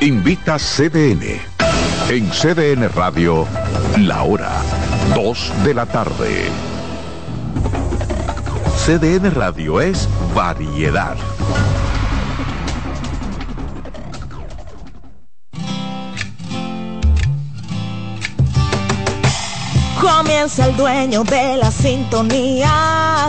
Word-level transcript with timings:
Invita 0.00 0.58
CDN. 0.58 1.40
En 2.08 2.30
CDN 2.30 2.88
Radio, 2.94 3.46
la 3.98 4.22
hora 4.22 4.52
2 5.14 5.52
de 5.64 5.74
la 5.74 5.86
tarde. 5.86 6.48
CDN 8.86 9.34
Radio 9.34 9.80
es 9.80 10.08
variedad. 10.34 11.16
Comienza 20.00 20.66
el 20.66 20.76
dueño 20.76 21.24
de 21.24 21.56
la 21.56 21.70
sintonía. 21.70 23.28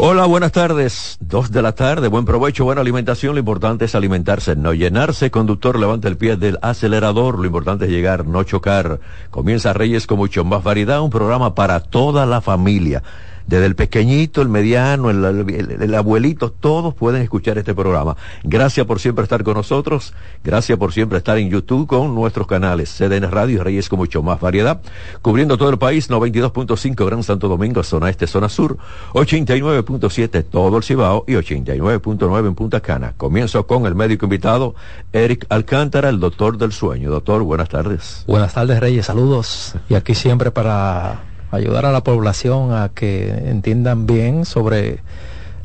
Hola, 0.00 0.26
buenas 0.26 0.52
tardes. 0.52 1.16
Dos 1.18 1.50
de 1.50 1.60
la 1.60 1.72
tarde, 1.72 2.06
buen 2.06 2.24
provecho, 2.24 2.62
buena 2.62 2.82
alimentación. 2.82 3.34
Lo 3.34 3.40
importante 3.40 3.86
es 3.86 3.96
alimentarse, 3.96 4.54
no 4.54 4.72
llenarse. 4.72 5.32
Conductor, 5.32 5.76
levanta 5.76 6.06
el 6.06 6.16
pie 6.16 6.36
del 6.36 6.56
acelerador. 6.62 7.36
Lo 7.36 7.46
importante 7.46 7.86
es 7.86 7.90
llegar, 7.90 8.24
no 8.24 8.44
chocar. 8.44 9.00
Comienza 9.32 9.72
Reyes 9.72 10.06
con 10.06 10.18
mucho 10.18 10.44
más 10.44 10.62
variedad, 10.62 11.00
un 11.00 11.10
programa 11.10 11.56
para 11.56 11.80
toda 11.80 12.26
la 12.26 12.40
familia 12.40 13.02
desde 13.48 13.64
el 13.64 13.74
pequeñito, 13.74 14.42
el 14.42 14.48
mediano, 14.48 15.10
el, 15.10 15.24
el, 15.24 15.82
el, 15.82 15.94
abuelito, 15.94 16.52
todos 16.52 16.94
pueden 16.94 17.22
escuchar 17.22 17.56
este 17.56 17.74
programa. 17.74 18.14
Gracias 18.44 18.86
por 18.86 19.00
siempre 19.00 19.24
estar 19.24 19.42
con 19.42 19.54
nosotros, 19.54 20.12
gracias 20.44 20.78
por 20.78 20.92
siempre 20.92 21.18
estar 21.18 21.38
en 21.38 21.48
YouTube 21.48 21.86
con 21.86 22.14
nuestros 22.14 22.46
canales 22.46 22.94
CDN 22.96 23.30
Radio 23.30 23.56
y 23.56 23.58
Reyes 23.58 23.88
con 23.88 23.98
mucho 23.98 24.22
más 24.22 24.38
variedad, 24.38 24.82
cubriendo 25.22 25.56
todo 25.56 25.70
el 25.70 25.78
país, 25.78 26.10
92.5 26.10 27.06
Gran 27.06 27.22
Santo 27.22 27.48
Domingo, 27.48 27.82
zona 27.82 28.10
este, 28.10 28.26
zona 28.26 28.50
sur, 28.50 28.76
89.7 29.14 30.44
todo 30.44 30.76
el 30.76 30.82
Cibao 30.82 31.24
y 31.26 31.32
89.9 31.32 32.46
en 32.46 32.54
Punta 32.54 32.80
Cana. 32.80 33.14
Comienzo 33.16 33.66
con 33.66 33.86
el 33.86 33.94
médico 33.94 34.26
invitado, 34.26 34.74
Eric 35.14 35.46
Alcántara, 35.48 36.10
el 36.10 36.20
doctor 36.20 36.58
del 36.58 36.72
sueño. 36.72 37.10
Doctor, 37.10 37.42
buenas 37.44 37.70
tardes. 37.70 38.24
Buenas 38.26 38.52
tardes, 38.52 38.78
Reyes, 38.78 39.06
saludos. 39.06 39.74
Y 39.88 39.94
aquí 39.94 40.14
siempre 40.14 40.50
para 40.50 41.27
ayudar 41.50 41.86
a 41.86 41.92
la 41.92 42.02
población 42.02 42.72
a 42.72 42.90
que 42.90 43.28
entiendan 43.48 44.06
bien 44.06 44.44
sobre 44.44 45.00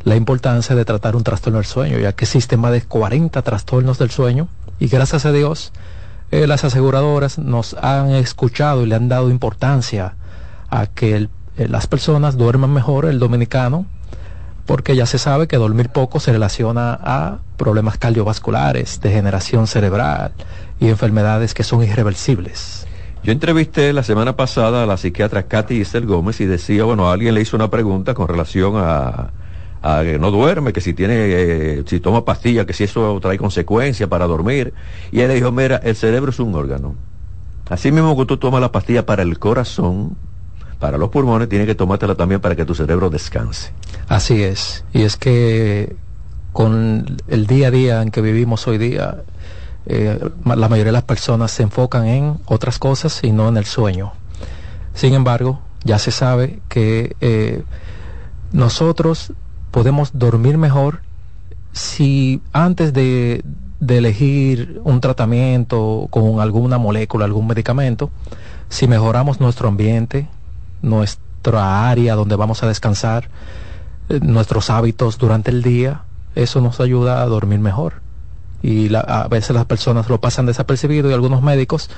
la 0.04 0.16
importancia 0.16 0.76
de 0.76 0.86
tratar 0.86 1.16
un 1.16 1.24
trastorno 1.24 1.60
del 1.60 1.66
sueño, 1.66 1.98
ya 2.00 2.14
que 2.14 2.26
existen 2.26 2.60
más 2.60 2.72
de 2.72 2.82
40 2.82 3.42
trastornos 3.42 3.98
del 3.98 4.12
sueño 4.12 4.48
y 4.80 4.88
gracias 4.88 5.26
a 5.26 5.32
Dios 5.32 5.72
eh, 6.34 6.48
las 6.48 6.64
aseguradoras 6.64 7.38
nos 7.38 7.76
han 7.76 8.10
escuchado 8.10 8.82
y 8.82 8.88
le 8.88 8.96
han 8.96 9.08
dado 9.08 9.30
importancia 9.30 10.16
a 10.72 10.88
que 10.88 11.30
eh, 11.58 11.68
las 11.68 11.86
personas 11.86 12.38
duerman 12.38 12.74
mejor, 12.74 13.06
el 13.06 13.20
dominicano, 13.20 13.86
porque 14.66 14.96
ya 14.96 15.06
se 15.06 15.20
sabe 15.20 15.48
que 15.48 15.58
dormir 15.58 15.90
poco 15.90 16.20
se 16.20 16.32
relaciona 16.32 16.98
a 17.04 17.38
problemas 17.58 18.00
cardiovasculares, 18.00 19.00
degeneración 19.00 19.68
cerebral 19.68 20.32
y 20.80 20.88
enfermedades 20.88 21.54
que 21.54 21.64
son 21.64 21.84
irreversibles. 21.84 22.83
Yo 23.24 23.32
entrevisté 23.32 23.94
la 23.94 24.04
semana 24.04 24.36
pasada 24.36 24.84
a 24.84 24.86
la 24.86 24.98
psiquiatra 24.98 25.44
Katy 25.44 25.76
Isel 25.76 26.06
Gómez 26.06 26.42
y 26.42 26.46
decía, 26.46 26.84
bueno, 26.84 27.10
alguien 27.10 27.34
le 27.34 27.42
hizo 27.42 27.56
una 27.56 27.70
pregunta 27.70 28.14
con 28.14 28.28
relación 28.28 28.74
a, 28.76 29.32
a 29.82 30.04
que 30.04 30.20
no 30.20 30.30
duerme, 30.30 30.74
que 30.74 30.82
si 30.82 30.94
tiene, 30.94 31.14
eh, 31.18 31.84
si 31.86 32.02
toma 32.02 32.26
pastillas, 32.26 32.66
que 32.66 32.74
si 32.74 32.84
eso 32.84 33.18
trae 33.22 33.38
consecuencias 33.38 34.10
para 34.10 34.28
dormir. 34.28 34.74
Y 35.12 35.22
él 35.22 35.34
dijo, 35.34 35.54
mira, 35.54 35.78
el 35.78 35.96
cerebro 35.96 36.32
es 36.32 36.40
un 36.40 36.54
órgano. 36.54 36.96
Así 37.70 37.94
mismo 37.94 38.18
que 38.18 38.26
tú 38.26 38.36
tomas 38.36 38.60
la 38.60 38.74
pastilla 38.74 39.06
para 39.06 39.24
el 39.24 39.40
corazón, 39.40 40.18
para 40.80 40.98
los 40.98 41.10
pulmones, 41.10 41.48
tienes 41.48 41.66
que 41.66 41.76
tomártela 41.76 42.16
también 42.16 42.42
para 42.42 42.58
que 42.58 42.66
tu 42.66 42.76
cerebro 42.76 43.10
descanse. 43.10 43.72
Así 44.10 44.44
es. 44.44 44.84
Y 44.92 45.04
es 45.04 45.16
que 45.16 45.96
con 46.52 47.06
el 47.30 47.48
día 47.48 47.70
a 47.70 47.72
día 47.72 48.02
en 48.02 48.12
que 48.12 48.20
vivimos 48.20 48.68
hoy 48.68 48.78
día, 48.78 49.24
eh, 49.86 50.30
la 50.46 50.70
mayoría 50.70 50.86
de 50.86 50.92
las 50.94 51.04
personas 51.04 51.52
se 51.52 51.64
enfocan 51.64 52.08
en 52.08 52.38
otras 52.46 52.80
cosas 52.80 53.20
y 53.24 53.32
no 53.32 53.50
en 53.50 53.58
el 53.58 53.66
sueño. 53.66 54.14
Sin 54.94 55.14
embargo, 55.14 55.60
ya 55.84 56.00
se 56.00 56.12
sabe 56.12 56.62
que 56.70 57.16
eh, 57.20 57.64
nosotros 58.52 59.34
podemos 59.72 60.12
dormir 60.14 60.58
mejor 60.58 61.02
si 61.74 62.42
antes 62.54 62.94
de, 62.94 63.44
de, 63.80 63.98
elegir 63.98 64.80
un 64.84 65.02
tratamiento 65.02 66.08
con 66.12 66.40
alguna 66.40 66.78
molécula, 66.78 67.26
algún 67.26 67.48
medicamento, 67.48 68.12
si 68.70 68.88
mejoramos 68.88 69.40
nuestro 69.40 69.68
ambiente, 69.68 70.28
nuestra 70.82 71.90
área 71.90 72.16
donde 72.16 72.36
vamos 72.36 72.62
a 72.64 72.68
descansar, 72.68 73.30
eh, 74.10 74.20
nuestros 74.22 74.70
hábitos 74.70 75.18
durante 75.18 75.50
el 75.50 75.64
día, 75.64 76.04
eso 76.36 76.62
nos 76.62 76.80
ayuda 76.80 77.22
a 77.22 77.26
dormir 77.26 77.60
mejor 77.60 78.03
y 78.64 78.90
la, 78.90 79.02
a 79.02 79.28
veces 79.28 79.52
las 79.52 79.66
personas 79.66 80.10
lo 80.10 80.20
pasan 80.20 80.48
desapercibido 80.48 81.12
y 81.12 81.14
algunos 81.14 81.44
médicos 81.44 81.92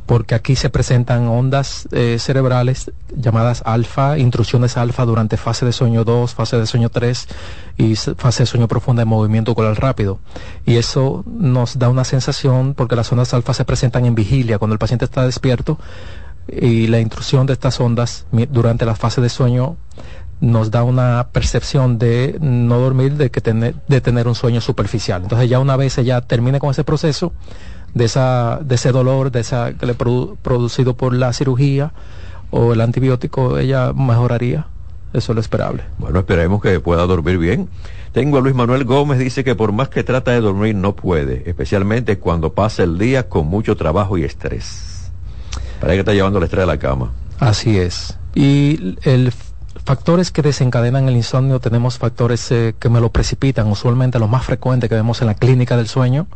porque 0.09 0.35
aquí 0.35 0.57
se 0.57 0.71
presentan 0.71 1.29
ondas 1.29 1.87
eh, 1.93 2.17
cerebrales 2.19 2.91
llamadas 3.15 3.63
alfa, 3.67 4.17
intrusiones 4.17 4.79
alfa 4.79 5.05
durante 5.05 5.37
fase 5.37 5.67
de 5.67 5.73
sueño 5.73 6.03
2, 6.03 6.35
fase 6.35 6.57
de 6.57 6.67
sueño 6.67 6.89
3 6.89 7.29
y 7.77 7.95
fase 7.95 8.45
de 8.45 8.47
sueño 8.47 8.69
profunda 8.69 9.03
de 9.03 9.05
movimiento 9.05 9.53
ocular 9.53 9.79
rápido. 9.79 10.19
Y 10.65 10.77
eso 10.77 11.25
nos 11.27 11.79
da 11.79 11.91
una 11.91 12.05
sensación, 12.05 12.73
porque 12.73 12.97
las 12.97 13.13
ondas 13.13 13.35
alfa 13.35 13.53
se 13.53 13.67
presentan 13.67 14.07
en 14.07 14.15
vigilia, 14.15 14.59
cuando 14.59 14.73
el 14.73 14.79
paciente 14.79 15.05
está 15.05 15.27
despierto, 15.27 15.79
y 16.51 16.87
la 16.87 17.01
intrusión 17.01 17.45
de 17.45 17.53
estas 17.53 17.79
ondas 17.79 18.25
durante 18.33 18.87
la 18.87 18.95
fase 18.95 19.21
de 19.21 19.29
sueño 19.29 19.77
nos 20.41 20.71
da 20.71 20.85
una 20.85 21.29
percepción 21.33 21.99
de 21.99 22.39
no 22.41 22.79
dormir, 22.79 23.13
de, 23.19 23.31
que 23.31 23.43
tener, 23.43 23.75
de 23.89 24.01
tener 24.01 24.27
un 24.27 24.35
sueño 24.35 24.63
superficial. 24.63 25.25
Entonces 25.25 25.51
ya 25.51 25.59
una 25.59 25.77
vez 25.77 25.99
ella 25.99 26.23
termine 26.23 26.61
con 26.61 26.71
ese 26.71 26.83
proceso, 26.83 27.35
de, 27.95 28.05
esa, 28.05 28.61
de 28.63 28.75
ese 28.75 28.93
dolor, 28.93 29.31
de 29.31 29.41
esa 29.41 29.75
que 29.75 29.87
le 29.87 29.95
producido 29.95 30.97
por 30.97 31.15
la 31.15 31.33
cirugía 31.33 31.93
o 32.51 32.73
el 32.73 32.81
antibiótico, 32.81 33.59
ella 33.59 33.93
mejoraría. 33.93 34.67
Eso 35.13 35.33
es 35.33 35.35
lo 35.37 35.41
esperable. 35.41 35.85
Bueno, 35.99 36.19
esperemos 36.19 36.61
que 36.61 36.81
pueda 36.81 37.07
dormir 37.07 37.39
bien. 37.39 37.69
Tengo 38.13 38.39
a 38.39 38.41
Luis 38.41 38.55
Manuel 38.55 38.85
Gómez, 38.85 39.19
dice 39.19 39.43
que 39.43 39.55
por 39.55 39.73
más 39.73 39.89
que 39.89 40.05
trata 40.05 40.33
de 40.33 40.41
dormir 40.41 40.75
no 40.75 40.95
puede, 40.95 41.49
especialmente 41.49 42.19
cuando 42.19 42.53
pasa 42.53 42.83
el 42.83 42.99
día 42.99 43.29
con 43.29 43.47
mucho 43.47 43.77
trabajo 43.77 44.19
y 44.19 44.25
estrés. 44.25 45.11
Para 45.81 45.95
que 45.95 46.01
está 46.01 46.13
llevando 46.13 46.39
el 46.39 46.45
estrés 46.45 46.65
a 46.65 46.67
la 46.67 46.79
cama. 46.79 47.13
Así 47.39 47.79
es. 47.79 48.19
Y 48.35 48.97
el 49.03 49.33
factores 49.89 50.31
que 50.31 50.43
desencadenan 50.43 51.09
el 51.09 51.17
insomnio, 51.17 51.61
tenemos 51.61 51.97
factores 51.97 52.51
eh, 52.51 52.75
que 52.79 52.91
me 52.91 53.01
lo 53.01 53.11
precipitan. 53.11 53.69
Usualmente 53.69 54.19
los 54.19 54.29
más 54.29 54.45
frecuentes 54.45 54.91
que 54.91 54.95
vemos 54.95 55.23
en 55.23 55.29
la 55.29 55.35
clínica 55.35 55.79
del 55.79 55.89
sueño 55.89 56.27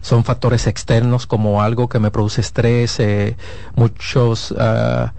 son 0.00 0.24
factores 0.24 0.66
externos 0.66 1.28
como 1.28 1.62
algo 1.62 1.88
que 1.88 2.00
me 2.00 2.10
produce 2.10 2.40
estrés, 2.40 2.98
eh, 2.98 3.36
muchos 3.76 4.50
uh, 4.50 5.10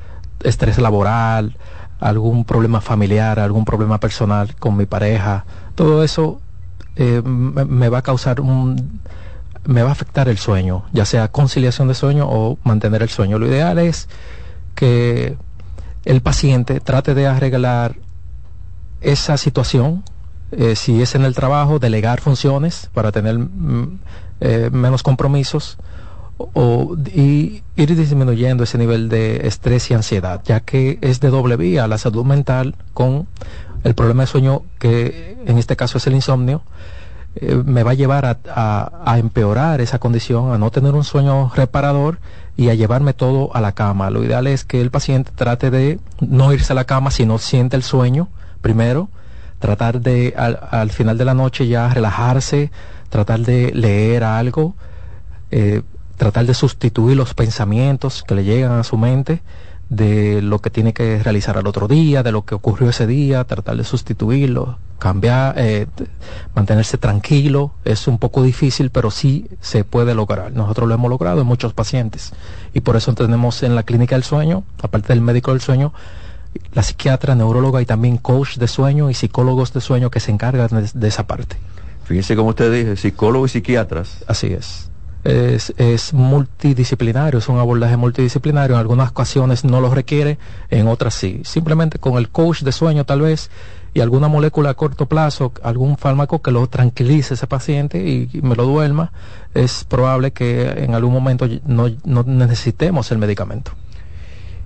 estrés 0.43 0.79
laboral, 0.79 1.55
algún 2.01 2.43
problema 2.43 2.81
familiar, 2.81 3.39
algún 3.39 3.63
problema 3.63 4.01
personal 4.01 4.53
con 4.57 4.75
mi 4.75 4.85
pareja. 4.85 5.45
Todo 5.73 6.03
eso 6.03 6.41
eh, 6.97 7.21
me, 7.23 7.63
me 7.63 7.87
va 7.87 7.99
a 7.99 8.01
causar 8.01 8.41
un 8.41 8.99
me 9.63 9.81
va 9.81 9.89
a 9.89 9.91
afectar 9.93 10.27
el 10.27 10.37
sueño, 10.37 10.83
ya 10.91 11.05
sea 11.05 11.29
conciliación 11.29 11.87
de 11.87 11.93
sueño 11.93 12.27
o 12.27 12.57
mantener 12.65 13.01
el 13.01 13.09
sueño. 13.09 13.39
Lo 13.39 13.47
ideal 13.47 13.79
es 13.79 14.09
que 14.75 15.37
el 16.07 16.21
paciente 16.21 16.79
trate 16.79 17.13
de 17.13 17.27
arreglar 17.27 17.97
esa 19.01 19.35
situación, 19.35 20.05
eh, 20.51 20.77
si 20.77 21.01
es 21.01 21.15
en 21.15 21.25
el 21.25 21.35
trabajo, 21.35 21.79
delegar 21.79 22.21
funciones 22.21 22.89
para 22.93 23.11
tener 23.11 23.37
mm, 23.37 23.99
eh, 24.39 24.69
menos 24.71 25.03
compromisos 25.03 25.77
o, 26.37 26.95
y 27.13 27.61
ir 27.75 27.95
disminuyendo 27.95 28.63
ese 28.63 28.77
nivel 28.77 29.09
de 29.09 29.47
estrés 29.47 29.91
y 29.91 29.95
ansiedad, 29.95 30.41
ya 30.45 30.61
que 30.61 30.97
es 31.01 31.19
de 31.19 31.29
doble 31.29 31.57
vía 31.57 31.87
la 31.87 31.97
salud 31.97 32.23
mental 32.23 32.75
con 32.93 33.27
el 33.83 33.93
problema 33.93 34.23
de 34.23 34.27
sueño, 34.27 34.61
que 34.79 35.37
en 35.45 35.57
este 35.57 35.75
caso 35.75 35.97
es 35.97 36.07
el 36.07 36.15
insomnio, 36.15 36.61
eh, 37.35 37.61
me 37.65 37.83
va 37.83 37.91
a 37.91 37.95
llevar 37.95 38.25
a, 38.25 38.91
a, 39.05 39.19
empeorar 39.19 39.81
esa 39.81 39.99
condición, 39.99 40.53
a 40.53 40.57
no 40.57 40.71
tener 40.71 40.93
un 40.95 41.03
sueño 41.03 41.51
reparador 41.53 42.19
y 42.57 42.69
a 42.69 42.73
llevarme 42.73 43.13
todo 43.13 43.55
a 43.55 43.61
la 43.61 43.73
cama. 43.73 44.09
Lo 44.09 44.23
ideal 44.23 44.47
es 44.47 44.65
que 44.65 44.81
el 44.81 44.89
paciente 44.89 45.31
trate 45.33 45.69
de 45.69 45.99
no 46.19 46.51
irse 46.51 46.73
a 46.73 46.75
la 46.75 46.85
cama 46.85 47.11
si 47.11 47.25
no 47.25 47.37
siente 47.37 47.75
el 47.75 47.83
sueño, 47.83 48.29
primero, 48.61 49.09
tratar 49.59 50.01
de 50.01 50.33
al, 50.35 50.89
final 50.89 51.17
de 51.17 51.25
la 51.25 51.35
noche 51.35 51.67
ya 51.67 51.87
relajarse, 51.93 52.71
tratar 53.09 53.41
de 53.41 53.71
leer 53.73 54.23
algo, 54.23 54.75
eh, 55.51 55.83
tratar 56.17 56.47
de 56.47 56.55
sustituir 56.55 57.15
los 57.15 57.35
pensamientos 57.35 58.23
que 58.27 58.35
le 58.35 58.43
llegan 58.43 58.71
a 58.71 58.83
su 58.83 58.97
mente 58.97 59.41
de 59.89 60.41
lo 60.41 60.59
que 60.59 60.69
tiene 60.69 60.93
que 60.93 61.21
realizar 61.23 61.57
al 61.57 61.67
otro 61.67 61.87
día, 61.87 62.23
de 62.23 62.31
lo 62.31 62.43
que 62.43 62.55
ocurrió 62.55 62.89
ese 62.89 63.07
día, 63.07 63.43
tratar 63.45 63.77
de 63.77 63.83
sustituirlo, 63.83 64.77
cambiar, 64.99 65.55
eh, 65.57 65.87
mantenerse 66.55 66.97
tranquilo. 66.97 67.71
Es 67.85 68.07
un 68.07 68.17
poco 68.17 68.43
difícil, 68.43 68.89
pero 68.89 69.11
sí 69.11 69.47
se 69.61 69.83
puede 69.83 70.13
lograr. 70.13 70.51
Nosotros 70.51 70.87
lo 70.87 70.95
hemos 70.95 71.09
logrado 71.09 71.41
en 71.41 71.47
muchos 71.47 71.73
pacientes 71.73 72.33
y 72.73 72.81
por 72.81 72.97
eso 72.97 73.13
tenemos 73.13 73.63
en 73.63 73.75
la 73.75 73.83
clínica 73.83 74.15
del 74.15 74.23
sueño, 74.23 74.63
aparte 74.81 75.09
del 75.09 75.21
médico 75.21 75.51
del 75.51 75.61
sueño, 75.61 75.93
la 76.73 76.83
psiquiatra, 76.83 77.35
neuróloga 77.35 77.81
y 77.81 77.85
también 77.85 78.17
coach 78.17 78.57
de 78.57 78.67
sueño 78.67 79.09
y 79.09 79.13
psicólogos 79.13 79.73
de 79.73 79.81
sueño 79.81 80.09
que 80.09 80.19
se 80.19 80.31
encargan 80.31 80.69
de, 80.69 80.89
de 80.93 81.07
esa 81.07 81.27
parte. 81.27 81.55
Fíjense 82.03 82.35
como 82.35 82.49
usted 82.49 82.71
dice, 82.71 82.97
psicólogos 82.97 83.51
y 83.51 83.53
psiquiatras. 83.59 84.23
Así 84.27 84.47
es 84.47 84.89
es, 85.23 86.13
multidisciplinario, 86.13 87.39
es 87.39 87.49
un 87.49 87.59
abordaje 87.59 87.97
multidisciplinario. 87.97 88.75
En 88.75 88.79
algunas 88.79 89.09
ocasiones 89.11 89.63
no 89.63 89.81
lo 89.81 89.93
requiere, 89.93 90.37
en 90.69 90.87
otras 90.87 91.13
sí. 91.15 91.41
Simplemente 91.43 91.99
con 91.99 92.17
el 92.17 92.29
coach 92.29 92.61
de 92.61 92.71
sueño 92.71 93.05
tal 93.05 93.21
vez 93.21 93.49
y 93.93 93.99
alguna 93.99 94.27
molécula 94.27 94.69
a 94.69 94.73
corto 94.75 95.07
plazo, 95.07 95.51
algún 95.63 95.97
fármaco 95.97 96.41
que 96.41 96.51
lo 96.51 96.67
tranquilice 96.67 97.33
ese 97.33 97.47
paciente 97.47 97.97
y, 97.99 98.29
me 98.41 98.55
lo 98.55 98.65
duerma, 98.65 99.11
es 99.53 99.83
probable 99.85 100.31
que 100.31 100.69
en 100.69 100.93
algún 100.93 101.13
momento 101.13 101.47
no, 101.65 101.89
no 102.05 102.23
necesitemos 102.23 103.11
el 103.11 103.17
medicamento. 103.17 103.71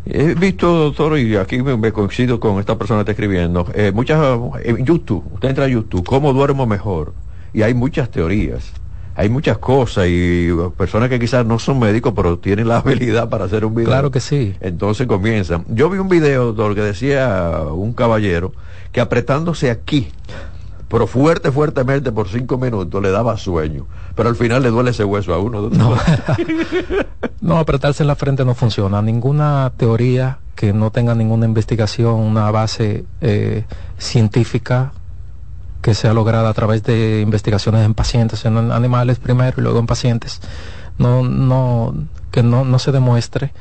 He 0.05 0.33
visto, 0.33 0.67
doctor, 0.75 1.19
y 1.19 1.35
aquí 1.35 1.61
me, 1.61 1.91
coincido 1.91 2.39
con 2.39 2.59
esta 2.59 2.77
persona 2.77 2.99
que 2.99 3.11
está 3.11 3.11
escribiendo, 3.11 3.67
eh, 3.75 3.91
muchas, 3.93 4.19
en 4.63 4.83
YouTube, 4.83 5.23
usted 5.33 5.49
entra 5.49 5.65
a 5.65 5.67
YouTube, 5.67 6.03
¿cómo 6.03 6.33
duermo 6.33 6.65
mejor? 6.65 7.13
Y 7.53 7.61
hay 7.61 7.73
muchas 7.75 8.09
teorías 8.09 8.73
hay 9.15 9.29
muchas 9.29 9.57
cosas 9.57 10.05
y 10.07 10.49
personas 10.77 11.09
que 11.09 11.19
quizás 11.19 11.45
no 11.45 11.59
son 11.59 11.79
médicos, 11.79 12.13
pero 12.15 12.39
tienen 12.39 12.67
la 12.67 12.77
habilidad 12.79 13.29
para 13.29 13.45
hacer 13.45 13.65
un 13.65 13.75
video. 13.75 13.89
Claro 13.89 14.11
que 14.11 14.19
sí. 14.19 14.55
Entonces 14.61 15.07
comienzan. 15.07 15.65
Yo 15.69 15.89
vi 15.89 15.97
un 15.97 16.09
video, 16.09 16.53
doctor, 16.53 16.75
que 16.75 16.81
decía 16.81 17.61
un 17.71 17.93
caballero 17.93 18.53
que 18.91 19.01
apretándose 19.01 19.71
aquí, 19.71 20.09
pero 20.87 21.07
fuerte, 21.07 21.51
fuertemente 21.51 22.11
por 22.11 22.27
cinco 22.27 22.57
minutos 22.57 23.01
le 23.01 23.11
daba 23.11 23.37
sueño. 23.37 23.85
Pero 24.15 24.29
al 24.29 24.35
final 24.35 24.61
le 24.61 24.69
duele 24.69 24.91
ese 24.91 25.05
hueso 25.05 25.33
a 25.33 25.39
uno. 25.39 25.69
No, 25.69 25.95
no 27.41 27.57
apretarse 27.57 28.03
en 28.03 28.07
la 28.07 28.15
frente 28.15 28.43
no 28.43 28.55
funciona. 28.55 29.01
Ninguna 29.01 29.71
teoría 29.77 30.39
que 30.55 30.73
no 30.73 30.91
tenga 30.91 31.15
ninguna 31.15 31.45
investigación, 31.45 32.15
una 32.15 32.51
base 32.51 33.05
eh, 33.21 33.63
científica 33.97 34.91
que 35.81 35.93
sea 35.93 36.13
lograda 36.13 36.49
a 36.49 36.53
través 36.53 36.83
de 36.83 37.21
investigaciones 37.21 37.85
en 37.85 37.93
pacientes, 37.93 38.45
en 38.45 38.71
animales 38.71 39.19
primero 39.19 39.55
y 39.57 39.61
luego 39.61 39.79
en 39.79 39.87
pacientes, 39.87 40.41
no, 40.97 41.23
no, 41.23 41.93
que 42.31 42.43
no, 42.43 42.63
no 42.65 42.79
se 42.79 42.91
demuestre, 42.91 43.51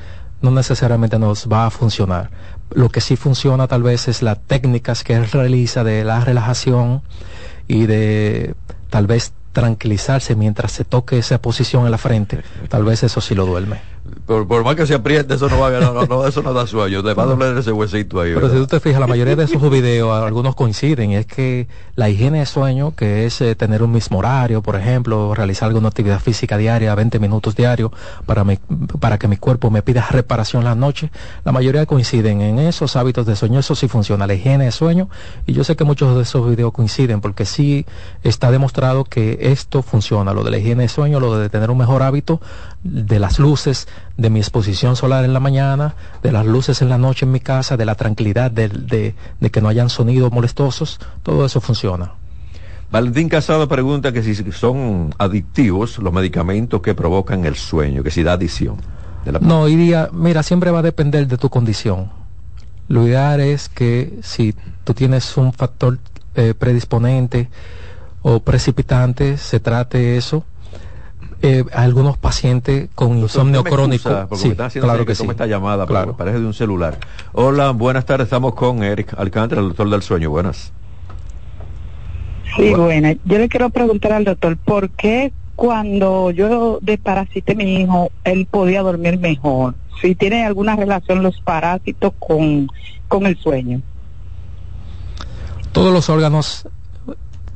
no 0.43 0.50
necesariamente 0.50 1.19
nos 1.19 1.49
va 1.49 1.67
a 1.67 1.70
funcionar. 1.70 2.31
Lo 2.70 2.88
que 2.88 3.00
sí 3.00 3.17
funciona 3.17 3.67
tal 3.67 3.82
vez 3.82 4.08
es 4.08 4.22
las 4.22 4.38
técnicas 4.40 5.05
que 5.05 5.14
él 5.14 5.31
realiza 5.31 5.84
de 5.84 6.05
la 6.05 6.20
relajación 6.20 7.02
y 7.67 7.87
de 7.87 8.55
tal 8.90 9.06
vez 9.06 9.32
tranquilizarse 9.52 10.37
mientras 10.37 10.72
se 10.72 10.84
toque 10.84 11.19
esa 11.19 11.40
posición 11.40 11.84
en 11.84 11.90
la 11.90 11.99
frente. 11.99 12.43
Tal 12.69 12.84
vez 12.84 13.02
eso 13.02 13.20
sí 13.20 13.34
lo 13.34 13.46
duerme 13.46 13.81
por, 14.27 14.65
más 14.65 14.77
que 14.77 14.87
se 14.87 14.95
apriete, 14.95 15.35
eso 15.35 15.49
no 15.49 15.59
va 15.59 15.69
a 15.69 15.81
no, 15.81 16.07
no, 16.07 16.27
eso 16.27 16.43
no 16.43 16.53
da 16.53 16.67
sueño, 16.67 17.03
te 17.03 17.15
va 17.15 17.25
a 17.25 17.27
doler 17.27 17.57
ese 17.57 17.73
huesito 17.73 18.21
ahí. 18.21 18.33
Pero 18.35 18.49
si 18.49 18.57
tú 18.57 18.67
te 18.67 18.81
fijas, 18.81 19.01
la 19.01 19.07
mayoría 19.07 19.37
de 19.37 19.45
esos 19.45 19.71
videos, 19.71 20.12
algunos 20.12 20.55
coinciden, 20.55 21.12
y 21.12 21.17
es 21.17 21.27
que 21.27 21.69
la 21.97 22.09
higiene 22.09 22.41
de 22.41 22.47
sueño, 22.47 22.95
que 22.95 23.27
es 23.27 23.41
eh, 23.41 23.55
tener 23.55 23.83
un 23.83 23.93
mismo 23.93 24.19
horario, 24.19 24.63
por 24.63 24.77
ejemplo, 24.77 25.34
realizar 25.34 25.69
alguna 25.69 25.89
actividad 25.89 26.20
física 26.20 26.56
diaria, 26.56 26.94
20 26.94 27.19
minutos 27.19 27.56
diarios, 27.56 27.91
para, 28.27 28.44
para 29.01 29.19
que 29.19 29.29
mi 29.29 29.37
cuerpo 29.37 29.70
me 29.70 29.82
pida 29.82 30.06
reparación 30.11 30.65
la 30.65 30.75
noche, 30.75 31.11
la 31.44 31.53
mayoría 31.53 31.87
coinciden 31.87 32.41
en 32.41 32.58
esos 32.58 32.96
hábitos 32.96 33.27
de 33.27 33.37
sueño, 33.37 33.58
eso 33.58 33.75
sí 33.75 33.89
funciona, 33.89 34.27
la 34.27 34.34
higiene 34.34 34.67
de 34.67 34.73
sueño, 34.73 35.08
y 35.46 35.53
yo 35.53 35.65
sé 35.65 35.77
que 35.77 35.84
muchos 35.84 36.15
de 36.17 36.23
esos 36.23 36.49
videos 36.49 36.73
coinciden, 36.73 37.20
porque 37.20 37.44
sí 37.44 37.87
está 38.23 38.51
demostrado 38.51 39.05
que 39.05 39.39
esto 39.41 39.82
funciona, 39.82 40.32
lo 40.32 40.44
de 40.44 40.51
la 40.51 40.58
higiene 40.58 40.84
de 40.84 40.89
sueño, 40.89 41.20
lo 41.20 41.39
de 41.39 41.49
tener 41.49 41.70
un 41.70 41.79
mejor 41.79 42.03
hábito, 42.03 42.41
de 42.82 43.19
las 43.19 43.39
luces, 43.39 43.89
de 44.17 44.31
mi 44.31 44.41
exposición 44.41 44.96
solar 44.96 45.25
en 45.25 45.34
la 45.34 45.41
mañana, 45.41 45.94
de 46.22 46.32
las 46.32 46.46
luces 46.46 46.81
en 46.81 46.89
la 46.89 46.99
noche 46.99 47.27
en 47.27 47.32
mi 47.32 47.41
casa, 47.41 47.77
de 47.77 47.84
la 47.84 47.94
tranquilidad, 47.94 48.51
de, 48.51 48.69
de, 48.69 49.51
que 49.51 49.60
no 49.60 49.69
hayan 49.69 49.91
sonidos 49.91 50.32
molestosos, 50.32 50.99
todo 51.22 51.44
eso 51.44 51.60
funciona. 51.60 52.13
Valentín 52.91 53.29
Casado 53.29 53.69
pregunta 53.69 54.13
que 54.13 54.22
si 54.22 54.34
son 54.53 55.15
adictivos 55.19 55.99
los 55.99 56.13
medicamentos 56.13 56.81
que 56.81 56.94
provocan 56.94 57.44
el 57.44 57.55
sueño, 57.55 58.03
que 58.03 58.10
si 58.10 58.22
da 58.22 58.32
adicción. 58.32 58.77
No, 59.41 59.69
iría, 59.69 60.08
mira, 60.13 60.43
siempre 60.43 60.70
va 60.70 60.79
a 60.81 60.82
depender 60.82 61.27
de 61.29 61.37
tu 61.37 61.51
condición. 61.51 62.10
Lo 62.89 63.06
ideal 63.06 63.41
es 63.41 63.69
que 63.69 64.19
si 64.22 64.55
tú 64.82 64.94
tienes 64.94 65.37
un 65.37 65.53
factor 65.53 65.99
eh, 66.34 66.55
predisponente 66.58 67.49
o 68.22 68.41
precipitante, 68.41 69.37
se 69.37 69.60
trate 69.60 70.17
eso 70.17 70.44
eh, 71.43 71.65
algunos 71.73 72.19
pacientes 72.19 72.89
con 72.94 73.19
insomnio 73.19 73.65
crónico. 73.65 74.29
sí, 74.37 74.53
claro 74.81 75.06
que 75.06 75.15
sí. 75.15 75.27
esta 75.29 75.47
llamada, 75.47 75.87
claro. 75.87 76.17
parece 76.17 76.39
de 76.41 76.47
un 76.47 76.55
celular. 76.55 76.99
Hola, 77.32 77.70
buenas 77.70 78.05
tardes, 78.05 78.27
estamos 78.27 78.55
con 78.55 78.82
Eric 78.82 79.15
Alcántara, 79.17 79.61
el 79.61 79.69
doctor 79.69 79.89
del 79.89 80.03
sueño. 80.03 80.31
Buenas. 80.31 80.73
Sí, 82.56 82.75
buenas. 82.75 83.17
Yo 83.25 83.39
le 83.39 83.49
quiero 83.49 83.70
preguntar 83.70 84.13
al 84.13 84.25
doctor, 84.25 84.56
¿por 84.56 84.91
qué 84.91 85.32
cuando 85.56 86.31
yo 86.31 86.79
desparasité 86.82 87.53
a 87.53 87.56
mi 87.56 87.77
hijo, 87.77 88.11
él 88.25 88.47
podía 88.51 88.82
dormir 88.82 89.19
mejor? 89.19 89.75
Si 90.03 90.15
tiene 90.15 90.44
alguna 90.44 90.77
relación 90.77 91.23
los 91.23 91.41
parásitos 91.41 92.13
con, 92.19 92.69
con 93.09 93.27
el 93.27 93.39
sueño. 93.39 93.81
Todos 95.73 95.93
los 95.93 96.09
órganos 96.11 96.67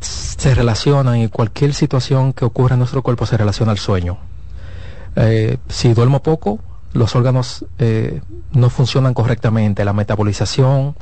se 0.01 0.55
relacionan 0.55 1.17
y 1.19 1.29
cualquier 1.29 1.75
situación 1.75 2.33
que 2.33 2.45
ocurra 2.45 2.75
en 2.75 2.81
nuestro 2.81 3.03
cuerpo 3.03 3.27
se 3.27 3.37
relaciona 3.37 3.73
al 3.73 3.79
sueño. 3.79 4.19
Eh, 5.17 5.59
si 5.69 5.95
duermo 5.95 6.23
poco, 6.23 6.59
los 6.93 7.15
órganos 7.15 7.65
eh, 7.79 8.21
no 8.53 8.71
funcionan 8.71 9.15
correctamente, 9.15 9.85
la 9.85 9.93
metabolización, 9.93 10.97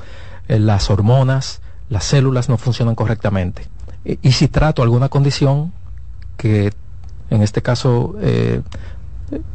eh, 0.49 0.59
las 0.59 0.91
hormonas, 0.91 1.61
las 1.89 2.05
células 2.05 2.49
no 2.49 2.57
funcionan 2.57 2.95
correctamente. 2.95 3.69
Y, 4.05 4.33
si 4.33 4.49
trato 4.49 4.83
alguna 4.83 5.09
condición 5.09 5.73
que 6.37 6.73
en 7.31 7.41
este 7.41 7.63
caso 7.63 8.17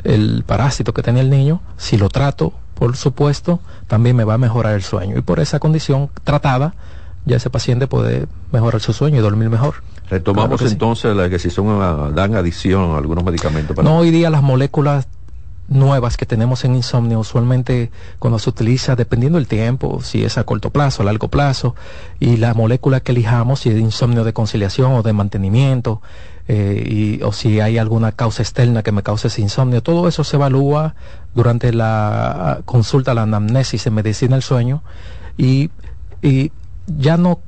el 0.05 0.43
parásito 0.45 0.93
que 0.93 1.03
tenía 1.03 1.21
el 1.21 1.29
niño, 1.29 1.61
si 1.75 1.97
lo 1.97 2.07
trato, 2.07 2.53
por 2.73 2.95
supuesto, 2.95 3.59
también 3.87 4.15
me 4.15 4.23
va 4.23 4.35
a 4.35 4.37
mejorar 4.37 4.75
el 4.75 4.83
sueño. 4.83 5.17
Y 5.17 5.21
por 5.21 5.39
esa 5.39 5.59
condición 5.59 6.09
tratada, 6.23 6.75
ya 7.27 7.37
ese 7.37 7.49
paciente 7.49 7.87
puede 7.87 8.25
mejorar 8.51 8.81
su 8.81 8.93
sueño 8.93 9.17
y 9.17 9.21
dormir 9.21 9.49
mejor. 9.49 9.75
Retomamos 10.09 10.61
entonces 10.61 11.15
la 11.15 11.29
que 11.29 11.37
si 11.37 11.49
son 11.49 12.15
dan 12.15 12.35
adición 12.35 12.91
a 12.91 12.97
algunos 12.97 13.23
medicamentos. 13.23 13.75
Para... 13.75 13.87
No, 13.87 13.97
hoy 13.97 14.11
día 14.11 14.29
las 14.29 14.41
moléculas 14.41 15.07
nuevas 15.67 16.15
que 16.15 16.25
tenemos 16.25 16.63
en 16.63 16.75
insomnio 16.75 17.19
usualmente 17.19 17.91
cuando 18.19 18.39
se 18.39 18.49
utiliza 18.49 18.95
dependiendo 18.95 19.37
del 19.37 19.47
tiempo, 19.47 20.01
si 20.01 20.23
es 20.23 20.37
a 20.37 20.45
corto 20.45 20.69
plazo, 20.69 21.01
a 21.01 21.05
largo 21.05 21.27
plazo, 21.27 21.75
y 22.19 22.37
la 22.37 22.53
molécula 22.53 23.01
que 23.01 23.11
elijamos, 23.11 23.59
si 23.59 23.69
es 23.69 23.77
insomnio 23.77 24.23
de 24.23 24.31
conciliación 24.31 24.93
o 24.93 25.03
de 25.03 25.11
mantenimiento, 25.11 26.01
eh, 26.47 27.17
y, 27.19 27.23
o 27.23 27.33
si 27.33 27.59
hay 27.59 27.77
alguna 27.77 28.13
causa 28.13 28.41
externa 28.41 28.81
que 28.81 28.93
me 28.93 29.03
cause 29.03 29.27
ese 29.27 29.41
insomnio, 29.41 29.83
todo 29.83 30.07
eso 30.07 30.23
se 30.23 30.37
evalúa 30.37 30.95
durante 31.35 31.73
la 31.73 32.61
consulta, 32.63 33.13
la 33.13 33.23
anamnesis 33.23 33.85
en 33.87 33.93
medicina 33.93 34.37
del 34.37 34.43
sueño, 34.43 34.81
y, 35.37 35.69
y 36.21 36.53
ya 36.87 37.17
no 37.17 37.39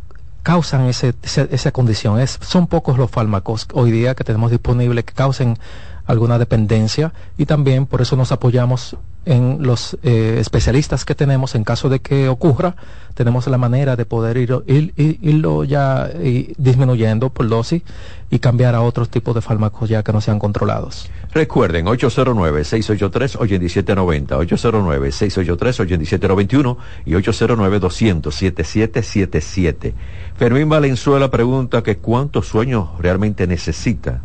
causan 0.44 0.86
ese, 0.86 1.14
esa 1.24 1.72
condición. 1.72 2.20
Es, 2.20 2.40
son 2.42 2.68
pocos 2.68 2.98
los 2.98 3.10
fármacos 3.10 3.68
hoy 3.74 3.92
día 3.92 4.16
que 4.16 4.24
tenemos 4.24 4.52
disponibles 4.52 5.06
que 5.06 5.14
causen 5.14 5.58
alguna 6.06 6.40
dependencia 6.40 7.14
y 7.38 7.46
también 7.46 7.86
por 7.86 8.02
eso 8.02 8.16
nos 8.16 8.32
apoyamos 8.32 8.98
en 9.26 9.58
los 9.62 9.96
eh, 10.02 10.38
especialistas 10.40 11.06
que 11.06 11.14
tenemos 11.14 11.54
en 11.54 11.64
caso 11.64 11.88
de 11.88 12.00
que 12.00 12.30
ocurra 12.30 12.76
tenemos 13.14 13.46
la 13.46 13.60
manera 13.60 13.96
de 13.96 14.06
poder 14.06 14.38
ir, 14.38 14.64
ir, 14.66 14.94
irlo 14.98 15.66
ya 15.66 16.10
disminuyendo 16.58 17.30
por 17.30 17.48
dosis 17.48 17.84
y 18.32 18.40
cambiar 18.40 18.74
a 18.74 18.82
otros 18.82 19.10
tipos 19.10 19.36
de 19.36 19.42
fármacos 19.42 19.88
ya 19.88 20.02
que 20.02 20.12
no 20.12 20.20
sean 20.20 20.40
controlados. 20.40 21.12
Recuerden, 21.32 21.86
809-683-8790, 21.86 24.28
809-683-8791 24.28 26.78
y 27.06 27.12
809-200-7777. 27.12 29.94
Fermín 30.36 30.70
Valenzuela 30.70 31.30
pregunta 31.30 31.84
que 31.84 31.98
cuántos 31.98 32.48
sueños 32.48 32.90
realmente 33.00 33.46
necesita 33.46 34.24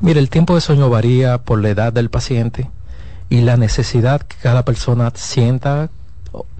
Mire, 0.00 0.20
el 0.20 0.28
tiempo 0.28 0.54
de 0.54 0.60
sueño 0.60 0.90
varía 0.90 1.38
por 1.38 1.62
la 1.62 1.70
edad 1.70 1.92
del 1.92 2.10
paciente 2.10 2.70
y 3.30 3.40
la 3.40 3.56
necesidad 3.56 4.20
que 4.20 4.36
cada 4.36 4.64
persona 4.64 5.10
sienta 5.14 5.88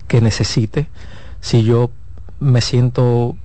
que 0.08 0.22
necesite. 0.22 0.88
Si 1.40 1.62
yo 1.62 1.90
me 2.40 2.62
siento, 2.62 3.36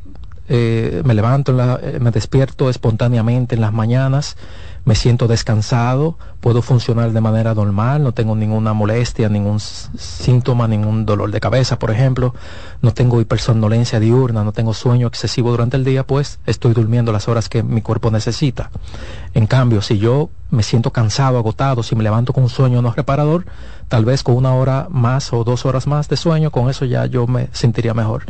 eh, 0.47 1.01
me 1.03 1.13
levanto, 1.13 1.51
eh, 1.81 1.99
me 1.99 2.11
despierto 2.11 2.69
espontáneamente 2.69 3.55
en 3.55 3.61
las 3.61 3.73
mañanas, 3.73 4.37
me 4.85 4.95
siento 4.95 5.27
descansado, 5.27 6.17
puedo 6.41 6.61
funcionar 6.61 7.11
de 7.11 7.21
manera 7.21 7.53
normal, 7.53 8.03
no 8.03 8.11
tengo 8.11 8.35
ninguna 8.35 8.73
molestia, 8.73 9.29
ningún 9.29 9.59
síntoma, 9.59 10.67
ningún 10.67 11.05
dolor 11.05 11.31
de 11.31 11.39
cabeza, 11.39 11.79
por 11.79 11.91
ejemplo, 11.91 12.33
no 12.81 12.93
tengo 12.93 13.21
hipersomnolencia 13.21 13.99
diurna, 13.99 14.43
no 14.43 14.51
tengo 14.51 14.73
sueño 14.73 15.07
excesivo 15.07 15.51
durante 15.51 15.77
el 15.77 15.85
día, 15.85 16.05
pues 16.05 16.39
estoy 16.47 16.73
durmiendo 16.73 17.11
las 17.11 17.27
horas 17.27 17.47
que 17.47 17.61
mi 17.61 17.81
cuerpo 17.81 18.09
necesita. 18.09 18.71
En 19.33 19.45
cambio, 19.45 19.81
si 19.81 19.99
yo 19.99 20.29
me 20.49 20.63
siento 20.63 20.91
cansado, 20.91 21.37
agotado, 21.37 21.81
si 21.83 21.95
me 21.95 22.03
levanto 22.03 22.33
con 22.33 22.43
un 22.43 22.49
sueño 22.49 22.81
no 22.81 22.91
reparador, 22.91 23.45
tal 23.87 24.05
vez 24.05 24.23
con 24.23 24.35
una 24.35 24.53
hora 24.53 24.87
más 24.89 25.31
o 25.33 25.43
dos 25.43 25.65
horas 25.65 25.87
más 25.87 26.09
de 26.09 26.17
sueño, 26.17 26.51
con 26.51 26.69
eso 26.69 26.85
ya 26.85 27.05
yo 27.05 27.27
me 27.27 27.47
sentiría 27.51 27.93
mejor. 27.93 28.23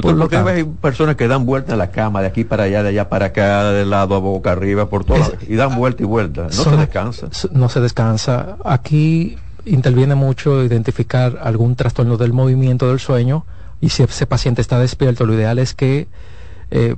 por 0.00 0.28
qué 0.28 0.36
hay 0.36 0.64
personas 0.64 1.16
que 1.16 1.28
dan 1.28 1.46
vuelta 1.46 1.72
en 1.72 1.78
la 1.78 1.90
cama, 1.90 2.20
de 2.20 2.28
aquí 2.28 2.44
para 2.44 2.64
allá, 2.64 2.82
de 2.82 2.90
allá 2.90 3.08
para 3.08 3.26
acá, 3.26 3.64
de 3.72 3.84
lado 3.84 4.14
a 4.14 4.18
boca 4.18 4.52
arriba, 4.52 4.88
por 4.88 5.04
todo, 5.04 5.18
y 5.48 5.56
dan 5.56 5.76
vuelta 5.76 6.02
y 6.02 6.06
vuelta? 6.06 6.42
No 6.42 6.50
se 6.50 6.76
descansa. 6.76 7.28
No 7.54 7.68
se 7.70 7.80
descansa. 7.80 8.58
Aquí 8.64 9.36
interviene 9.64 10.14
mucho 10.14 10.62
identificar 10.62 11.38
algún 11.40 11.76
trastorno 11.76 12.16
del 12.16 12.32
movimiento 12.32 12.88
del 12.88 13.00
sueño 13.00 13.46
y 13.80 13.88
si 13.88 14.02
ese 14.02 14.26
paciente 14.26 14.60
está 14.60 14.78
despierto, 14.78 15.24
lo 15.24 15.34
ideal 15.34 15.58
es 15.58 15.72
que 15.72 16.08
eh, 16.70 16.96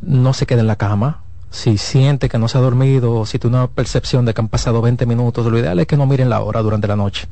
no 0.00 0.32
se 0.32 0.46
quede 0.46 0.60
en 0.60 0.66
la 0.66 0.76
cama, 0.76 1.21
si 1.52 1.76
siente 1.76 2.30
que 2.30 2.38
no 2.38 2.48
se 2.48 2.56
ha 2.56 2.62
dormido 2.62 3.26
si 3.26 3.38
tiene 3.38 3.58
una 3.58 3.68
percepción 3.68 4.24
de 4.24 4.32
que 4.32 4.40
han 4.40 4.48
pasado 4.48 4.80
20 4.80 5.04
minutos, 5.04 5.46
lo 5.46 5.58
ideal 5.58 5.78
es 5.78 5.86
que 5.86 5.98
no 5.98 6.06
miren 6.06 6.30
la 6.30 6.40
hora 6.40 6.62
durante 6.62 6.88
la 6.88 6.96
noche. 6.96 7.28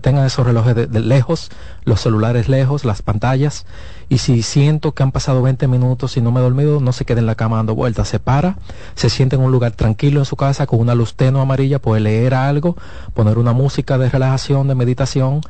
tengan 0.00 0.24
esos 0.24 0.46
relojes 0.46 0.76
de, 0.76 1.00
lejos, 1.00 1.50
los 1.84 2.00
celulares 2.00 2.48
lejos, 2.48 2.84
las 2.84 3.02
pantallas. 3.02 3.66
Y 4.08 4.18
si 4.18 4.42
siento 4.42 4.92
que 4.92 5.02
han 5.02 5.10
pasado 5.10 5.42
20 5.42 5.66
minutos 5.66 6.16
y 6.16 6.20
no 6.20 6.30
me 6.30 6.38
he 6.38 6.44
dormido, 6.44 6.80
no 6.80 6.92
se 6.92 7.04
quede 7.04 7.18
en 7.18 7.26
la 7.26 7.34
cama 7.34 7.56
dando 7.56 7.74
vueltas. 7.74 8.06
Se 8.06 8.20
para, 8.20 8.56
se 8.94 9.10
siente 9.10 9.34
en 9.34 9.42
un 9.42 9.50
lugar 9.50 9.72
tranquilo 9.72 10.20
en 10.20 10.26
su 10.26 10.36
casa 10.36 10.68
con 10.68 10.78
una 10.78 10.94
luz 10.94 11.14
tenue 11.14 11.42
amarilla, 11.42 11.80
puede 11.80 12.00
leer 12.00 12.34
algo, 12.34 12.76
poner 13.14 13.36
una 13.36 13.52
música 13.52 13.98
de 13.98 14.08
relajación, 14.08 14.68
de 14.68 14.76
meditación, 14.76 15.40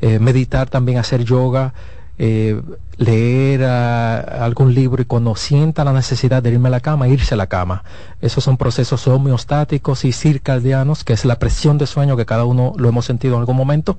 eh, 0.00 0.18
meditar 0.18 0.70
también, 0.70 0.96
hacer 0.96 1.24
yoga 1.24 1.74
eh, 2.18 2.60
leer 2.96 3.64
algún 3.64 4.74
libro 4.74 5.02
y 5.02 5.04
cuando 5.04 5.36
sienta 5.36 5.84
la 5.84 5.92
necesidad 5.92 6.42
de 6.42 6.50
irme 6.50 6.68
a 6.68 6.70
la 6.70 6.80
cama, 6.80 7.08
irse 7.08 7.34
a 7.34 7.36
la 7.36 7.46
cama. 7.46 7.84
Esos 8.20 8.42
son 8.44 8.56
procesos 8.56 9.06
homeostáticos 9.06 10.04
y 10.04 10.12
circadianos, 10.12 11.04
que 11.04 11.12
es 11.12 11.24
la 11.24 11.38
presión 11.38 11.78
de 11.78 11.86
sueño 11.86 12.16
que 12.16 12.24
cada 12.24 12.44
uno 12.44 12.72
lo 12.76 12.88
hemos 12.88 13.04
sentido 13.04 13.34
en 13.34 13.40
algún 13.40 13.56
momento 13.56 13.98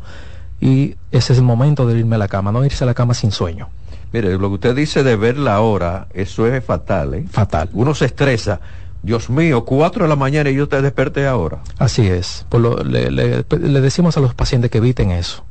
y 0.60 0.96
ese 1.12 1.34
es 1.34 1.40
el 1.40 1.46
momento 1.46 1.86
de 1.86 2.00
irme 2.00 2.16
a 2.16 2.20
la 2.20 2.28
cama, 2.28 2.52
no 2.52 2.66
irse 2.66 2.84
a 2.84 2.88
la 2.88 2.94
cama 2.94 3.14
sin 3.14 3.32
sueño. 3.32 3.70
Mire, 4.12 4.38
lo 4.38 4.48
que 4.50 4.56
usted 4.56 4.76
dice 4.76 5.04
de 5.04 5.16
ver 5.16 5.38
la 5.38 5.60
hora, 5.62 6.08
eso 6.14 6.48
es 6.48 6.64
fatal, 6.64 7.14
¿eh? 7.14 7.26
Fatal. 7.30 7.70
Uno 7.74 7.94
se 7.94 8.06
estresa. 8.06 8.60
Dios 9.04 9.30
mío, 9.30 9.64
cuatro 9.64 10.06
de 10.06 10.10
la 10.10 10.16
mañana 10.16 10.50
y 10.50 10.56
yo 10.56 10.68
te 10.68 10.82
desperté 10.82 11.28
ahora. 11.28 11.60
Así 11.78 12.08
es. 12.08 12.46
Por 12.50 12.86
le, 12.86 13.12
le 13.12 13.82
decimos 13.82 14.18
a 14.18 14.22
los 14.22 14.34
pacientes 14.34 14.72
que 14.72 14.80
eviten 14.80 15.12
eso 15.12 15.44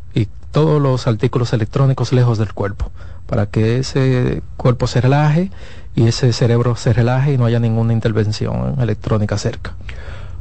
todos 0.57 0.81
los 0.81 1.07
artículos 1.07 1.53
electrónicos 1.53 2.15
lejos 2.15 2.39
del 2.39 2.55
cuerpo, 2.55 2.91
para 3.27 3.45
que 3.45 3.77
ese 3.77 4.43
cuerpo 4.57 4.87
se 4.87 5.03
relaje 5.03 5.51
y 5.95 6.07
ese 6.07 6.33
cerebro 6.33 6.77
se 6.77 6.95
relaje 6.95 7.35
y 7.35 7.37
no 7.37 7.45
haya 7.45 7.61
ninguna 7.61 7.93
intervención 7.93 8.75
electrónica 8.81 9.37
cerca. 9.37 9.75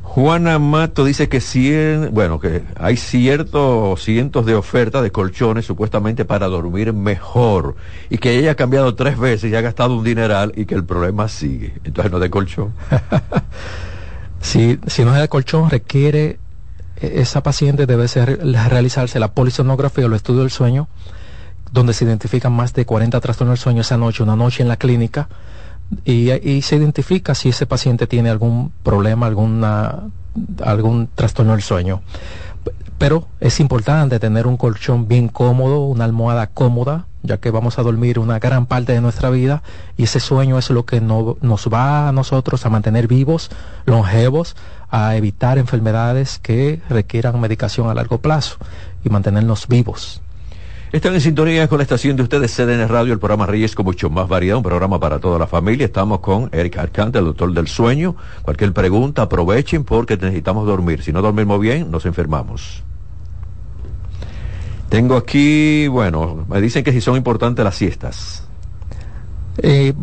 Juana 0.03 0.57
Mato 0.57 1.03
dice 1.03 1.27
que 1.27 1.41
cien, 1.41 2.13
bueno, 2.13 2.39
que 2.39 2.63
hay 2.79 2.95
ciertos 2.95 4.01
cientos 4.05 4.45
de 4.45 4.55
ofertas 4.55 5.03
de 5.03 5.12
colchones 5.12 5.65
supuestamente 5.65 6.24
para 6.24 6.48
dormir 6.48 6.93
mejor 6.93 7.75
y 8.10 8.17
que 8.17 8.39
ella 8.39 8.51
ha 8.51 8.55
cambiado 8.55 8.95
tres 8.95 9.19
veces 9.19 9.51
y 9.51 9.55
ha 9.57 9.60
gastado 9.60 9.98
un 9.98 10.05
dineral 10.05 10.53
y 10.55 10.65
que 10.65 10.75
el 10.75 10.86
problema 10.86 11.27
sigue. 11.27 11.74
Entonces 11.84 12.10
no 12.10 12.19
de 12.19 12.29
colchón. 12.29 12.72
si, 14.39 14.79
si 14.88 15.03
no 15.03 15.13
es 15.13 15.19
de 15.19 15.27
colchón 15.27 15.69
requiere 15.69 16.39
esa 16.97 17.43
paciente 17.43 17.85
debe 17.85 18.07
ser, 18.07 18.39
realizarse 18.69 19.19
la 19.19 19.33
polisonografía 19.33 20.05
o 20.05 20.07
el 20.07 20.13
estudio 20.13 20.41
del 20.41 20.51
sueño, 20.51 20.87
donde 21.71 21.93
se 21.93 22.05
identifican 22.05 22.53
más 22.53 22.73
de 22.73 22.85
40 22.85 23.19
trastornos 23.19 23.59
del 23.59 23.63
sueño 23.63 23.81
esa 23.81 23.97
noche, 23.97 24.23
una 24.23 24.35
noche 24.35 24.63
en 24.63 24.69
la 24.69 24.77
clínica, 24.77 25.27
y, 26.03 26.31
y 26.31 26.61
se 26.61 26.77
identifica 26.77 27.35
si 27.35 27.49
ese 27.49 27.65
paciente 27.65 28.07
tiene 28.07 28.29
algún 28.29 28.71
problema, 28.83 29.27
alguna, 29.27 30.03
algún 30.63 31.09
trastorno 31.13 31.51
del 31.51 31.61
sueño. 31.61 32.01
Pero 32.97 33.27
es 33.39 33.59
importante 33.59 34.19
tener 34.19 34.47
un 34.47 34.57
colchón 34.57 35.07
bien 35.07 35.27
cómodo, 35.27 35.81
una 35.81 36.05
almohada 36.05 36.47
cómoda, 36.47 37.07
ya 37.25 37.38
que 37.38 37.51
vamos 37.51 37.79
a 37.79 37.84
dormir 37.84 38.20
una 38.20 38.39
gran 38.39 38.65
parte 38.65 38.94
de 38.94 39.01
nuestra 39.01 39.29
vida 39.29 39.63
y 39.98 40.03
ese 40.03 40.20
sueño 40.20 40.58
es 40.58 40.70
lo 40.70 40.86
que 40.86 41.01
no, 41.01 41.38
nos 41.41 41.67
va 41.67 42.08
a 42.08 42.12
nosotros 42.12 42.65
a 42.65 42.70
mantener 42.70 43.08
vivos, 43.08 43.50
longevos, 43.86 44.55
a 44.89 45.15
evitar 45.15 45.58
enfermedades 45.58 46.39
que 46.39 46.82
requieran 46.89 47.39
medicación 47.39 47.89
a 47.89 47.94
largo 47.94 48.20
plazo 48.20 48.58
y 49.03 49.10
mantenernos 49.10 49.67
vivos. 49.67 50.22
Están 50.91 51.13
en 51.13 51.20
sintonía 51.20 51.67
con 51.67 51.79
la 51.79 51.84
estación 51.84 52.15
de 52.15 52.24
ustedes, 52.24 52.55
CDN 52.55 52.88
Radio, 52.88 53.12
el 53.12 53.20
programa 53.20 53.46
Reyes 53.46 53.75
con 53.75 53.86
mucho 53.86 54.10
más 54.10 54.29
variedad, 54.29 54.55
un 54.55 54.63
programa 54.63 54.98
para 54.98 55.20
toda 55.20 55.38
la 55.38 55.46
familia. 55.46 55.86
Estamos 55.86 56.20
con 56.20 56.50
Eric 56.53 56.77
Arcante, 56.77 57.20
el 57.20 57.25
doctor 57.25 57.51
del 57.51 57.67
sueño. 57.67 58.15
Cualquier 58.44 58.72
pregunta, 58.72 59.24
aprovechen 59.24 59.84
porque 59.84 60.15
necesitamos 60.15 60.65
dormir. 60.65 61.03
Si 61.03 61.12
no 61.12 61.22
dormimos 61.22 61.60
bien, 61.60 61.91
nos 61.91 62.05
enfermamos. 62.05 62.84
Tengo 64.89 65.18
aquí, 65.18 65.88
bueno, 65.88 66.46
me 66.48 66.62
dicen 66.62 66.84
que 66.84 66.92
si 66.92 67.01
son 67.01 67.15
importantes 67.15 67.65
las 67.65 67.75
siestas. 67.75 68.44
Eh, 69.58 69.94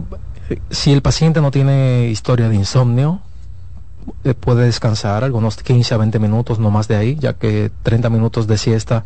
si 0.70 0.92
el 0.92 1.02
paciente 1.02 1.40
no 1.40 1.50
tiene 1.50 2.08
historia 2.08 2.48
de 2.48 2.56
insomnio, 2.56 3.20
eh, 4.24 4.34
puede 4.34 4.64
descansar 4.64 5.24
algunos 5.24 5.56
15 5.56 5.94
a 5.94 5.96
20 5.98 6.18
minutos, 6.18 6.58
no 6.58 6.70
más 6.70 6.88
de 6.88 6.96
ahí, 6.96 7.16
ya 7.18 7.34
que 7.34 7.70
30 7.82 8.10
minutos 8.10 8.46
de 8.46 8.58
siesta 8.58 9.04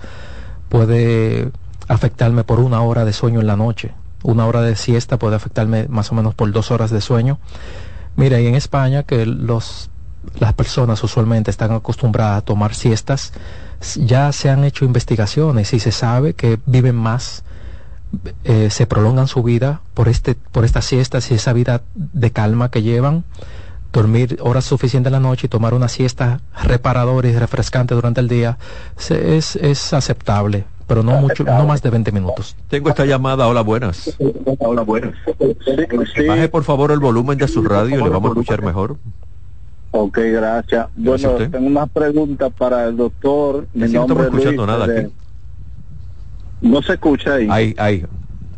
puede 0.69 1.51
afectarme 1.89 2.45
por 2.45 2.61
una 2.61 2.81
hora 2.83 3.05
de 3.05 3.13
sueño 3.13 3.41
en 3.41 3.47
la 3.47 3.57
noche. 3.57 3.93
Una 4.23 4.47
hora 4.47 4.63
de 4.63 4.77
siesta 4.77 5.19
puede 5.19 5.37
afectarme 5.37 5.87
más 5.89 6.11
o 6.11 6.15
menos 6.15 6.35
por 6.35 6.51
dos 6.51 6.71
horas 6.71 6.91
de 6.91 7.01
sueño. 7.01 7.39
Mira, 8.17 8.41
y 8.41 8.47
en 8.47 8.55
España 8.55 9.03
que 9.03 9.27
los, 9.27 9.91
las 10.39 10.55
personas 10.55 11.03
usualmente 11.05 11.51
están 11.51 11.73
acostumbradas 11.73 12.39
a 12.39 12.41
tomar 12.41 12.75
siestas, 12.75 13.33
ya 13.81 14.33
se 14.33 14.51
han 14.51 14.65
hecho 14.65 14.85
investigaciones 14.85 15.73
y 15.73 15.81
se 15.81 15.93
sabe 15.93 16.35
que 16.35 16.59
viven 16.67 16.97
más 16.97 17.45
eh, 18.45 18.71
se 18.71 18.87
prolongan 18.87 19.27
su 19.27 19.43
vida 19.43 19.81
por 19.95 20.09
este 20.09 20.35
por 20.35 20.65
estas 20.65 20.85
siestas 20.85 21.31
y 21.31 21.35
esa 21.35 21.53
vida 21.53 21.83
de 21.95 22.31
calma 22.31 22.71
que 22.71 22.83
llevan 22.83 23.25
dormir 23.93 24.39
horas 24.41 24.65
suficientes 24.65 25.09
en 25.09 25.13
la 25.13 25.21
noche 25.21 25.47
y 25.47 25.51
tomar 25.51 25.75
una 25.75 25.89
siesta 25.89 26.41
reparadora 26.63 27.29
y 27.29 27.37
refrescante 27.37 27.95
durante 27.95 28.21
el 28.21 28.29
día 28.29 28.59
es, 29.11 29.57
es 29.57 29.93
aceptable 29.93 30.65
pero 30.87 31.03
no 31.03 31.21
mucho 31.21 31.45
no 31.45 31.67
más 31.67 31.83
de 31.83 31.91
20 31.91 32.13
minutos. 32.13 32.57
Tengo 32.69 32.91
esta 32.91 33.05
llamada 33.05 33.49
hola 33.49 33.63
buenas. 33.63 34.17
Hola 34.59 34.83
buenas. 34.83 35.15
Baje 36.29 36.49
por 36.49 36.63
favor 36.63 36.93
el 36.93 37.01
volumen 37.01 37.37
de 37.39 37.49
su 37.49 37.63
radio 37.63 37.99
y 37.99 38.03
le 38.05 38.09
vamos 38.09 38.31
a 38.31 38.33
escuchar 38.35 38.63
mejor 38.63 38.97
Ok, 39.99 40.19
gracias. 40.19 40.89
bueno, 40.95 41.35
tengo 41.51 41.67
una 41.67 41.87
pregunta 41.87 42.51
para 42.51 42.85
el 42.85 42.97
doctor. 42.97 43.67
Mi 43.73 43.89
no 43.91 44.03
estamos 44.03 44.25
escuchando 44.25 44.67
nada 44.67 44.85
aquí. 44.85 45.13
No 46.61 46.83
se 46.83 46.93
escucha 46.95 47.35
ahí. 47.35 47.49
Ahí, 47.51 47.75
ahí. 47.79 48.05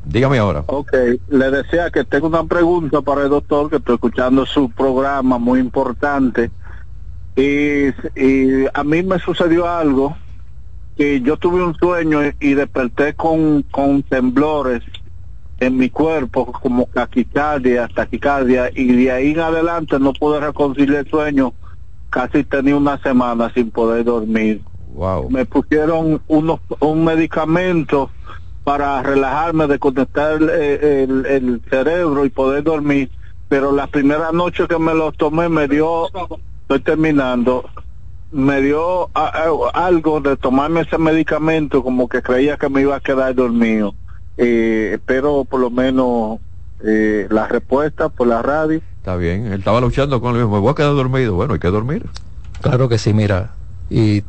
Dígame 0.04 0.38
ahora. 0.38 0.64
Ok, 0.66 0.92
le 1.28 1.50
decía 1.50 1.90
que 1.90 2.02
tengo 2.04 2.26
una 2.26 2.42
pregunta 2.45 3.02
para 3.02 3.23
el 3.25 3.28
doctor, 3.30 3.71
que 3.71 3.76
estoy 3.76 3.95
escuchando 3.95 4.47
su 4.47 4.68
programa 4.71 5.38
muy 5.38 5.61
importante. 5.61 6.50
Y, 7.37 7.88
y 8.16 8.66
a 8.75 8.83
mí 8.83 9.02
me 9.04 9.21
sucedió 9.21 9.68
algo, 9.68 10.16
que 10.97 11.21
yo 11.21 11.37
tuve 11.37 11.62
un 11.62 11.76
sueño 11.76 12.21
y 12.40 12.54
desperté 12.54 13.14
con, 13.14 13.62
con 13.62 14.02
temblores 14.02 14.83
en 15.61 15.77
mi 15.77 15.91
cuerpo, 15.91 16.47
como 16.53 16.87
taquicardia, 16.87 17.88
taquicardia, 17.88 18.71
y 18.75 18.93
de 18.93 19.11
ahí 19.11 19.31
en 19.33 19.41
adelante 19.41 19.99
no 19.99 20.12
pude 20.12 20.41
reconciliar 20.41 21.05
el 21.05 21.11
sueño. 21.11 21.53
Casi 22.11 22.45
tenía 22.45 22.77
una 22.77 22.99
semana 23.03 23.53
sin 23.53 23.71
poder 23.71 24.05
dormir. 24.05 24.62
Wow. 24.95 25.31
Me 25.31 25.45
pusieron 25.45 26.23
unos, 26.29 26.61
un 26.81 27.05
medicamento 27.05 28.11
para 28.65 29.03
relajarme, 29.03 29.67
de 29.67 29.79
el, 31.03 31.27
el, 31.27 31.62
cerebro 31.69 32.25
y 32.25 32.31
poder 32.31 32.62
dormir. 32.62 33.11
Pero 33.49 33.73
la 33.73 33.87
primera 33.87 34.31
noche 34.33 34.67
que 34.69 34.79
me 34.79 34.95
lo 34.95 35.12
tomé 35.12 35.49
me 35.49 35.67
dio, 35.67 36.07
estoy 36.62 36.81
terminando, 36.81 37.65
me 38.31 38.61
dio 38.61 39.11
algo 39.15 40.21
de 40.21 40.37
tomarme 40.37 40.83
ese 40.83 40.99
medicamento 40.99 41.83
como 41.83 42.09
que 42.09 42.23
creía 42.23 42.57
que 42.57 42.69
me 42.69 42.83
iba 42.83 42.97
a 42.97 43.00
quedar 43.00 43.35
dormido 43.35 43.95
eh, 44.38 44.92
espero 44.95 45.45
por 45.45 45.61
lo 45.61 45.68
menos 45.71 46.38
eh, 46.85 47.26
la 47.30 47.49
respuesta 47.49 48.09
por 48.09 48.28
la 48.28 48.40
radio. 48.40 48.80
Está 48.99 49.16
bien, 49.16 49.47
él 49.47 49.59
estaba 49.59 49.80
luchando 49.80 50.21
con 50.21 50.35
el 50.37 50.42
mismo, 50.42 50.54
me 50.54 50.61
voy 50.61 50.71
a 50.71 50.75
quedar 50.75 50.95
dormido, 50.95 51.35
bueno, 51.35 51.54
hay 51.54 51.61
que 51.61 51.68
dormir. 51.68 52.07
Claro 52.61 52.88
que 52.88 52.99
sí, 52.99 53.12
mira, 53.12 53.50
y 53.90 54.23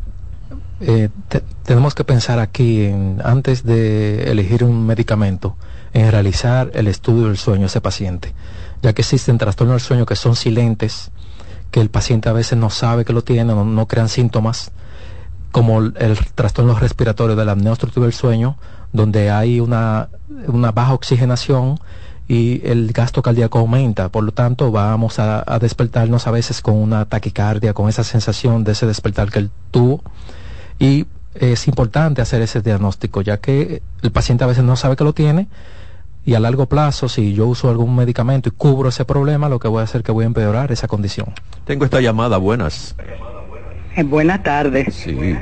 eh, 0.82 1.10
tenemos 1.64 1.94
que 1.94 2.04
pensar 2.04 2.40
aquí, 2.40 2.86
en, 2.86 3.22
antes 3.24 3.64
de 3.64 4.32
elegir 4.32 4.64
un 4.64 4.86
medicamento, 4.86 5.56
en 5.94 6.12
realizar 6.12 6.72
el 6.74 6.88
estudio 6.88 7.28
del 7.28 7.38
sueño 7.38 7.62
de 7.62 7.68
ese 7.68 7.82
paciente, 7.82 8.34
ya 8.82 8.94
que 8.94 9.04
existen 9.04 9.38
trastornos 9.38 9.76
del 9.76 9.82
sueño 9.88 10.06
que 10.08 10.16
son 10.16 10.36
silentes, 10.36 11.12
que 11.70 11.82
el 11.82 11.90
paciente 11.90 12.30
a 12.30 12.34
veces 12.34 12.58
no 12.58 12.72
sabe 12.72 13.06
que 13.06 13.14
lo 13.14 13.24
tiene, 13.24 13.54
no, 13.54 13.64
no 13.64 13.88
crean 13.88 14.10
síntomas, 14.10 14.72
como 15.52 15.80
el, 15.80 15.94
el 15.98 16.18
trastorno 16.34 16.78
respiratorio 16.80 17.36
de 17.36 17.46
la 17.46 17.52
apnea 17.52 17.72
obstructiva 17.72 18.06
del 18.06 18.14
sueño, 18.14 18.58
donde 18.94 19.30
hay 19.30 19.60
una, 19.60 20.10
una 20.48 20.72
baja 20.72 20.94
oxigenación 20.94 21.80
y 22.28 22.62
el 22.64 22.92
gasto 22.92 23.22
cardíaco 23.22 23.60
aumenta. 23.60 24.10
Por 24.10 24.24
lo 24.24 24.32
tanto, 24.32 24.72
vamos 24.72 25.20
a, 25.20 25.44
despertarnos 25.60 26.28
a 26.28 26.32
veces 26.32 26.62
con 26.62 26.76
una 26.76 27.06
taquicardia, 27.06 27.74
con 27.74 27.90
esa 27.90 28.04
sensación 28.04 28.64
de 28.64 28.74
ese 28.74 28.86
despertar 28.86 29.32
que 29.32 29.40
él 29.40 29.50
tuvo. 29.72 30.02
Y 30.78 31.08
es 31.34 31.68
importante 31.68 32.22
hacer 32.22 32.42
ese 32.42 32.62
diagnóstico, 32.62 33.22
ya 33.22 33.38
que 33.38 33.82
el 34.02 34.12
paciente 34.12 34.44
a 34.44 34.48
veces 34.48 34.64
no 34.64 34.76
sabe 34.76 34.96
que 34.96 35.04
lo 35.04 35.14
tiene 35.14 35.48
y 36.26 36.36
a 36.36 36.40
largo 36.40 36.68
plazo, 36.68 37.10
si 37.10 37.34
yo 37.34 37.48
uso 37.48 37.70
algún 37.70 37.96
medicamento 37.96 38.50
y 38.50 38.52
cubro 38.52 38.90
ese 38.90 39.06
problema, 39.06 39.50
lo 39.50 39.60
que 39.60 39.68
voy 39.68 39.82
a 39.82 39.84
hacer 39.86 40.02
es 40.02 40.06
que 40.06 40.12
voy 40.12 40.26
a 40.26 40.28
empeorar 40.28 40.72
esa 40.72 40.88
condición. 40.88 41.34
Tengo 41.66 41.86
esta 41.86 42.02
llamada, 42.02 42.38
buenas. 42.38 42.96
Eh, 43.96 44.04
buenas 44.04 44.44
tardes. 44.44 44.94
Sí. 44.94 45.36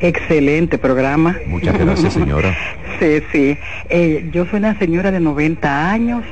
Excelente 0.00 0.78
programa. 0.78 1.36
Muchas 1.46 1.78
gracias, 1.78 2.12
señora. 2.12 2.54
sí, 3.00 3.22
sí. 3.32 3.58
Eh, 3.88 4.28
yo 4.32 4.44
soy 4.46 4.58
una 4.58 4.78
señora 4.78 5.10
de 5.10 5.20
90 5.20 5.90
años. 5.90 6.24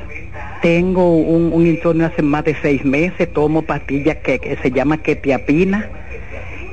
Tengo 0.61 1.17
un, 1.17 1.53
un 1.53 1.67
insomnio 1.67 2.07
hace 2.07 2.23
más 2.23 2.45
de 2.45 2.57
seis 2.61 2.85
meses. 2.85 3.33
Tomo 3.33 3.63
pastillas 3.63 4.17
que, 4.19 4.59
se 4.61 4.71
llama 4.71 4.99
ketiapina. 4.99 5.89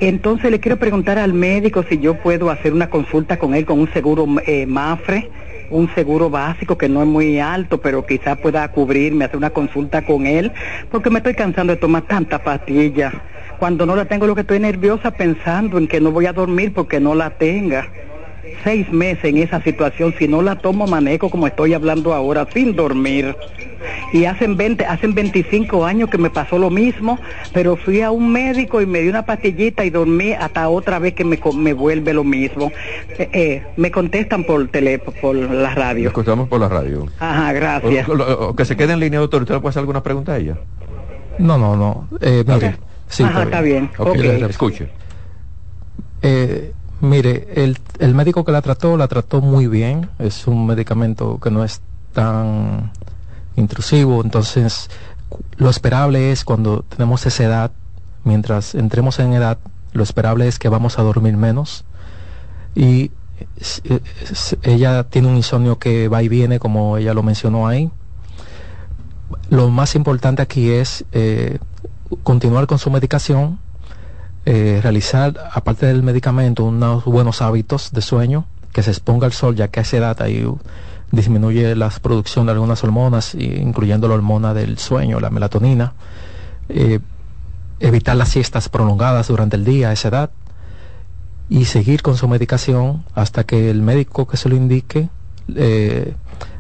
Entonces 0.02 0.50
le 0.50 0.60
quiero 0.60 0.78
preguntar 0.78 1.20
al 1.20 1.34
médico 1.34 1.84
si 1.88 2.00
yo 2.00 2.16
puedo 2.16 2.50
hacer 2.50 2.74
una 2.74 2.90
consulta 2.90 3.38
con 3.38 3.54
él 3.54 3.66
con 3.66 3.80
un 3.80 3.94
seguro 3.94 4.26
eh, 4.48 4.66
MAFRE, 4.66 5.30
un 5.72 5.94
seguro 5.96 6.30
básico 6.30 6.78
que 6.78 6.90
no 6.90 7.02
es 7.02 7.08
muy 7.08 7.40
alto, 7.40 7.80
pero 7.80 8.06
quizás 8.06 8.38
pueda 8.38 8.68
cubrirme, 8.72 9.26
hacer 9.26 9.38
una 9.38 9.50
consulta 9.50 10.04
con 10.04 10.28
él, 10.28 10.52
porque 10.92 11.10
me 11.10 11.20
estoy 11.20 11.34
cansando 11.34 11.74
de 11.74 11.80
tomar 11.80 12.04
tanta 12.04 12.44
pastilla 12.44 13.12
cuando 13.62 13.86
no 13.86 13.96
la 13.96 14.06
tengo 14.06 14.26
lo 14.26 14.34
que 14.34 14.42
estoy 14.42 14.60
nerviosa 14.60 15.12
pensando 15.12 15.78
en 15.78 15.88
que 15.88 16.02
no 16.02 16.12
voy 16.12 16.26
a 16.26 16.34
dormir 16.34 16.74
porque 16.74 17.00
no 17.00 17.14
la 17.14 17.30
tenga. 17.30 17.88
Seis 18.64 18.92
meses 18.92 19.26
en 19.26 19.38
esa 19.38 19.62
situación, 19.62 20.14
si 20.20 20.28
no 20.28 20.42
la 20.42 20.56
tomo 20.58 20.88
manejo 20.88 21.30
como 21.30 21.48
estoy 21.48 21.74
hablando 21.74 22.14
ahora, 22.14 22.48
sin 22.54 22.76
dormir. 22.76 23.36
Y 24.14 24.26
hacen 24.26 24.58
20, 24.58 24.86
hacen 24.86 25.14
25 25.16 25.86
años 25.86 26.10
que 26.10 26.18
me 26.18 26.30
pasó 26.30 26.58
lo 26.60 26.70
mismo, 26.70 27.18
pero 27.54 27.76
fui 27.76 28.02
a 28.02 28.12
un 28.12 28.32
médico 28.32 28.82
y 28.82 28.86
me 28.86 29.02
dio 29.02 29.10
una 29.10 29.26
pastillita 29.26 29.84
y 29.86 29.90
dormí 29.90 30.34
hasta 30.34 30.70
otra 30.70 31.00
vez 31.00 31.14
que 31.14 31.24
me, 31.24 31.40
me 31.56 31.74
vuelve 31.74 32.14
lo 32.14 32.24
mismo. 32.24 32.72
Eh, 33.18 33.30
eh, 33.34 33.64
me 33.78 33.90
contestan 33.90 34.44
por 34.44 34.68
teléfono, 34.68 35.18
por 35.20 35.36
la 35.36 35.74
radio. 35.74 36.08
Escuchamos 36.10 36.48
por 36.48 36.60
la 36.60 36.70
radio. 36.70 37.08
Ajá, 37.20 37.54
gracias. 37.54 38.08
que 38.56 38.66
se 38.66 38.76
quede 38.76 38.94
en 38.94 39.00
línea, 39.00 39.20
doctor. 39.20 39.42
¿Usted 39.42 39.56
le 39.56 39.62
puede 39.62 39.72
hacer 39.72 39.80
alguna 39.82 40.04
pregunta 40.04 40.34
a 40.34 40.38
ella? 40.38 40.58
No, 41.40 41.58
no, 41.58 41.76
no. 41.76 42.08
Eh, 42.22 42.44
mire, 42.46 42.76
Sí, 43.08 43.24
está 43.24 43.62
bien. 43.62 43.90
escuche. 44.50 44.90
Eh, 46.22 46.72
mire, 47.02 47.48
el, 47.56 47.78
el 48.00 48.16
médico 48.16 48.46
que 48.46 48.52
la 48.52 48.62
trató, 48.62 48.98
la 48.98 49.08
trató 49.08 49.42
muy 49.42 49.68
bien. 49.68 50.10
Es 50.20 50.48
un 50.48 50.66
medicamento 50.66 51.40
que 51.40 51.52
no 51.52 51.64
es 51.64 51.82
tan 52.14 52.92
intrusivo. 53.56 54.22
Entonces, 54.24 54.90
lo 55.58 55.70
esperable 55.70 56.32
es 56.32 56.44
cuando 56.44 56.84
tenemos 56.84 57.26
esa 57.26 57.44
edad, 57.44 57.72
mientras 58.24 58.76
entremos 58.76 59.20
en 59.20 59.34
edad, 59.34 59.58
lo 59.94 60.04
esperable 60.04 60.48
es 60.48 60.60
que 60.60 60.70
vamos 60.70 61.00
a 61.00 61.04
dormir 61.04 61.38
menos. 61.38 61.86
Y 62.76 63.12
ella 64.64 65.04
tiene 65.04 65.28
un 65.28 65.36
insomnio 65.36 65.78
que 65.80 66.08
va 66.08 66.24
y 66.24 66.30
viene, 66.30 66.60
como 66.60 66.98
ella 66.98 67.14
lo 67.14 67.24
mencionó 67.24 67.68
ahí. 67.68 67.92
Lo 69.50 69.70
más 69.70 69.96
importante 69.96 70.42
aquí 70.42 70.70
es 70.70 71.06
eh, 71.12 71.60
continuar 72.24 72.68
con 72.68 72.80
su 72.80 72.90
medicación, 72.90 73.60
eh, 74.46 74.80
realizar, 74.82 75.52
aparte 75.54 75.86
del 75.86 76.04
medicamento, 76.04 76.64
unos 76.64 77.06
buenos 77.06 77.42
hábitos 77.42 77.92
de 77.92 78.02
sueño, 78.02 78.46
que 78.74 78.84
se 78.84 78.92
exponga 78.92 79.26
al 79.26 79.34
sol, 79.34 79.56
ya 79.56 79.68
que 79.68 79.80
a 79.80 79.84
esa 79.84 79.98
edad 79.98 80.22
ahí 80.22 80.46
disminuye 81.12 81.76
la 81.76 81.90
producción 81.90 82.46
de 82.46 82.54
algunas 82.54 82.84
hormonas, 82.84 83.36
incluyendo 83.36 84.08
la 84.08 84.16
hormona 84.16 84.54
del 84.54 84.78
sueño, 84.78 85.20
la 85.20 85.30
melatonina. 85.30 85.94
Eh, 86.70 87.00
evitar 87.80 88.16
las 88.16 88.30
siestas 88.30 88.70
prolongadas 88.70 89.28
durante 89.28 89.58
el 89.58 89.66
día 89.66 89.90
a 89.90 89.94
esa 89.94 90.08
edad 90.08 90.32
y 91.50 91.66
seguir 91.66 92.02
con 92.02 92.16
su 92.16 92.28
medicación 92.28 93.04
hasta 93.14 93.44
que 93.44 93.70
el 93.70 93.82
médico 93.82 94.28
que 94.28 94.38
se 94.38 94.48
lo 94.48 94.56
indique 94.56 95.10
eh, 95.56 96.14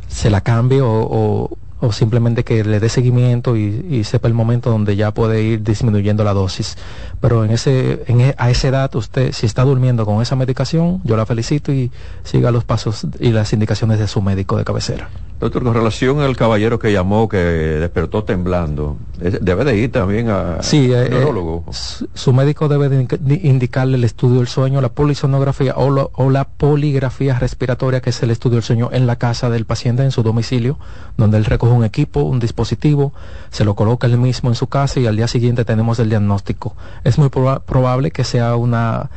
se 0.07 0.29
la 0.29 0.41
cambie 0.41 0.81
o, 0.81 0.89
o 0.89 1.57
simplemente 1.91 2.43
que 2.43 2.63
le 2.63 2.79
dé 2.79 2.89
seguimiento 2.89 3.55
y, 3.57 4.03
sepa 4.03 4.27
el 4.27 4.33
momento 4.33 4.69
donde 4.69 4.95
ya 4.95 5.13
puede 5.13 5.41
ir 5.41 5.63
disminuyendo 5.63 6.23
la 6.23 6.33
dosis. 6.33 6.77
Pero 7.19 7.45
en 7.45 7.51
ese, 7.51 8.03
en, 8.07 8.21
e, 8.21 8.35
a 8.37 8.49
esa 8.49 8.67
edad, 8.67 8.95
usted, 8.95 9.31
si 9.31 9.45
está 9.45 9.63
durmiendo 9.63 10.05
con 10.05 10.21
esa 10.21 10.35
medicación, 10.35 11.01
yo 11.03 11.15
la 11.17 11.25
felicito 11.25 11.71
y 11.71 11.91
siga 12.23 12.51
los 12.51 12.63
pasos 12.63 13.07
y 13.19 13.31
las 13.31 13.53
indicaciones 13.53 13.99
de 13.99 14.07
su 14.07 14.21
médico 14.21 14.57
de 14.57 14.63
cabecera. 14.63 15.09
Doctor, 15.41 15.63
con 15.63 15.73
relación 15.73 16.19
al 16.19 16.37
caballero 16.37 16.77
que 16.77 16.93
llamó, 16.93 17.27
que 17.27 17.37
despertó 17.37 18.23
temblando, 18.23 18.97
debe 19.17 19.65
de 19.65 19.75
ir 19.75 19.91
también 19.91 20.29
a 20.29 20.61
sí, 20.61 20.93
eh, 20.93 21.07
neurólogo. 21.09 21.65
Eh, 21.67 22.05
su 22.13 22.31
médico 22.31 22.67
debe 22.67 22.89
de 22.89 23.39
indicarle 23.41 23.97
el 23.97 24.03
estudio 24.03 24.37
del 24.37 24.47
sueño, 24.47 24.81
la 24.81 24.89
polisonografía 24.89 25.73
o, 25.77 26.11
o, 26.13 26.29
la 26.29 26.43
poligrafía 26.43 27.39
respiratoria, 27.39 28.01
que 28.01 28.11
es 28.11 28.21
el 28.21 28.29
estudio 28.29 28.57
del 28.57 28.63
sueño 28.63 28.89
en 28.91 29.07
la 29.07 29.15
casa 29.15 29.49
del 29.49 29.65
paciente, 29.65 30.03
en 30.03 30.11
su 30.11 30.21
domicilio, 30.21 30.77
donde 31.17 31.39
él 31.39 31.45
recoge 31.45 31.70
un 31.73 31.83
equipo, 31.83 32.21
un 32.21 32.39
dispositivo, 32.39 33.13
se 33.49 33.65
lo 33.65 33.75
coloca 33.75 34.07
él 34.07 34.17
mismo 34.17 34.49
en 34.49 34.55
su 34.55 34.67
casa 34.67 34.99
y 34.99 35.07
al 35.07 35.15
día 35.15 35.27
siguiente 35.27 35.65
tenemos 35.65 35.99
el 35.99 36.09
diagnóstico. 36.09 36.75
Es 37.03 37.17
muy 37.17 37.29
probable 37.29 38.11
que 38.11 38.23
sea 38.23 38.55
una 38.55 39.09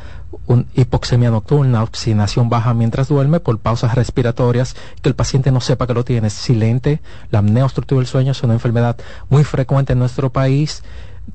un 0.47 0.67
hipoxemia 0.75 1.31
nocturna, 1.31 1.83
oxigenación 1.83 2.49
baja 2.49 2.73
mientras 2.73 3.07
duerme 3.07 3.39
por 3.39 3.57
pausas 3.59 3.95
respiratorias, 3.95 4.75
que 5.01 5.09
el 5.09 5.15
paciente 5.15 5.51
no 5.51 5.61
sepa 5.61 5.87
que 5.87 5.93
lo 5.93 6.03
tiene. 6.03 6.29
Silente, 6.29 7.01
la 7.31 7.39
apnea 7.39 7.65
obstructiva 7.65 7.99
del 7.99 8.07
sueño 8.07 8.31
es 8.31 8.43
una 8.43 8.53
enfermedad 8.53 8.97
muy 9.29 9.43
frecuente 9.43 9.93
en 9.93 9.99
nuestro 9.99 10.31
país. 10.31 10.83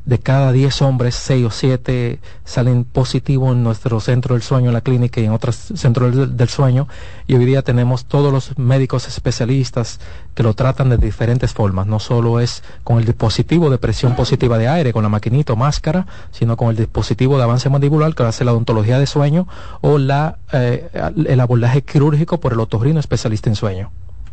De 0.04 0.18
cada 0.18 0.50
10 0.50 0.82
hombres, 0.82 1.14
6 1.14 1.46
o 1.46 1.50
7 1.50 2.18
salen 2.44 2.84
positivos 2.84 3.52
en 3.52 3.62
nuestro 3.62 4.00
centro 4.00 4.34
del 4.34 4.42
sueño, 4.42 4.68
en 4.68 4.74
la 4.74 4.80
clínica 4.80 5.20
y 5.20 5.24
en 5.24 5.32
otros 5.32 5.56
centros 5.56 6.36
del, 6.36 6.48
sueño. 6.48 6.88
Y 7.26 7.34
hoy 7.34 7.44
día 7.44 7.62
tenemos 7.62 8.06
todos 8.06 8.32
los 8.32 8.58
médicos 8.58 9.06
especialistas 9.06 10.00
que 10.34 10.42
lo 10.42 10.54
tratan 10.54 10.88
de 10.88 10.96
diferentes 10.96 11.52
formas. 11.52 11.86
No 11.86 12.00
solo 12.00 12.40
es 12.40 12.62
con 12.82 12.98
el 12.98 13.04
dispositivo 13.04 13.70
de 13.70 13.78
presión 13.78 14.16
positiva 14.16 14.58
de 14.58 14.68
aire, 14.68 14.92
con 14.92 15.02
la 15.02 15.08
maquinita 15.08 15.52
o 15.52 15.56
máscara, 15.56 16.06
sino 16.32 16.56
con 16.56 16.70
el 16.70 16.76
dispositivo 16.76 17.36
de 17.36 17.44
avance 17.44 17.68
mandibular 17.68 18.14
que 18.14 18.22
hace 18.22 18.44
la 18.44 18.52
odontología 18.52 18.98
de 18.98 19.06
sueño 19.06 19.46
o 19.80 19.98
la, 19.98 20.38
eh, 20.52 20.88
el 21.26 21.40
abordaje 21.40 21.82
quirúrgico 21.82 22.40
por 22.40 22.52
el 22.52 22.60
otorrino 22.60 23.00
especialista 23.00 23.50
en 23.50 23.56
sueño. 23.56 23.90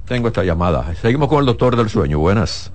Tengo 0.07 0.29
esta 0.29 0.43
llamada. 0.43 0.95
Seguimos 1.01 1.27
con 1.27 1.39
el 1.39 1.45
doctor 1.45 1.75
del 1.75 1.89
sueño. 1.89 2.19
Buenas. 2.19 2.71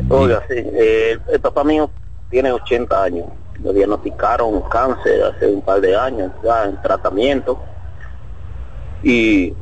Oiga, 0.10 0.44
sí. 0.50 0.56
Eh, 0.58 1.18
el 1.32 1.40
papá 1.40 1.64
mío 1.64 1.90
tiene 2.30 2.52
80 2.52 3.04
años. 3.04 3.28
Le 3.64 3.74
diagnosticaron 3.74 4.62
cáncer 4.70 5.24
hace 5.24 5.48
un 5.48 5.62
par 5.62 5.82
de 5.82 5.96
años, 5.96 6.32
ya 6.44 6.66
en 6.66 6.82
tratamiento. 6.82 7.60
Y 9.04 9.54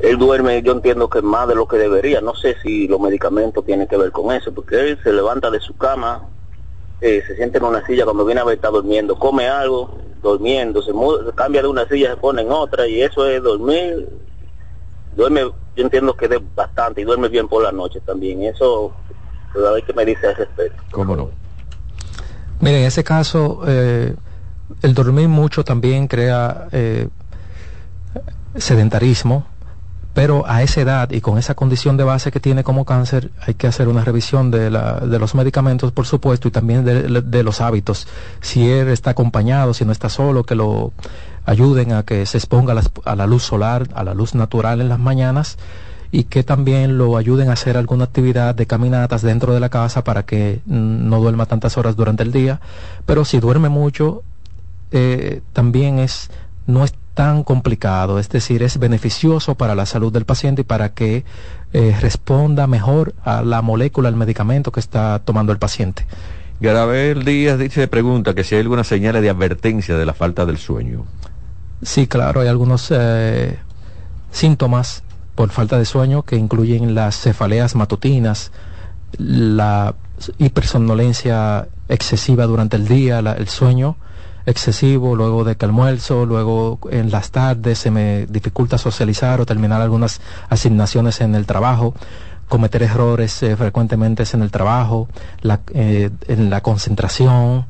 él 0.00 0.18
duerme, 0.18 0.62
yo 0.62 0.72
entiendo 0.72 1.08
que 1.08 1.22
más 1.22 1.48
de 1.48 1.54
lo 1.54 1.66
que 1.66 1.76
debería. 1.76 2.20
No 2.20 2.34
sé 2.34 2.56
si 2.62 2.88
los 2.88 3.00
medicamentos 3.00 3.64
tienen 3.64 3.86
que 3.86 3.96
ver 3.96 4.10
con 4.12 4.34
eso, 4.34 4.52
porque 4.52 4.80
él 4.80 4.98
se 5.02 5.12
levanta 5.12 5.50
de 5.50 5.60
su 5.60 5.76
cama, 5.76 6.28
eh, 7.02 7.22
se 7.26 7.34
siente 7.34 7.58
en 7.58 7.64
una 7.64 7.84
silla 7.84 8.04
cuando 8.04 8.24
viene 8.24 8.40
a 8.40 8.44
ver 8.44 8.54
está 8.54 8.68
durmiendo, 8.68 9.18
come 9.18 9.48
algo, 9.48 9.98
durmiendo, 10.22 10.80
se, 10.82 10.92
muda, 10.92 11.24
se 11.26 11.32
cambia 11.32 11.60
de 11.60 11.66
una 11.66 11.86
silla, 11.88 12.10
se 12.10 12.16
pone 12.16 12.42
en 12.42 12.52
otra 12.52 12.86
y 12.86 13.02
eso 13.02 13.26
es 13.26 13.42
dormir. 13.42 14.08
Duerme, 15.16 15.42
yo 15.42 15.84
entiendo 15.84 16.14
que 16.14 16.26
es 16.26 16.54
bastante 16.54 17.00
y 17.00 17.04
duerme 17.04 17.28
bien 17.28 17.48
por 17.48 17.62
la 17.64 17.72
noche 17.72 18.00
también. 18.00 18.44
Eso, 18.44 18.92
a 19.54 19.72
ver 19.72 19.82
qué 19.84 19.92
me 19.92 20.04
dice 20.04 20.28
al 20.28 20.36
respecto. 20.36 20.80
¿Cómo 20.92 21.16
no? 21.16 21.30
Mire, 22.60 22.78
en 22.78 22.86
ese 22.86 23.02
caso, 23.02 23.62
eh, 23.66 24.14
el 24.82 24.94
dormir 24.94 25.28
mucho 25.28 25.64
también 25.64 26.06
crea 26.06 26.68
eh, 26.70 27.08
sedentarismo, 28.54 29.44
pero 30.14 30.44
a 30.46 30.62
esa 30.62 30.82
edad 30.82 31.10
y 31.10 31.20
con 31.20 31.38
esa 31.38 31.54
condición 31.54 31.96
de 31.96 32.04
base 32.04 32.30
que 32.30 32.40
tiene 32.40 32.64
como 32.64 32.84
cáncer 32.84 33.30
hay 33.46 33.54
que 33.54 33.66
hacer 33.66 33.88
una 33.88 34.04
revisión 34.04 34.50
de, 34.50 34.70
la, 34.70 35.00
de 35.00 35.18
los 35.18 35.34
medicamentos, 35.34 35.90
por 35.92 36.06
supuesto, 36.06 36.48
y 36.48 36.50
también 36.50 36.84
de, 36.84 37.22
de, 37.22 37.42
los 37.42 37.60
hábitos. 37.60 38.06
Si 38.40 38.68
él 38.68 38.88
está 38.88 39.10
acompañado, 39.10 39.72
si 39.72 39.84
no 39.84 39.92
está 39.92 40.10
solo, 40.10 40.44
que 40.44 40.54
lo 40.54 40.92
ayuden 41.46 41.92
a 41.92 42.02
que 42.02 42.26
se 42.26 42.38
exponga 42.38 42.74
a 43.04 43.16
la, 43.16 43.26
luz 43.26 43.42
solar, 43.42 43.88
a 43.94 44.04
la 44.04 44.14
luz 44.14 44.34
natural 44.34 44.80
en 44.80 44.88
las 44.88 44.98
mañanas 44.98 45.56
y 46.10 46.24
que 46.24 46.42
también 46.44 46.98
lo 46.98 47.16
ayuden 47.16 47.48
a 47.48 47.54
hacer 47.54 47.78
alguna 47.78 48.04
actividad 48.04 48.54
de 48.54 48.66
caminatas 48.66 49.22
dentro 49.22 49.54
de 49.54 49.60
la 49.60 49.70
casa 49.70 50.04
para 50.04 50.24
que 50.24 50.60
no 50.66 51.20
duerma 51.20 51.46
tantas 51.46 51.78
horas 51.78 51.96
durante 51.96 52.22
el 52.22 52.32
día. 52.32 52.60
Pero 53.06 53.24
si 53.24 53.40
duerme 53.40 53.70
mucho, 53.70 54.22
eh, 54.90 55.40
también 55.54 55.98
es 55.98 56.30
no 56.66 56.84
es 56.84 56.94
tan 57.14 57.44
complicado, 57.44 58.18
es 58.18 58.28
decir, 58.28 58.62
es 58.62 58.78
beneficioso 58.78 59.54
para 59.54 59.74
la 59.74 59.86
salud 59.86 60.12
del 60.12 60.24
paciente 60.24 60.62
y 60.62 60.64
para 60.64 60.94
que 60.94 61.24
eh, 61.72 61.96
responda 62.00 62.66
mejor 62.66 63.14
a 63.24 63.42
la 63.42 63.62
molécula, 63.62 64.08
al 64.08 64.16
medicamento 64.16 64.72
que 64.72 64.80
está 64.80 65.20
tomando 65.24 65.52
el 65.52 65.58
paciente. 65.58 66.06
Garabel 66.60 67.24
Díaz 67.24 67.58
dice, 67.58 67.88
pregunta 67.88 68.34
que 68.34 68.44
si 68.44 68.54
hay 68.54 68.60
alguna 68.60 68.84
señal 68.84 69.20
de 69.20 69.28
advertencia 69.28 69.96
de 69.96 70.06
la 70.06 70.14
falta 70.14 70.46
del 70.46 70.58
sueño. 70.58 71.04
Sí, 71.82 72.06
claro, 72.06 72.40
hay 72.40 72.48
algunos 72.48 72.88
eh, 72.90 73.58
síntomas 74.30 75.02
por 75.34 75.50
falta 75.50 75.78
de 75.78 75.84
sueño 75.84 76.22
que 76.22 76.36
incluyen 76.36 76.94
las 76.94 77.20
cefaleas 77.20 77.74
matutinas, 77.74 78.52
la 79.18 79.94
hipersomnolencia 80.38 81.66
excesiva 81.88 82.46
durante 82.46 82.76
el 82.76 82.86
día, 82.86 83.20
la, 83.22 83.32
el 83.32 83.48
sueño, 83.48 83.96
excesivo, 84.46 85.16
luego 85.16 85.44
de 85.44 85.56
que 85.56 85.64
almuerzo, 85.64 86.26
luego 86.26 86.78
en 86.90 87.10
las 87.10 87.30
tardes 87.30 87.78
se 87.78 87.90
me 87.90 88.26
dificulta 88.26 88.78
socializar 88.78 89.40
o 89.40 89.46
terminar 89.46 89.80
algunas 89.80 90.20
asignaciones 90.48 91.20
en 91.20 91.34
el 91.34 91.46
trabajo, 91.46 91.94
cometer 92.48 92.82
errores 92.82 93.42
eh, 93.42 93.56
frecuentemente 93.56 94.24
en 94.32 94.42
el 94.42 94.50
trabajo, 94.50 95.08
la, 95.40 95.60
eh, 95.74 96.10
en 96.28 96.50
la 96.50 96.60
concentración, 96.60 97.66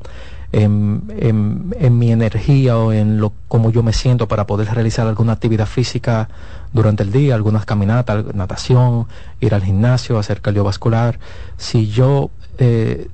en, 0.53 1.97
mi 1.97 2.11
energía 2.11 2.77
o 2.77 2.93
en 2.93 3.19
lo 3.19 3.33
como 3.47 3.71
yo 3.71 3.81
me 3.81 3.91
siento 3.91 4.27
para 4.27 4.45
poder 4.45 4.71
realizar 4.71 5.07
alguna 5.07 5.33
actividad 5.33 5.65
física 5.65 6.29
durante 6.73 7.03
el 7.03 7.11
día, 7.11 7.33
algunas 7.35 7.65
caminatas, 7.65 8.33
natación, 8.35 9.07
ir 9.39 9.55
al 9.55 9.63
gimnasio, 9.63 10.19
hacer 10.19 10.41
cardiovascular. 10.41 11.19
Si 11.57 11.89
yo 11.89 12.29
eh, 12.59 13.07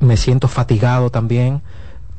me 0.00 0.16
siento 0.16 0.48
fatigado 0.48 1.10
también, 1.10 1.60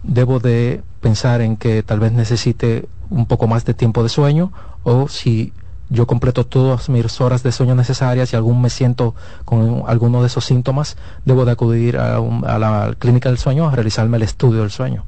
debo 0.04 0.40
de 0.40 0.82
pensar 1.02 1.42
en 1.42 1.58
que 1.58 1.84
tal 1.84 2.00
vez 2.00 2.12
necesite 2.12 2.88
un 3.10 3.26
poco 3.26 3.48
más 3.48 3.66
de 3.66 3.74
tiempo 3.74 4.04
de 4.04 4.10
sueño 4.10 4.52
o 4.84 5.08
si 5.08 5.54
yo 5.90 6.06
completo 6.06 6.46
todas 6.46 6.90
mis 6.90 7.22
horas 7.22 7.44
de 7.44 7.52
sueño 7.52 7.76
necesarias 7.76 8.34
y 8.34 8.36
algún 8.36 8.62
me 8.62 8.70
siento 8.70 9.16
con 9.46 9.84
alguno 9.88 10.22
de 10.22 10.28
esos 10.28 10.44
síntomas, 10.46 10.98
debo 11.26 11.46
de 11.46 11.52
acudir 11.52 11.98
a, 11.98 12.20
un, 12.20 12.46
a 12.46 12.60
la 12.60 12.96
clínica 13.00 13.30
del 13.30 13.38
sueño 13.38 13.68
a 13.68 13.72
realizarme 13.72 14.18
el 14.18 14.24
estudio 14.24 14.62
del 14.62 14.72
sueño. 14.72 15.06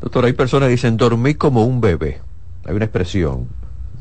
Doctor, 0.00 0.24
hay 0.24 0.32
personas 0.32 0.66
que 0.66 0.72
dicen 0.72 0.96
dormir 0.96 1.38
como 1.38 1.64
un 1.64 1.80
bebé. 1.80 2.20
Hay 2.64 2.74
una 2.74 2.84
expresión 2.84 3.46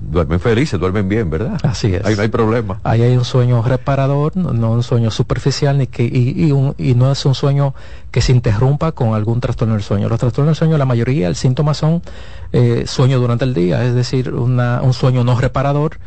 duermen 0.10 0.40
felices, 0.40 0.80
duermen 0.80 1.10
bien, 1.10 1.30
¿verdad? 1.30 1.60
Así 1.64 1.94
es. 1.94 2.06
Ahí 2.06 2.16
no 2.16 2.22
hay 2.22 2.28
problema. 2.28 2.80
Ahí 2.84 3.02
hay 3.02 3.18
un 3.18 3.26
sueño 3.26 3.62
reparador, 3.62 4.36
no, 4.38 4.54
no 4.54 4.72
un 4.72 4.84
sueño 4.84 5.12
superficial 5.12 5.78
ni 5.78 5.88
que, 5.88 6.04
y, 6.04 6.46
y, 6.46 6.52
un, 6.52 6.76
y, 6.78 6.94
no 6.94 7.12
es 7.12 7.26
un 7.26 7.36
sueño 7.36 7.74
que 8.12 8.22
se 8.22 8.32
interrumpa 8.32 8.92
con 8.92 9.14
algún 9.14 9.40
trastorno 9.40 9.74
del 9.74 9.84
sueño. 9.84 10.08
Los 10.08 10.20
trastornos 10.20 10.52
del 10.52 10.56
sueño, 10.56 10.78
la 10.78 10.86
mayoría, 10.86 11.28
el 11.28 11.36
síntoma 11.36 11.74
son 11.74 12.02
eh, 12.54 12.84
sueño 12.88 13.20
durante 13.20 13.46
el 13.46 13.54
día, 13.54 13.84
es 13.84 13.96
decir, 13.96 14.34
una, 14.34 14.82
un 14.82 14.94
sueño 14.94 15.24
no 15.24 15.40
reparador. 15.40 16.00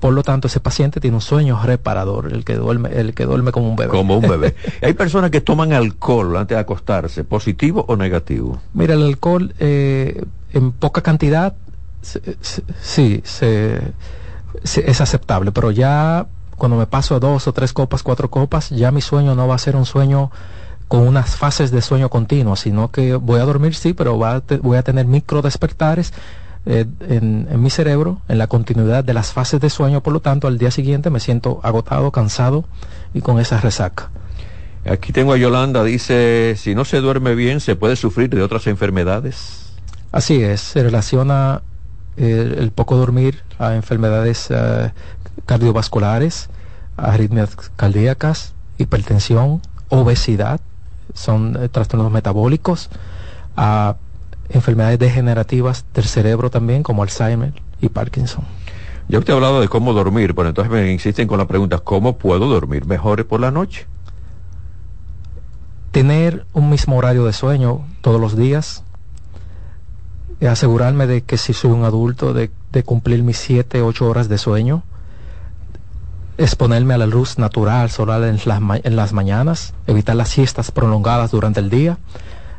Por 0.00 0.12
lo 0.12 0.22
tanto, 0.22 0.48
ese 0.48 0.60
paciente 0.60 1.00
tiene 1.00 1.16
un 1.16 1.22
sueño 1.22 1.58
reparador, 1.64 2.30
el 2.30 2.44
que 2.44 2.56
duerme, 2.56 2.90
el 2.92 3.14
que 3.14 3.24
duerme 3.24 3.52
como 3.52 3.70
un 3.70 3.76
bebé. 3.76 3.90
Como 3.90 4.18
un 4.18 4.28
bebé. 4.28 4.54
hay 4.82 4.92
personas 4.92 5.30
que 5.30 5.40
toman 5.40 5.72
alcohol 5.72 6.36
antes 6.36 6.56
de 6.56 6.60
acostarse, 6.60 7.24
positivo 7.24 7.86
o 7.88 7.96
negativo. 7.96 8.60
Mira, 8.74 8.94
el 8.94 9.02
alcohol 9.02 9.54
eh, 9.58 10.22
en 10.52 10.72
poca 10.72 11.00
cantidad 11.00 11.54
sí, 12.80 13.22
se, 13.24 13.80
se, 14.62 14.90
es 14.90 15.00
aceptable, 15.00 15.52
pero 15.52 15.70
ya 15.70 16.26
cuando 16.56 16.76
me 16.76 16.86
paso 16.86 17.16
a 17.16 17.20
dos 17.20 17.46
o 17.48 17.52
tres 17.52 17.72
copas, 17.72 18.02
cuatro 18.02 18.30
copas, 18.30 18.70
ya 18.70 18.90
mi 18.90 19.00
sueño 19.00 19.34
no 19.34 19.48
va 19.48 19.56
a 19.56 19.58
ser 19.58 19.76
un 19.76 19.86
sueño 19.86 20.30
con 20.88 21.06
unas 21.06 21.36
fases 21.36 21.70
de 21.70 21.82
sueño 21.82 22.08
continuo, 22.10 22.56
sino 22.56 22.90
que 22.90 23.14
voy 23.16 23.40
a 23.40 23.44
dormir, 23.44 23.74
sí, 23.74 23.94
pero 23.94 24.18
va 24.18 24.36
a 24.36 24.40
te, 24.40 24.58
voy 24.58 24.76
a 24.76 24.82
tener 24.82 25.06
micro 25.06 25.42
despertares 25.42 26.12
eh, 26.66 26.86
en, 27.08 27.48
en, 27.50 27.62
mi 27.62 27.70
cerebro, 27.70 28.20
en 28.28 28.38
la 28.38 28.46
continuidad 28.46 29.02
de 29.02 29.14
las 29.14 29.32
fases 29.32 29.60
de 29.60 29.70
sueño, 29.70 30.02
por 30.02 30.12
lo 30.12 30.20
tanto, 30.20 30.46
al 30.46 30.58
día 30.58 30.70
siguiente 30.70 31.10
me 31.10 31.20
siento 31.20 31.60
agotado, 31.62 32.10
cansado 32.10 32.64
y 33.12 33.20
con 33.20 33.40
esa 33.40 33.60
resaca. 33.60 34.10
Aquí 34.86 35.12
tengo 35.12 35.32
a 35.32 35.38
Yolanda, 35.38 35.82
dice, 35.82 36.56
si 36.58 36.74
no 36.74 36.84
se 36.84 37.00
duerme 37.00 37.34
bien, 37.34 37.60
¿se 37.60 37.74
puede 37.74 37.96
sufrir 37.96 38.28
de 38.28 38.42
otras 38.42 38.66
enfermedades? 38.66 39.72
Así 40.12 40.42
es, 40.42 40.60
se 40.60 40.82
relaciona 40.82 41.62
el, 42.16 42.54
el 42.58 42.70
poco 42.70 42.96
dormir 42.96 43.42
a 43.58 43.74
enfermedades 43.74 44.50
uh, 44.50 44.90
cardiovasculares, 45.46 46.48
arritmias 46.96 47.56
cardíacas, 47.76 48.54
hipertensión, 48.78 49.60
obesidad, 49.88 50.60
son 51.12 51.56
eh, 51.60 51.68
trastornos 51.68 52.10
metabólicos, 52.10 52.90
a 53.56 53.96
enfermedades 54.48 54.98
degenerativas 54.98 55.84
del 55.94 56.04
cerebro 56.04 56.50
también, 56.50 56.82
como 56.82 57.02
Alzheimer 57.02 57.52
y 57.80 57.88
Parkinson. 57.88 58.44
Ya 59.08 59.18
usted 59.18 59.32
ha 59.32 59.36
hablado 59.36 59.60
de 59.60 59.68
cómo 59.68 59.92
dormir, 59.92 60.34
pero 60.34 60.48
entonces 60.48 60.72
me 60.72 60.90
insisten 60.90 61.28
con 61.28 61.38
la 61.38 61.46
pregunta, 61.46 61.78
¿cómo 61.78 62.16
puedo 62.16 62.48
dormir 62.48 62.86
mejor 62.86 63.26
por 63.26 63.40
la 63.40 63.50
noche? 63.50 63.86
Tener 65.90 66.46
un 66.52 66.70
mismo 66.70 66.96
horario 66.96 67.24
de 67.24 67.32
sueño 67.32 67.84
todos 68.00 68.20
los 68.20 68.36
días, 68.36 68.82
asegurarme 70.40 71.06
de 71.06 71.22
que 71.22 71.36
si 71.38 71.52
soy 71.52 71.70
un 71.70 71.84
adulto, 71.84 72.32
de, 72.32 72.50
de 72.72 72.82
cumplir 72.82 73.22
mis 73.22 73.38
7, 73.38 73.82
8 73.82 74.08
horas 74.08 74.28
de 74.28 74.38
sueño, 74.38 74.82
exponerme 76.36 76.94
a 76.94 76.98
la 76.98 77.06
luz 77.06 77.38
natural 77.38 77.90
solar 77.90 78.22
en 78.24 78.38
las, 78.44 78.60
en 78.84 78.96
las 78.96 79.12
mañanas, 79.12 79.74
evitar 79.86 80.16
las 80.16 80.28
siestas 80.28 80.70
prolongadas 80.70 81.30
durante 81.30 81.60
el 81.60 81.70
día, 81.70 81.98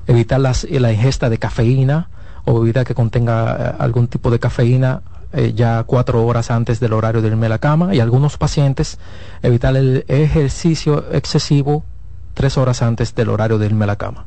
evitar 0.08 0.40
las, 0.40 0.64
la 0.70 0.92
ingesta 0.92 1.30
de 1.30 1.38
cafeína 1.38 2.10
o 2.46 2.60
bebida 2.60 2.86
que 2.86 2.96
contenga 2.96 3.58
eh, 3.58 3.76
algún 3.80 4.08
tipo 4.08 4.32
de 4.32 4.40
cafeína 4.40 5.02
eh, 5.34 5.54
ya 5.54 5.84
cuatro 5.84 6.26
horas 6.26 6.52
antes 6.52 6.80
del 6.80 6.94
horario 6.94 7.22
de 7.22 7.28
irme 7.28 7.48
a 7.48 7.50
la 7.50 7.58
cama 7.58 7.94
y 7.94 8.00
algunos 8.00 8.38
pacientes 8.38 9.00
evitar 9.42 9.76
el 9.76 10.06
ejercicio 10.08 11.12
excesivo 11.12 11.84
tres 12.34 12.58
horas 12.58 12.82
antes 12.82 13.16
del 13.16 13.30
horario 13.30 13.58
de 13.58 13.66
irme 13.66 13.84
a 13.86 13.88
la 13.88 13.96
cama. 13.96 14.26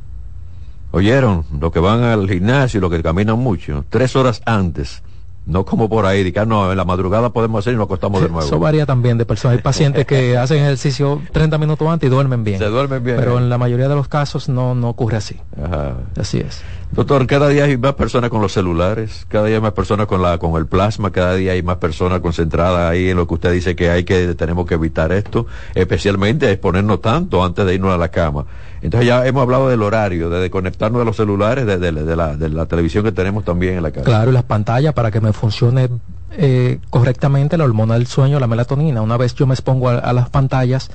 Oyeron, 0.91 1.45
los 1.59 1.71
que 1.71 1.79
van 1.79 2.03
al 2.03 2.27
gimnasio, 2.29 2.81
los 2.81 2.91
que 2.91 3.03
caminan 3.03 3.39
mucho, 3.39 3.85
tres 3.89 4.15
horas 4.15 4.41
antes 4.45 5.03
no 5.49 5.65
como 5.65 5.89
por 5.89 6.05
ahí, 6.05 6.31
que 6.31 6.45
no, 6.45 6.71
en 6.71 6.77
la 6.77 6.85
madrugada 6.85 7.31
podemos 7.31 7.59
hacer 7.59 7.73
y 7.73 7.75
nos 7.75 7.85
acostamos 7.85 8.21
de 8.21 8.29
nuevo. 8.29 8.45
Eso 8.45 8.59
varía 8.59 8.85
también 8.85 9.17
de 9.17 9.25
personas. 9.25 9.57
Hay 9.57 9.63
pacientes 9.63 10.05
que 10.05 10.37
hacen 10.37 10.59
ejercicio 10.59 11.21
30 11.31 11.57
minutos 11.57 11.87
antes 11.87 12.07
y 12.07 12.09
duermen 12.09 12.43
bien. 12.43 12.59
Se 12.59 12.65
duermen 12.65 13.03
bien. 13.03 13.17
Pero 13.17 13.37
en 13.37 13.49
la 13.49 13.57
mayoría 13.57 13.89
de 13.89 13.95
los 13.95 14.07
casos 14.07 14.47
no, 14.47 14.75
no 14.75 14.89
ocurre 14.89 15.17
así. 15.17 15.37
Ajá. 15.61 15.95
Así 16.17 16.39
es. 16.39 16.61
Doctor, 16.91 17.25
cada 17.27 17.49
día 17.49 17.65
hay 17.65 17.77
más 17.77 17.93
personas 17.93 18.29
con 18.29 18.41
los 18.41 18.51
celulares, 18.51 19.25
cada 19.27 19.45
día 19.45 19.57
hay 19.57 19.61
más 19.61 19.73
personas 19.73 20.07
con 20.07 20.23
la 20.23 20.39
con 20.39 20.55
el 20.55 20.65
plasma, 20.65 21.11
cada 21.11 21.35
día 21.35 21.51
hay 21.51 21.61
más 21.61 21.77
personas 21.77 22.19
concentradas 22.19 22.89
ahí 22.89 23.09
en 23.09 23.17
lo 23.17 23.27
que 23.27 23.35
usted 23.35 23.51
dice 23.51 23.75
que 23.75 23.91
hay 23.91 24.03
que 24.03 24.33
tenemos 24.33 24.65
que 24.65 24.73
evitar 24.73 25.11
esto, 25.11 25.45
especialmente 25.75 26.51
exponernos 26.51 26.99
tanto 27.01 27.43
antes 27.43 27.63
de 27.65 27.75
irnos 27.75 27.93
a 27.93 27.97
la 27.97 28.09
cama. 28.09 28.45
Entonces 28.81 29.07
ya 29.07 29.25
hemos 29.25 29.41
hablado 29.41 29.69
del 29.69 29.81
horario, 29.81 30.29
de 30.29 30.39
desconectarnos 30.39 30.99
de 30.99 31.05
los 31.05 31.17
celulares, 31.17 31.65
de, 31.65 31.91
la, 31.91 32.35
de 32.35 32.49
la 32.49 32.65
televisión 32.65 33.03
que 33.03 33.11
tenemos 33.11 33.43
también 33.43 33.75
en 33.75 33.83
la 33.83 33.91
casa. 33.91 34.05
Claro, 34.05 34.31
y 34.31 34.33
las 34.33 34.43
pantallas 34.43 34.93
para 34.93 35.11
que 35.11 35.21
me 35.21 35.33
funcione 35.33 35.89
eh, 36.31 36.79
correctamente 36.89 37.57
la 37.57 37.65
hormona 37.65 37.95
del 37.95 38.07
sueño, 38.07 38.39
la 38.39 38.47
melatonina. 38.47 39.01
Una 39.01 39.17
vez 39.17 39.35
yo 39.35 39.45
me 39.47 39.53
expongo 39.53 39.89
a, 39.89 39.99
a 39.99 40.13
las 40.13 40.29
pantallas, 40.29 40.91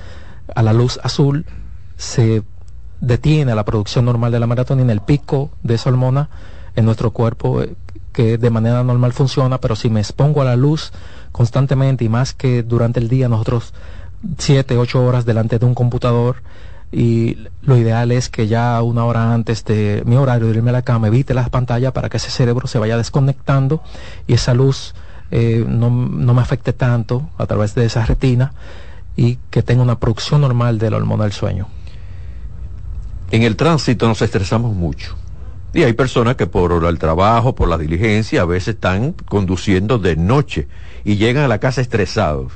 a 0.53 0.63
la 0.63 0.73
luz 0.73 0.99
azul, 1.03 1.45
se 1.97 2.43
detiene 3.01 3.53
la 3.53 3.65
producción 3.65 4.05
normal 4.05 4.31
de 4.31 4.39
la 4.39 4.47
melatonina, 4.47 4.91
el 4.91 5.01
pico 5.01 5.51
de 5.63 5.75
esa 5.75 5.89
hormona 5.89 6.29
en 6.75 6.85
nuestro 6.85 7.11
cuerpo 7.11 7.61
eh, 7.61 7.75
que 8.11 8.37
de 8.37 8.49
manera 8.49 8.83
normal 8.83 9.11
funciona, 9.11 9.59
pero 9.59 9.75
si 9.75 9.89
me 9.89 9.99
expongo 9.99 10.41
a 10.41 10.45
la 10.45 10.55
luz 10.55 10.91
constantemente 11.31 12.05
y 12.05 12.09
más 12.09 12.33
que 12.33 12.63
durante 12.63 12.99
el 12.99 13.09
día 13.09 13.27
nosotros 13.27 13.73
siete, 14.37 14.77
ocho 14.77 15.05
horas 15.05 15.25
delante 15.25 15.59
de 15.59 15.65
un 15.65 15.75
computador, 15.75 16.37
y 16.91 17.37
lo 17.61 17.77
ideal 17.77 18.11
es 18.11 18.29
que 18.29 18.47
ya 18.47 18.81
una 18.81 19.05
hora 19.05 19.33
antes 19.33 19.65
de 19.65 20.03
mi 20.05 20.15
horario 20.15 20.47
de 20.47 20.55
irme 20.55 20.69
a 20.69 20.73
la 20.73 20.81
cama 20.83 21.07
evite 21.07 21.33
las 21.33 21.49
pantallas 21.49 21.91
para 21.91 22.09
que 22.09 22.17
ese 22.17 22.29
cerebro 22.29 22.67
se 22.67 22.79
vaya 22.79 22.97
desconectando 22.97 23.81
y 24.27 24.33
esa 24.33 24.53
luz 24.53 24.93
eh, 25.31 25.65
no, 25.67 25.89
no, 25.89 26.33
me 26.33 26.41
afecte 26.41 26.73
tanto 26.73 27.29
a 27.37 27.47
través 27.47 27.75
de 27.75 27.85
esa 27.85 28.05
retina 28.05 28.53
y 29.15 29.37
que 29.49 29.63
tenga 29.63 29.81
una 29.81 29.99
producción 29.99 30.41
normal 30.41 30.77
de 30.77 30.91
la 30.91 30.97
hormona 30.97 31.23
del 31.23 31.33
sueño. 31.33 31.67
En 33.31 33.43
el 33.43 33.55
tránsito 33.55 34.07
nos 34.07 34.21
estresamos 34.21 34.75
mucho. 34.75 35.15
Y 35.73 35.83
hay 35.83 35.93
personas 35.93 36.35
que 36.35 36.47
por 36.47 36.85
el 36.85 36.99
trabajo, 36.99 37.55
por 37.55 37.67
la 37.67 37.77
diligencia, 37.77 38.43
a 38.43 38.45
veces 38.45 38.75
están 38.75 39.11
conduciendo 39.11 39.97
de 39.97 40.15
noche 40.15 40.67
y 41.03 41.17
llegan 41.17 41.43
a 41.43 41.47
la 41.49 41.59
casa 41.59 41.81
estresados 41.81 42.53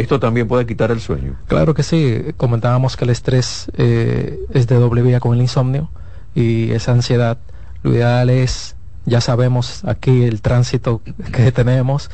¿Esto 0.00 0.20
también 0.20 0.46
puede 0.48 0.66
quitar 0.66 0.90
el 0.90 1.00
sueño? 1.00 1.36
Claro 1.46 1.74
que 1.74 1.82
sí. 1.82 2.22
Comentábamos 2.36 2.96
que 2.96 3.04
el 3.04 3.10
estrés 3.10 3.70
eh, 3.76 4.38
es 4.52 4.66
de 4.66 4.76
doble 4.76 5.02
vía 5.02 5.20
con 5.20 5.34
el 5.34 5.40
insomnio 5.40 5.90
y 6.34 6.70
esa 6.72 6.92
ansiedad. 6.92 7.38
Lo 7.82 7.94
ideal 7.94 8.30
es, 8.30 8.76
ya 9.06 9.20
sabemos 9.20 9.84
aquí 9.84 10.24
el 10.24 10.42
tránsito 10.42 11.00
que 11.32 11.50
tenemos, 11.52 12.10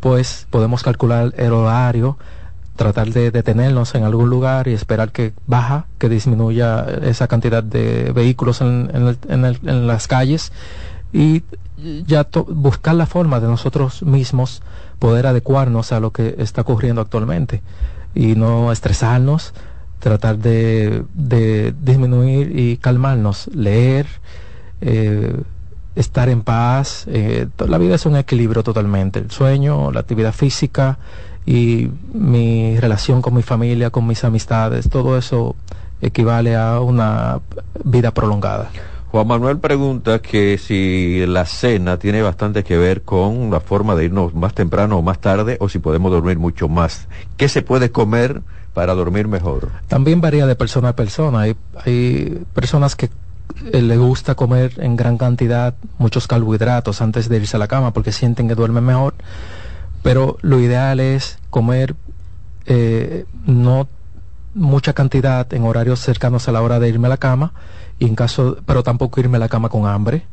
pues 0.00 0.46
podemos 0.50 0.82
calcular 0.82 1.34
el 1.36 1.52
horario, 1.52 2.16
tratar 2.76 3.08
de 3.08 3.30
detenernos 3.30 3.94
en 3.94 4.04
algún 4.04 4.30
lugar 4.30 4.68
y 4.68 4.72
esperar 4.72 5.10
que 5.10 5.32
baja, 5.46 5.86
que 5.98 6.08
disminuya 6.08 6.86
esa 7.02 7.26
cantidad 7.26 7.62
de 7.62 8.12
vehículos 8.12 8.60
en, 8.60 9.86
las 9.86 10.06
calles 10.06 10.52
y 11.12 11.42
ya 12.06 12.26
buscar 12.48 12.94
la 12.94 13.06
forma 13.06 13.40
de 13.40 13.48
nosotros 13.48 14.02
mismos 14.02 14.62
poder 14.98 15.26
adecuarnos 15.26 15.92
a 15.92 16.00
lo 16.00 16.10
que 16.10 16.36
está 16.38 16.62
ocurriendo 16.62 17.00
actualmente 17.00 17.62
y 18.14 18.34
no 18.34 18.72
estresarnos, 18.72 19.52
tratar 19.98 20.38
de, 20.38 21.04
de 21.14 21.74
disminuir 21.80 22.58
y 22.58 22.76
calmarnos, 22.78 23.48
leer, 23.54 24.06
eh, 24.80 25.34
estar 25.94 26.28
en 26.28 26.42
paz. 26.42 27.04
Eh, 27.08 27.48
la 27.66 27.78
vida 27.78 27.94
es 27.94 28.06
un 28.06 28.16
equilibrio 28.16 28.62
totalmente, 28.62 29.18
el 29.18 29.30
sueño, 29.30 29.90
la 29.92 30.00
actividad 30.00 30.32
física 30.32 30.98
y 31.44 31.90
mi 32.12 32.78
relación 32.78 33.22
con 33.22 33.34
mi 33.34 33.42
familia, 33.42 33.90
con 33.90 34.06
mis 34.06 34.24
amistades, 34.24 34.88
todo 34.90 35.16
eso 35.16 35.54
equivale 36.00 36.56
a 36.56 36.80
una 36.80 37.40
vida 37.84 38.12
prolongada. 38.12 38.70
Juan 39.16 39.28
Manuel 39.28 39.60
pregunta 39.60 40.18
que 40.18 40.58
si 40.58 41.24
la 41.26 41.46
cena 41.46 41.98
tiene 41.98 42.20
bastante 42.20 42.62
que 42.62 42.76
ver 42.76 43.00
con 43.00 43.50
la 43.50 43.60
forma 43.60 43.94
de 43.94 44.04
irnos 44.04 44.34
más 44.34 44.52
temprano 44.52 44.98
o 44.98 45.02
más 45.02 45.20
tarde 45.20 45.56
o 45.58 45.70
si 45.70 45.78
podemos 45.78 46.12
dormir 46.12 46.38
mucho 46.38 46.68
más. 46.68 47.08
¿Qué 47.38 47.48
se 47.48 47.62
puede 47.62 47.90
comer 47.90 48.42
para 48.74 48.94
dormir 48.94 49.26
mejor? 49.26 49.70
También 49.88 50.20
varía 50.20 50.44
de 50.44 50.54
persona 50.54 50.90
a 50.90 50.96
persona. 50.96 51.40
Hay, 51.40 51.56
hay 51.82 52.44
personas 52.52 52.94
que 52.94 53.08
eh, 53.72 53.80
le 53.80 53.96
gusta 53.96 54.34
comer 54.34 54.74
en 54.76 54.96
gran 54.96 55.16
cantidad 55.16 55.74
muchos 55.96 56.26
carbohidratos 56.26 57.00
antes 57.00 57.30
de 57.30 57.38
irse 57.38 57.56
a 57.56 57.58
la 57.58 57.68
cama 57.68 57.94
porque 57.94 58.12
sienten 58.12 58.48
que 58.48 58.54
duermen 58.54 58.84
mejor. 58.84 59.14
Pero 60.02 60.36
lo 60.42 60.60
ideal 60.60 61.00
es 61.00 61.38
comer 61.48 61.96
eh, 62.66 63.24
no 63.46 63.88
mucha 64.52 64.92
cantidad 64.92 65.50
en 65.54 65.64
horarios 65.64 66.00
cercanos 66.00 66.48
a 66.48 66.52
la 66.52 66.60
hora 66.60 66.78
de 66.80 66.90
irme 66.90 67.06
a 67.06 67.10
la 67.10 67.16
cama 67.16 67.54
y 67.98 68.06
en 68.06 68.14
caso, 68.14 68.58
pero 68.66 68.82
tampoco 68.82 69.20
irme 69.20 69.36
a 69.36 69.40
la 69.40 69.48
cama 69.48 69.68
con 69.68 69.86
hambre. 69.86 70.26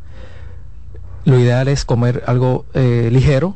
Lo 1.25 1.39
ideal 1.39 1.67
es 1.67 1.85
comer 1.85 2.23
algo 2.27 2.65
eh, 2.73 3.09
ligero 3.11 3.55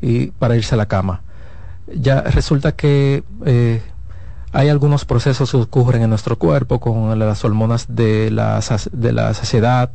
y 0.00 0.28
para 0.28 0.56
irse 0.56 0.74
a 0.74 0.78
la 0.78 0.86
cama. 0.86 1.22
Ya 1.94 2.22
resulta 2.22 2.72
que 2.72 3.24
eh, 3.44 3.82
hay 4.52 4.68
algunos 4.68 5.04
procesos 5.04 5.50
que 5.50 5.56
ocurren 5.56 6.02
en 6.02 6.10
nuestro 6.10 6.38
cuerpo 6.38 6.78
con 6.78 7.18
las 7.18 7.44
hormonas 7.44 7.86
de 7.88 8.30
la, 8.30 8.62
de 8.92 9.12
la 9.12 9.34
saciedad, 9.34 9.90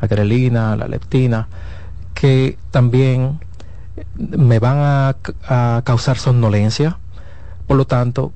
la 0.00 0.08
grelina, 0.08 0.76
la 0.76 0.88
leptina, 0.88 1.48
que 2.12 2.58
también 2.70 3.40
me 4.16 4.58
van 4.58 4.78
a, 4.78 5.16
a 5.48 5.82
causar 5.84 6.18
somnolencia. 6.18 6.98
Por 7.66 7.76
lo 7.76 7.86
tanto, 7.86 8.32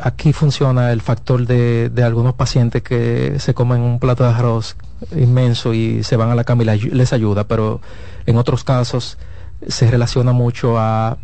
aquí 0.00 0.32
funciona 0.32 0.92
el 0.92 1.00
factor 1.00 1.46
de, 1.46 1.90
de, 1.90 2.02
algunos 2.02 2.34
pacientes 2.34 2.82
que 2.82 3.38
se 3.38 3.54
comen 3.54 3.80
un 3.80 3.98
plato 3.98 4.24
de 4.24 4.30
arroz 4.30 4.76
inmenso 5.16 5.74
y 5.74 6.02
se 6.02 6.16
van 6.16 6.30
a 6.30 6.34
la 6.34 6.44
cama 6.44 6.62
y 6.62 6.80
les 6.90 7.12
ayuda, 7.12 7.44
pero 7.44 7.80
en 8.26 8.36
otros 8.36 8.64
casos 8.64 9.18
se 9.66 9.90
relaciona 9.90 10.32
mucho 10.32 10.78
a, 10.78 11.18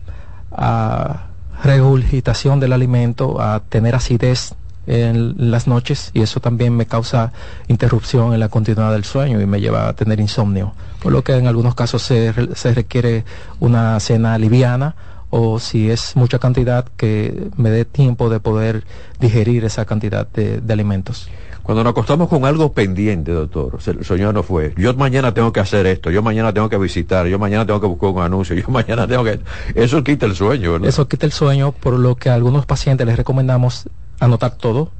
a 0.53 1.27
regurgitación 1.63 2.61
del 2.61 2.73
alimento, 2.73 3.41
a 3.41 3.61
tener 3.61 3.95
acidez 3.95 4.55
en 4.87 5.51
las 5.51 5.67
noches 5.67 6.11
y 6.15 6.23
eso 6.23 6.41
también 6.41 6.75
me 6.75 6.87
causa 6.87 7.33
interrupción 7.69 8.33
en 8.33 8.41
la 8.41 8.49
continuidad 8.49 8.93
del 8.93 9.05
sueño 9.05 9.41
y 9.41 9.47
me 9.47 9.61
lleva 9.61 9.89
a 9.89 9.93
tener 9.93 10.19
insomnio, 10.19 10.73
por 11.03 11.13
lo 11.13 11.23
que 11.23 11.37
en 11.37 11.47
algunos 11.47 11.75
casos 11.75 12.03
se, 12.03 12.33
se 12.55 12.75
requiere 12.75 13.25
una 13.61 14.01
cena 14.01 14.39
liviana 14.39 14.95
o 15.31 15.59
si 15.59 15.91
es 15.91 16.17
mucha 16.17 16.39
cantidad 16.39 16.87
que 16.97 17.49
me 17.57 17.71
dé 17.71 17.85
tiempo 17.85 18.31
de 18.31 18.41
poder 18.41 18.85
digerir 19.21 19.65
esa 19.65 19.85
cantidad 19.85 20.27
de, 20.29 20.61
de 20.61 20.73
alimentos. 20.73 21.29
Cuando 21.69 21.85
nos 21.85 21.91
acostamos 21.91 22.29
con 22.29 22.47
algo 22.47 22.73
pendiente, 22.73 23.31
doctor, 23.31 23.79
el 23.87 24.03
sueño 24.03 24.33
no 24.33 24.43
fue, 24.43 24.73
yo 24.79 24.95
mañana 24.95 25.35
tengo 25.35 25.53
que 25.53 25.61
hacer 25.61 25.87
esto, 25.87 26.11
yo 26.11 26.23
mañana 26.23 26.55
tengo 26.55 26.71
que 26.71 26.79
visitar, 26.79 27.27
yo 27.27 27.39
mañana 27.39 27.67
tengo 27.67 27.79
que 27.79 27.87
buscar 27.87 28.09
un 28.09 28.23
anuncio, 28.23 28.57
yo 28.57 28.67
mañana 28.69 29.07
tengo 29.07 29.23
que... 29.23 29.39
Eso 29.75 30.03
quita 30.03 30.25
el 30.25 30.35
sueño, 30.35 30.73
¿verdad? 30.73 30.89
Eso 30.89 31.07
quita 31.09 31.27
el 31.27 31.33
sueño, 31.33 31.73
por 31.73 31.99
lo 31.99 32.17
que 32.17 32.31
a 32.31 32.35
algunos 32.35 32.65
pacientes 32.65 33.07
les 33.07 33.19
recomendamos 33.19 33.87
anotar 34.19 34.57
todo, 34.57 34.91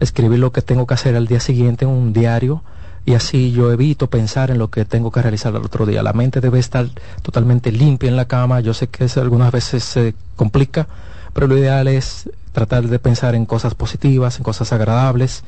escribir 0.00 0.40
lo 0.40 0.50
que 0.50 0.60
tengo 0.60 0.88
que 0.88 0.94
hacer 0.94 1.14
al 1.14 1.28
día 1.28 1.38
siguiente 1.38 1.84
en 1.84 1.92
un 1.92 2.12
diario 2.12 2.64
y 3.04 3.14
así 3.14 3.52
yo 3.52 3.72
evito 3.72 4.08
pensar 4.08 4.50
en 4.50 4.58
lo 4.58 4.68
que 4.68 4.84
tengo 4.84 5.10
que 5.10 5.22
realizar 5.22 5.54
al 5.54 5.64
otro 5.64 5.86
día. 5.86 6.02
La 6.02 6.12
mente 6.12 6.40
debe 6.40 6.58
estar 6.58 6.86
totalmente 7.22 7.72
limpia 7.72 8.08
en 8.08 8.16
la 8.16 8.26
cama. 8.26 8.60
Yo 8.60 8.74
sé 8.74 8.86
que 8.88 9.04
eso 9.04 9.20
algunas 9.20 9.50
veces 9.50 9.82
se 9.82 10.14
complica, 10.36 10.86
pero 11.32 11.46
lo 11.46 11.58
ideal 11.58 11.88
es 11.88 12.30
tratar 12.52 12.84
de 12.84 12.98
pensar 12.98 13.34
en 13.34 13.44
cosas 13.44 13.74
positivas, 13.74 14.38
en 14.38 14.44
cosas 14.44 14.72
agradables 14.72 15.42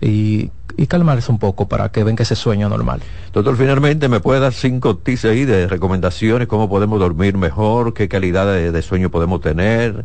y, 0.00 0.50
calmarse 0.88 1.30
un 1.30 1.38
poco 1.38 1.68
para 1.68 1.90
que 1.90 2.04
venga 2.04 2.22
ese 2.22 2.36
sueño 2.36 2.68
normal. 2.68 3.00
Doctor, 3.32 3.56
finalmente, 3.56 4.08
¿me 4.08 4.20
puede 4.20 4.40
dar 4.40 4.52
cinco 4.54 4.96
tips 4.96 5.24
ahí 5.26 5.44
de 5.44 5.66
recomendaciones? 5.66 6.46
¿Cómo 6.48 6.68
podemos 6.68 7.00
dormir 7.00 7.36
mejor? 7.36 7.94
¿Qué 7.94 8.08
calidad 8.08 8.46
de 8.46 8.82
sueño 8.82 9.10
podemos 9.10 9.40
tener? 9.40 10.04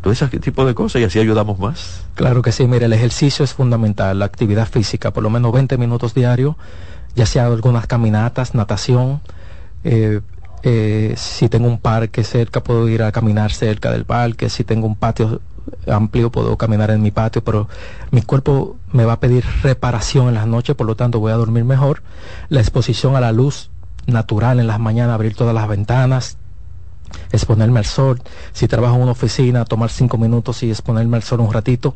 Todo 0.00 0.12
ese 0.12 0.26
tipo 0.28 0.64
de 0.64 0.74
cosas 0.74 1.02
y 1.02 1.04
así 1.04 1.18
ayudamos 1.18 1.58
más. 1.58 2.04
Claro 2.14 2.42
que 2.42 2.52
sí, 2.52 2.66
mire, 2.66 2.86
el 2.86 2.92
ejercicio 2.92 3.44
es 3.44 3.54
fundamental, 3.54 4.18
la 4.18 4.24
actividad 4.24 4.68
física, 4.68 5.12
por 5.12 5.22
lo 5.22 5.30
menos 5.30 5.52
20 5.52 5.76
minutos 5.78 6.14
diarios, 6.14 6.56
ya 7.14 7.26
sea 7.26 7.46
algunas 7.46 7.86
caminatas, 7.86 8.54
natación, 8.54 9.20
eh, 9.84 10.20
eh, 10.62 11.14
si 11.16 11.48
tengo 11.48 11.68
un 11.68 11.78
parque 11.78 12.22
cerca 12.22 12.62
puedo 12.62 12.88
ir 12.88 13.02
a 13.02 13.12
caminar 13.12 13.52
cerca 13.52 13.90
del 13.90 14.04
parque, 14.04 14.50
si 14.50 14.62
tengo 14.64 14.86
un 14.86 14.96
patio 14.96 15.40
amplio 15.86 16.30
puedo 16.30 16.56
caminar 16.56 16.90
en 16.90 17.02
mi 17.02 17.10
patio, 17.10 17.42
pero 17.42 17.68
mi 18.10 18.22
cuerpo 18.22 18.76
me 18.92 19.04
va 19.04 19.14
a 19.14 19.20
pedir 19.20 19.44
reparación 19.62 20.28
en 20.28 20.34
las 20.34 20.46
noches, 20.46 20.76
por 20.76 20.86
lo 20.86 20.96
tanto 20.96 21.20
voy 21.20 21.32
a 21.32 21.36
dormir 21.36 21.64
mejor. 21.64 22.02
La 22.48 22.60
exposición 22.60 23.16
a 23.16 23.20
la 23.20 23.32
luz 23.32 23.70
natural 24.06 24.60
en 24.60 24.66
las 24.66 24.80
mañanas, 24.80 25.14
abrir 25.14 25.34
todas 25.34 25.54
las 25.54 25.68
ventanas, 25.68 26.36
exponerme 27.32 27.78
al 27.78 27.86
sol, 27.86 28.20
si 28.52 28.68
trabajo 28.68 28.96
en 28.96 29.02
una 29.02 29.12
oficina, 29.12 29.64
tomar 29.64 29.90
cinco 29.90 30.18
minutos 30.18 30.62
y 30.62 30.70
exponerme 30.70 31.16
al 31.16 31.22
sol 31.22 31.40
un 31.40 31.52
ratito. 31.52 31.94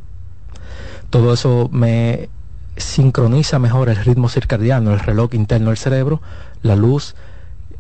Todo 1.11 1.33
eso 1.33 1.69
me 1.73 2.29
sincroniza 2.77 3.59
mejor 3.59 3.89
el 3.89 3.97
ritmo 3.97 4.29
circadiano, 4.29 4.93
el 4.93 5.01
reloj 5.01 5.35
interno 5.35 5.69
del 5.69 5.79
cerebro, 5.79 6.21
la 6.63 6.77
luz, 6.77 7.15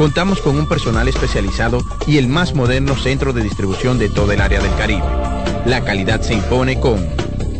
Contamos 0.00 0.40
con 0.40 0.56
un 0.56 0.66
personal 0.66 1.08
especializado 1.08 1.84
y 2.06 2.16
el 2.16 2.26
más 2.26 2.54
moderno 2.54 2.96
centro 2.96 3.34
de 3.34 3.42
distribución 3.42 3.98
de 3.98 4.08
todo 4.08 4.32
el 4.32 4.40
área 4.40 4.58
del 4.58 4.74
Caribe. 4.76 5.04
La 5.66 5.84
calidad 5.84 6.22
se 6.22 6.32
impone 6.32 6.80
con 6.80 7.06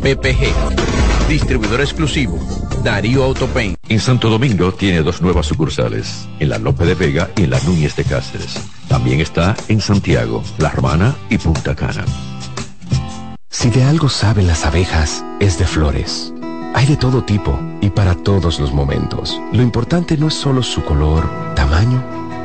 PPG, 0.01 1.29
distribuidor 1.29 1.81
exclusivo 1.81 2.39
Darío 2.83 3.25
Autopain. 3.25 3.75
En 3.87 3.99
Santo 3.99 4.27
Domingo 4.27 4.71
tiene 4.71 5.03
dos 5.03 5.21
nuevas 5.21 5.45
sucursales, 5.45 6.27
en 6.39 6.49
la 6.49 6.57
Lope 6.57 6.83
de 6.83 6.95
Vega 6.95 7.29
y 7.35 7.43
en 7.43 7.51
la 7.51 7.59
Núñez 7.59 7.95
de 7.95 8.05
Cáceres. 8.05 8.55
También 8.87 9.19
está 9.19 9.55
en 9.67 9.79
Santiago, 9.79 10.43
La 10.57 10.71
Romana 10.71 11.15
y 11.29 11.37
Punta 11.37 11.75
Cana. 11.75 12.05
Si 13.51 13.69
de 13.69 13.83
algo 13.83 14.09
saben 14.09 14.47
las 14.47 14.65
abejas, 14.65 15.23
es 15.39 15.59
de 15.59 15.67
flores. 15.67 16.33
Hay 16.73 16.87
de 16.87 16.97
todo 16.97 17.23
tipo 17.23 17.59
y 17.81 17.91
para 17.91 18.15
todos 18.15 18.59
los 18.59 18.73
momentos. 18.73 19.39
Lo 19.53 19.61
importante 19.61 20.17
no 20.17 20.29
es 20.29 20.33
solo 20.33 20.63
su 20.63 20.83
color, 20.83 21.29
tamaño 21.53 22.19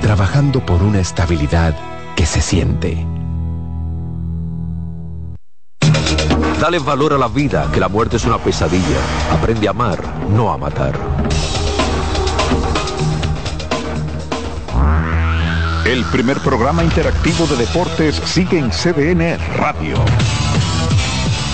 Trabajando 0.00 0.64
por 0.64 0.82
una 0.82 1.00
estabilidad 1.00 1.74
que 2.16 2.26
se 2.26 2.40
siente. 2.40 3.06
Dale 6.60 6.78
valor 6.78 7.12
a 7.12 7.18
la 7.18 7.28
vida, 7.28 7.68
que 7.72 7.80
la 7.80 7.88
muerte 7.88 8.16
es 8.16 8.24
una 8.24 8.38
pesadilla. 8.38 8.98
Aprende 9.32 9.66
a 9.68 9.72
amar, 9.72 9.98
no 10.30 10.50
a 10.50 10.56
matar. 10.56 10.98
El 15.84 16.02
primer 16.06 16.38
programa 16.38 16.82
interactivo 16.82 17.46
de 17.46 17.56
deportes 17.56 18.16
sigue 18.24 18.58
en 18.58 18.70
CDN 18.70 19.38
Radio. 19.58 19.96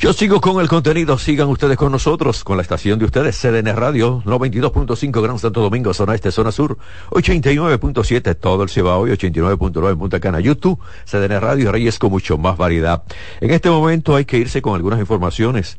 Yo 0.00 0.14
sigo 0.14 0.40
con 0.40 0.62
el 0.62 0.66
contenido, 0.66 1.18
sigan 1.18 1.48
ustedes 1.48 1.76
con 1.76 1.92
nosotros, 1.92 2.42
con 2.42 2.56
la 2.56 2.62
estación 2.62 2.98
de 2.98 3.04
ustedes, 3.04 3.38
CDN 3.38 3.76
Radio, 3.76 4.22
92.5 4.24 5.22
Gran 5.22 5.38
Santo 5.38 5.60
Domingo, 5.60 5.92
zona 5.92 6.14
este, 6.14 6.32
zona 6.32 6.52
sur, 6.52 6.78
89.7 7.10 8.34
todo 8.40 8.62
el 8.62 8.70
Cibao 8.70 9.06
y 9.06 9.10
89.9 9.10 9.98
Punta 9.98 10.18
Cana, 10.18 10.40
YouTube, 10.40 10.80
CDN 11.04 11.38
Radio 11.42 11.70
Reyes 11.70 11.98
con 11.98 12.12
mucho 12.12 12.38
más 12.38 12.56
variedad. 12.56 13.02
En 13.42 13.50
este 13.50 13.68
momento 13.68 14.16
hay 14.16 14.24
que 14.24 14.38
irse 14.38 14.62
con 14.62 14.74
algunas 14.74 15.00
informaciones. 15.00 15.76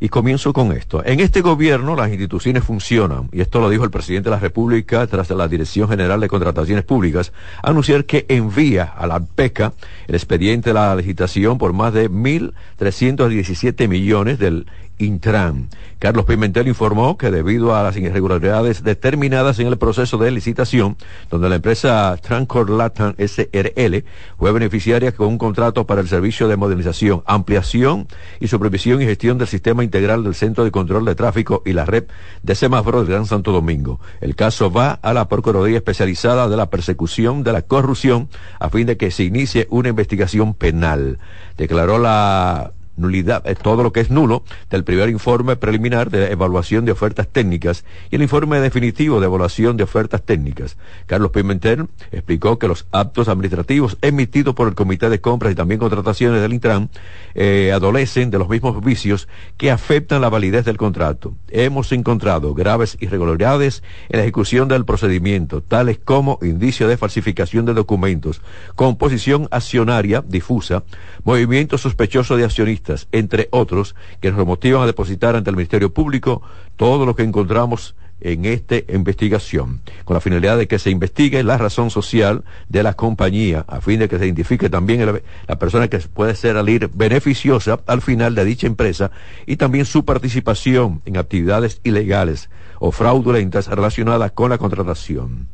Y 0.00 0.08
comienzo 0.08 0.52
con 0.52 0.72
esto. 0.72 1.04
En 1.04 1.20
este 1.20 1.40
gobierno 1.40 1.96
las 1.96 2.08
instituciones 2.08 2.64
funcionan, 2.64 3.28
y 3.32 3.40
esto 3.40 3.60
lo 3.60 3.70
dijo 3.70 3.84
el 3.84 3.90
presidente 3.90 4.30
de 4.30 4.36
la 4.36 4.40
República 4.40 5.06
tras 5.06 5.30
la 5.30 5.48
Dirección 5.48 5.88
General 5.88 6.20
de 6.20 6.28
Contrataciones 6.28 6.84
Públicas, 6.84 7.32
anunciar 7.62 8.04
que 8.04 8.26
envía 8.28 8.84
a 8.84 9.06
la 9.06 9.20
PECA 9.20 9.72
el 10.06 10.14
expediente 10.14 10.70
de 10.70 10.74
la 10.74 10.94
licitación 10.96 11.58
por 11.58 11.72
más 11.72 11.92
de 11.92 12.10
1.317 12.10 13.88
millones 13.88 14.38
del 14.38 14.66
Intran. 14.98 15.68
Carlos 15.98 16.24
Pimentel 16.24 16.68
informó 16.68 17.16
que 17.16 17.30
debido 17.30 17.74
a 17.74 17.82
las 17.82 17.96
irregularidades 17.96 18.82
determinadas 18.82 19.58
en 19.58 19.66
el 19.66 19.78
proceso 19.78 20.18
de 20.18 20.30
licitación, 20.30 20.96
donde 21.30 21.48
la 21.48 21.56
empresa 21.56 22.16
Trancor 22.20 22.70
Latam 22.70 23.14
SRL 23.18 24.04
fue 24.38 24.52
beneficiaria 24.52 25.12
con 25.12 25.28
un 25.28 25.38
contrato 25.38 25.86
para 25.86 26.00
el 26.00 26.08
servicio 26.08 26.48
de 26.48 26.56
modernización, 26.56 27.22
ampliación 27.26 28.08
y 28.40 28.48
supervisión 28.48 29.00
y 29.00 29.06
gestión 29.06 29.38
del 29.38 29.48
sistema 29.48 29.84
integral 29.84 30.22
del 30.24 30.34
Centro 30.34 30.64
de 30.64 30.70
Control 30.70 31.04
de 31.04 31.14
Tráfico 31.14 31.62
y 31.64 31.72
la 31.72 31.84
red 31.84 32.04
de 32.42 32.54
semáforos 32.54 33.02
del 33.02 33.14
Gran 33.14 33.26
Santo 33.26 33.52
Domingo. 33.52 34.00
El 34.20 34.36
caso 34.36 34.70
va 34.70 34.92
a 34.92 35.12
la 35.12 35.28
Procuraduría 35.28 35.78
Especializada 35.78 36.48
de 36.48 36.56
la 36.56 36.70
Persecución 36.70 37.42
de 37.42 37.52
la 37.52 37.62
Corrupción 37.62 38.28
a 38.60 38.70
fin 38.70 38.86
de 38.86 38.96
que 38.96 39.10
se 39.10 39.24
inicie 39.24 39.66
una 39.70 39.88
investigación 39.88 40.54
penal. 40.54 41.18
Declaró 41.56 41.98
la 41.98 42.72
nulidad, 42.96 43.44
todo 43.62 43.82
lo 43.82 43.92
que 43.92 44.00
es 44.00 44.10
nulo 44.10 44.42
del 44.70 44.84
primer 44.84 45.08
informe 45.08 45.56
preliminar 45.56 46.10
de 46.10 46.32
evaluación 46.32 46.84
de 46.84 46.92
ofertas 46.92 47.28
técnicas 47.28 47.84
y 48.10 48.16
el 48.16 48.22
informe 48.22 48.60
definitivo 48.60 49.20
de 49.20 49.26
evaluación 49.26 49.76
de 49.76 49.84
ofertas 49.84 50.22
técnicas. 50.22 50.76
Carlos 51.06 51.30
Pimentel 51.30 51.88
explicó 52.12 52.58
que 52.58 52.68
los 52.68 52.86
actos 52.92 53.28
administrativos 53.28 53.96
emitidos 54.02 54.54
por 54.54 54.68
el 54.68 54.74
Comité 54.74 55.08
de 55.08 55.20
Compras 55.20 55.52
y 55.52 55.54
también 55.54 55.80
contrataciones 55.80 56.40
del 56.40 56.52
Intran 56.52 56.90
eh, 57.34 57.72
adolecen 57.74 58.30
de 58.30 58.38
los 58.38 58.48
mismos 58.48 58.82
vicios 58.82 59.28
que 59.56 59.70
afectan 59.70 60.20
la 60.20 60.28
validez 60.28 60.64
del 60.64 60.76
contrato. 60.76 61.34
Hemos 61.48 61.92
encontrado 61.92 62.54
graves 62.54 62.96
irregularidades 63.00 63.82
en 64.08 64.18
la 64.18 64.24
ejecución 64.24 64.68
del 64.68 64.84
procedimiento, 64.84 65.62
tales 65.62 65.98
como 65.98 66.38
indicio 66.42 66.88
de 66.88 66.96
falsificación 66.96 67.64
de 67.66 67.74
documentos, 67.74 68.40
composición 68.74 69.48
accionaria 69.50 70.22
difusa, 70.26 70.84
movimiento 71.24 71.78
sospechoso 71.78 72.36
de 72.36 72.44
accionistas, 72.44 72.85
entre 73.12 73.48
otros, 73.50 73.94
que 74.20 74.30
nos 74.32 74.46
motivan 74.46 74.82
a 74.82 74.86
depositar 74.86 75.36
ante 75.36 75.50
el 75.50 75.56
Ministerio 75.56 75.92
Público 75.92 76.42
todo 76.76 77.06
lo 77.06 77.14
que 77.14 77.22
encontramos 77.22 77.94
en 78.20 78.46
esta 78.46 78.76
investigación, 78.88 79.82
con 80.04 80.14
la 80.14 80.20
finalidad 80.20 80.56
de 80.56 80.66
que 80.66 80.78
se 80.78 80.90
investigue 80.90 81.42
la 81.42 81.58
razón 81.58 81.90
social 81.90 82.44
de 82.68 82.82
la 82.82 82.94
compañía, 82.94 83.64
a 83.68 83.80
fin 83.80 83.98
de 83.98 84.08
que 84.08 84.18
se 84.18 84.24
identifique 84.24 84.70
también 84.70 85.20
la 85.46 85.58
persona 85.58 85.88
que 85.88 85.98
puede 85.98 86.34
ser 86.34 86.56
alir 86.56 86.90
beneficiosa 86.94 87.80
al 87.86 88.00
final 88.00 88.34
de 88.34 88.44
dicha 88.44 88.66
empresa 88.66 89.10
y 89.44 89.56
también 89.56 89.84
su 89.84 90.04
participación 90.04 91.02
en 91.04 91.18
actividades 91.18 91.80
ilegales 91.84 92.48
o 92.78 92.90
fraudulentas 92.90 93.68
relacionadas 93.68 94.32
con 94.32 94.50
la 94.50 94.58
contratación. 94.58 95.48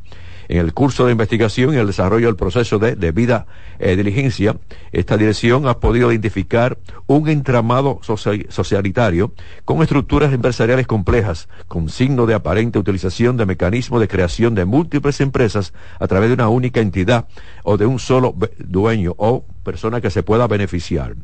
En 0.47 0.57
el 0.57 0.73
curso 0.73 1.05
de 1.05 1.11
investigación 1.11 1.73
y 1.73 1.77
el 1.77 1.87
desarrollo 1.87 2.27
del 2.27 2.35
proceso 2.35 2.79
de 2.79 2.95
debida 2.95 3.45
eh, 3.79 3.95
diligencia, 3.95 4.57
esta 4.91 5.17
dirección 5.17 5.67
ha 5.67 5.79
podido 5.79 6.11
identificar 6.11 6.77
un 7.07 7.29
entramado 7.29 7.99
socialitario 8.03 9.33
con 9.65 9.81
estructuras 9.81 10.33
empresariales 10.33 10.87
complejas, 10.87 11.47
con 11.67 11.89
signo 11.89 12.25
de 12.25 12.33
aparente 12.33 12.79
utilización 12.79 13.37
de 13.37 13.45
mecanismos 13.45 14.01
de 14.01 14.07
creación 14.07 14.55
de 14.55 14.65
múltiples 14.65 15.21
empresas 15.21 15.73
a 15.99 16.07
través 16.07 16.29
de 16.29 16.35
una 16.35 16.49
única 16.49 16.81
entidad 16.81 17.27
o 17.63 17.77
de 17.77 17.85
un 17.85 17.99
solo 17.99 18.35
dueño 18.57 19.13
o 19.17 19.45
persona 19.63 20.01
que 20.01 20.09
se 20.09 20.23
pueda 20.23 20.47
beneficiar. 20.47 21.15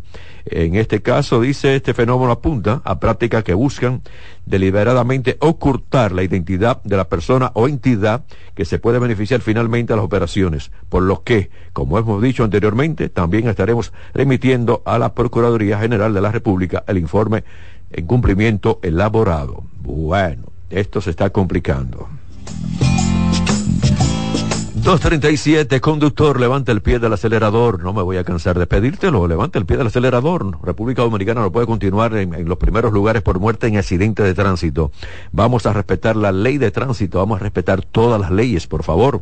En 0.46 0.76
este 0.76 1.02
caso, 1.02 1.42
dice, 1.42 1.76
este 1.76 1.94
fenómeno 1.94 2.32
apunta 2.32 2.82
a 2.86 3.00
prácticas 3.00 3.44
que 3.44 3.54
buscan 3.54 4.02
deliberadamente 4.46 5.38
ocultar 5.40 6.12
la 6.12 6.24
identidad 6.24 6.82
de 6.84 6.98
la 6.98 7.08
persona 7.08 7.52
o 7.54 7.68
entidad 7.68 8.24
que 8.56 8.66
se 8.66 8.80
puede 8.80 9.00
beneficiar 9.00 9.42
finalmente 9.42 9.94
a 9.94 9.96
las 9.96 10.06
operaciones, 10.06 10.72
por 10.90 11.04
lo 11.04 11.24
que, 11.24 11.50
como 11.74 12.00
hemos 12.00 12.22
dicho 12.22 12.44
anteriormente, 12.44 13.10
también 13.10 13.48
estaremos 13.48 13.94
remitiendo 14.14 14.82
a 14.86 14.98
la 14.98 15.14
Procuraduría 15.14 15.80
General 15.80 16.14
de 16.14 16.22
la 16.22 16.32
República 16.32 16.84
el 16.88 16.98
informe 16.98 17.44
en 17.92 18.06
cumplimiento 18.06 18.80
elaborado. 18.82 19.64
Bueno, 19.82 20.44
esto 20.70 21.02
se 21.02 21.12
está 21.12 21.30
complicando. 21.30 22.08
237, 24.90 25.82
conductor, 25.82 26.40
levanta 26.40 26.72
el 26.72 26.82
pie 26.82 26.98
del 26.98 27.14
acelerador. 27.14 27.84
No 27.84 27.94
me 27.94 28.02
voy 28.02 28.18
a 28.18 28.24
cansar 28.24 28.58
de 28.58 28.66
pedírtelo. 28.66 29.28
Levanta 29.28 29.60
el 29.60 29.68
pie 29.68 29.78
del 29.78 29.86
acelerador. 29.86 30.58
República 30.64 31.04
Dominicana 31.04 31.42
no 31.42 31.52
puede 31.52 31.68
continuar 31.68 32.16
en, 32.16 32.50
los 32.50 32.58
primeros 32.58 32.92
lugares 32.92 33.22
por 33.22 33.40
muerte 33.40 33.68
en 33.68 33.78
accidentes 33.78 34.26
de 34.26 34.34
tránsito. 34.34 34.92
Vamos 35.32 35.68
a 35.68 35.74
respetar 35.74 36.16
la 36.16 36.32
ley 36.32 36.58
de 36.58 36.72
tránsito. 36.72 37.20
Vamos 37.20 37.40
a 37.40 37.44
respetar 37.44 37.84
todas 37.84 38.20
las 38.20 38.32
leyes, 38.32 38.66
por 38.66 38.82
favor. 38.82 39.22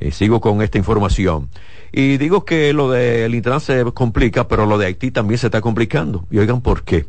Eh, 0.00 0.10
sigo 0.10 0.40
con 0.40 0.62
esta 0.62 0.78
información. 0.78 1.50
Y 1.92 2.16
digo 2.16 2.46
que 2.46 2.72
lo 2.72 2.90
del 2.90 3.34
Intran 3.34 3.60
se 3.60 3.84
complica, 3.92 4.48
pero 4.48 4.64
lo 4.64 4.78
de 4.78 4.86
Haití 4.86 5.10
también 5.10 5.36
se 5.36 5.48
está 5.48 5.60
complicando. 5.60 6.26
Y 6.30 6.38
oigan 6.38 6.62
por 6.62 6.82
qué. 6.82 7.04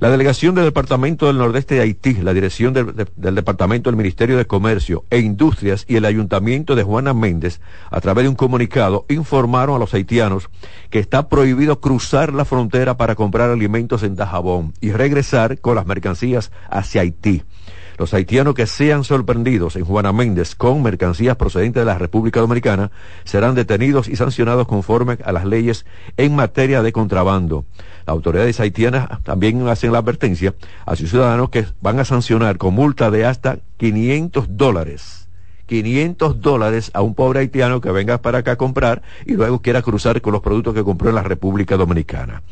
La 0.00 0.10
delegación 0.10 0.56
del 0.56 0.64
Departamento 0.64 1.26
del 1.26 1.38
Nordeste 1.38 1.76
de 1.76 1.82
Haití, 1.82 2.14
la 2.14 2.34
dirección 2.34 2.74
del, 2.74 2.94
Departamento 3.16 3.90
del 3.90 3.96
Ministerio 3.96 4.36
de 4.36 4.44
Comercio 4.44 5.04
e 5.08 5.20
Industrias 5.20 5.84
y 5.86 5.94
el 5.96 6.04
Ayuntamiento 6.04 6.74
de 6.74 6.82
Juana 6.82 7.14
Méndez, 7.14 7.60
a 7.90 8.00
través 8.00 8.24
de 8.24 8.28
un 8.28 8.34
comunicado, 8.34 9.06
informaron 9.08 9.76
a 9.76 9.78
los 9.78 9.94
haitianos 9.94 10.50
que 10.90 10.98
está 10.98 11.28
prohibido 11.28 11.80
cruzar 11.80 12.34
la 12.34 12.44
frontera 12.44 12.96
para 12.96 13.14
comprar 13.14 13.50
alimentos 13.50 14.02
en 14.02 14.16
Dajabón 14.16 14.74
y 14.80 14.90
regresar 14.90 15.60
con 15.60 15.76
las 15.76 15.86
mercancías 15.86 16.50
hacia 16.68 17.02
Haití. 17.02 17.44
Los 17.96 18.12
haitianos 18.12 18.54
que 18.54 18.66
sean 18.66 19.04
sorprendidos 19.04 19.76
en 19.76 19.84
Juana 19.84 20.12
Méndez 20.12 20.56
con 20.56 20.82
mercancías 20.82 21.36
procedentes 21.36 21.82
de 21.82 21.86
la 21.86 21.96
República 21.96 22.40
Dominicana 22.40 22.90
serán 23.22 23.54
detenidos 23.54 24.08
y 24.08 24.16
sancionados 24.16 24.66
conforme 24.66 25.18
a 25.24 25.30
las 25.30 25.44
leyes 25.44 25.86
en 26.16 26.34
materia 26.34 26.82
de 26.82 26.92
contrabando. 26.92 27.64
Las 28.06 28.14
autoridades 28.14 28.60
haitianas 28.60 29.08
también 29.22 29.66
hacen 29.68 29.92
la 29.92 29.98
advertencia 29.98 30.54
a 30.84 30.96
sus 30.96 31.10
ciudadanos 31.10 31.50
que 31.50 31.66
van 31.80 31.98
a 32.00 32.04
sancionar 32.04 32.58
con 32.58 32.74
multa 32.74 33.10
de 33.10 33.24
hasta 33.24 33.58
500 33.78 34.46
dólares. 34.50 35.23
500 35.66 36.40
dólares 36.40 36.90
a 36.94 37.02
un 37.02 37.14
pobre 37.14 37.40
haitiano 37.40 37.80
que 37.80 37.90
venga 37.90 38.18
para 38.18 38.38
acá 38.38 38.52
a 38.52 38.56
comprar 38.56 39.02
y 39.26 39.34
luego 39.34 39.60
quiera 39.60 39.82
cruzar 39.82 40.20
con 40.20 40.32
los 40.32 40.42
productos 40.42 40.74
que 40.74 40.84
compró 40.84 41.08
en 41.08 41.14
la 41.14 41.22
República 41.22 41.76
Dominicana. 41.76 42.42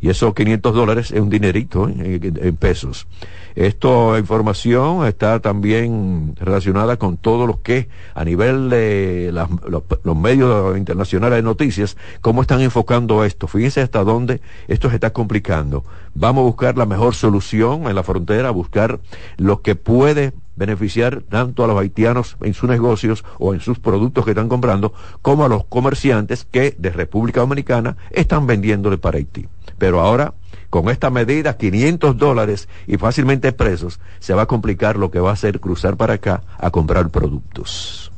Y 0.00 0.08
esos 0.08 0.34
500 0.34 0.74
dólares 0.74 1.10
es 1.10 1.20
un 1.20 1.28
dinerito 1.28 1.88
¿eh? 1.88 2.20
en, 2.22 2.56
pesos. 2.56 3.06
Esta 3.54 4.18
información 4.18 5.06
está 5.06 5.40
también 5.40 6.34
relacionada 6.40 6.96
con 6.96 7.18
todo 7.18 7.46
lo 7.46 7.60
que 7.60 7.88
a 8.14 8.24
nivel 8.24 8.70
de 8.70 9.30
los, 9.32 10.16
medios 10.16 10.78
internacionales 10.78 11.36
de 11.36 11.42
noticias, 11.42 11.98
cómo 12.22 12.40
están 12.40 12.62
enfocando 12.62 13.24
esto. 13.24 13.46
Fíjense 13.46 13.82
hasta 13.82 14.02
dónde 14.02 14.40
esto 14.68 14.88
se 14.88 14.94
está 14.94 15.12
complicando. 15.12 15.84
Vamos 16.14 16.42
a 16.42 16.46
buscar 16.46 16.78
la 16.78 16.86
mejor 16.86 17.14
solución 17.14 17.86
en 17.86 17.94
la 17.94 18.02
frontera, 18.02 18.50
buscar 18.50 19.00
lo 19.36 19.60
que 19.60 19.74
puede 19.74 20.32
beneficiar 20.60 21.22
tanto 21.22 21.64
a 21.64 21.66
los 21.66 21.80
haitianos 21.80 22.36
en 22.42 22.52
sus 22.52 22.68
negocios 22.68 23.24
o 23.38 23.54
en 23.54 23.60
sus 23.60 23.78
productos 23.78 24.26
que 24.26 24.32
están 24.32 24.50
comprando, 24.50 24.92
como 25.22 25.44
a 25.44 25.48
los 25.48 25.64
comerciantes 25.64 26.44
que 26.44 26.76
de 26.78 26.90
República 26.90 27.40
Dominicana 27.40 27.96
están 28.10 28.46
vendiéndole 28.46 28.98
para 28.98 29.16
Haití. 29.16 29.48
Pero 29.78 30.00
ahora, 30.00 30.34
con 30.68 30.90
esta 30.90 31.08
medida, 31.08 31.56
500 31.56 32.18
dólares 32.18 32.68
y 32.86 32.98
fácilmente 32.98 33.52
presos, 33.52 34.00
se 34.18 34.34
va 34.34 34.42
a 34.42 34.46
complicar 34.46 34.98
lo 34.98 35.10
que 35.10 35.18
va 35.18 35.32
a 35.32 35.36
ser 35.36 35.60
cruzar 35.60 35.96
para 35.96 36.14
acá 36.14 36.42
a 36.58 36.70
comprar 36.70 37.08
productos. 37.08 38.12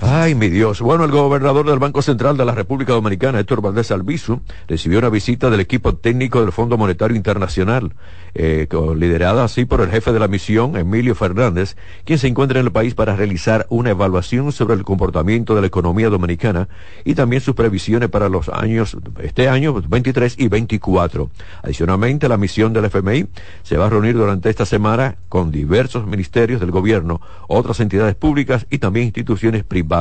Ay, 0.00 0.34
mi 0.34 0.48
Dios. 0.48 0.80
Bueno, 0.80 1.04
el 1.04 1.12
gobernador 1.12 1.66
del 1.66 1.78
Banco 1.78 2.02
Central 2.02 2.36
de 2.36 2.44
la 2.44 2.52
República 2.52 2.92
Dominicana, 2.92 3.38
Héctor 3.38 3.62
Valdés 3.62 3.92
Albizu, 3.92 4.40
recibió 4.66 4.98
una 4.98 5.08
visita 5.08 5.50
del 5.50 5.60
equipo 5.60 5.94
técnico 5.94 6.40
del 6.40 6.52
Fondo 6.52 6.76
Monetario 6.76 7.16
Internacional, 7.16 7.92
eh, 8.34 8.66
liderada 8.96 9.44
así 9.44 9.64
por 9.64 9.80
el 9.80 9.90
jefe 9.90 10.12
de 10.12 10.18
la 10.18 10.26
misión, 10.26 10.76
Emilio 10.76 11.14
Fernández, 11.14 11.76
quien 12.04 12.18
se 12.18 12.26
encuentra 12.26 12.58
en 12.58 12.66
el 12.66 12.72
país 12.72 12.94
para 12.94 13.14
realizar 13.14 13.66
una 13.70 13.90
evaluación 13.90 14.50
sobre 14.50 14.74
el 14.74 14.84
comportamiento 14.84 15.54
de 15.54 15.60
la 15.60 15.68
economía 15.68 16.10
dominicana 16.10 16.68
y 17.04 17.14
también 17.14 17.40
sus 17.40 17.54
previsiones 17.54 18.08
para 18.08 18.28
los 18.28 18.48
años, 18.48 18.96
este 19.22 19.48
año 19.48 19.74
23 19.74 20.34
y 20.38 20.48
24. 20.48 21.30
Adicionalmente, 21.62 22.28
la 22.28 22.36
misión 22.36 22.72
del 22.72 22.86
FMI 22.86 23.26
se 23.62 23.76
va 23.76 23.86
a 23.86 23.90
reunir 23.90 24.16
durante 24.16 24.50
esta 24.50 24.66
semana 24.66 25.16
con 25.28 25.52
diversos 25.52 26.06
ministerios 26.06 26.60
del 26.60 26.72
gobierno, 26.72 27.20
otras 27.46 27.78
entidades 27.80 28.16
públicas 28.16 28.66
y 28.70 28.78
también 28.78 29.06
instituciones 29.06 29.62
privadas 29.62 29.93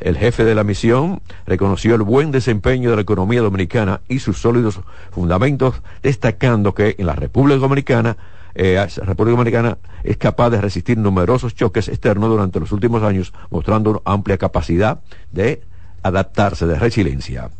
el 0.00 0.16
jefe 0.16 0.44
de 0.44 0.54
la 0.54 0.64
misión 0.64 1.20
reconoció 1.46 1.94
el 1.94 2.02
buen 2.02 2.30
desempeño 2.30 2.90
de 2.90 2.96
la 2.96 3.02
economía 3.02 3.40
dominicana 3.40 4.00
y 4.08 4.18
sus 4.18 4.38
sólidos 4.38 4.80
fundamentos, 5.10 5.82
destacando 6.02 6.74
que 6.74 6.96
en 6.98 7.06
la 7.06 7.14
República 7.14 7.58
Dominicana 7.58 8.16
eh, 8.54 8.86
República 9.02 9.36
Dominicana 9.36 9.78
es 10.04 10.16
capaz 10.16 10.50
de 10.50 10.60
resistir 10.60 10.96
numerosos 10.96 11.54
choques 11.54 11.88
externos 11.88 12.30
durante 12.30 12.60
los 12.60 12.70
últimos 12.72 13.02
años, 13.02 13.32
mostrando 13.50 13.90
una 13.90 14.00
amplia 14.04 14.38
capacidad 14.38 15.00
de 15.32 15.62
adaptarse, 16.02 16.66
de 16.66 16.78
resiliencia. 16.78 17.50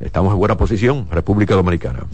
Estamos 0.00 0.32
en 0.32 0.38
buena 0.38 0.56
posición, 0.56 1.06
República 1.10 1.54
Dominicana. 1.54 2.06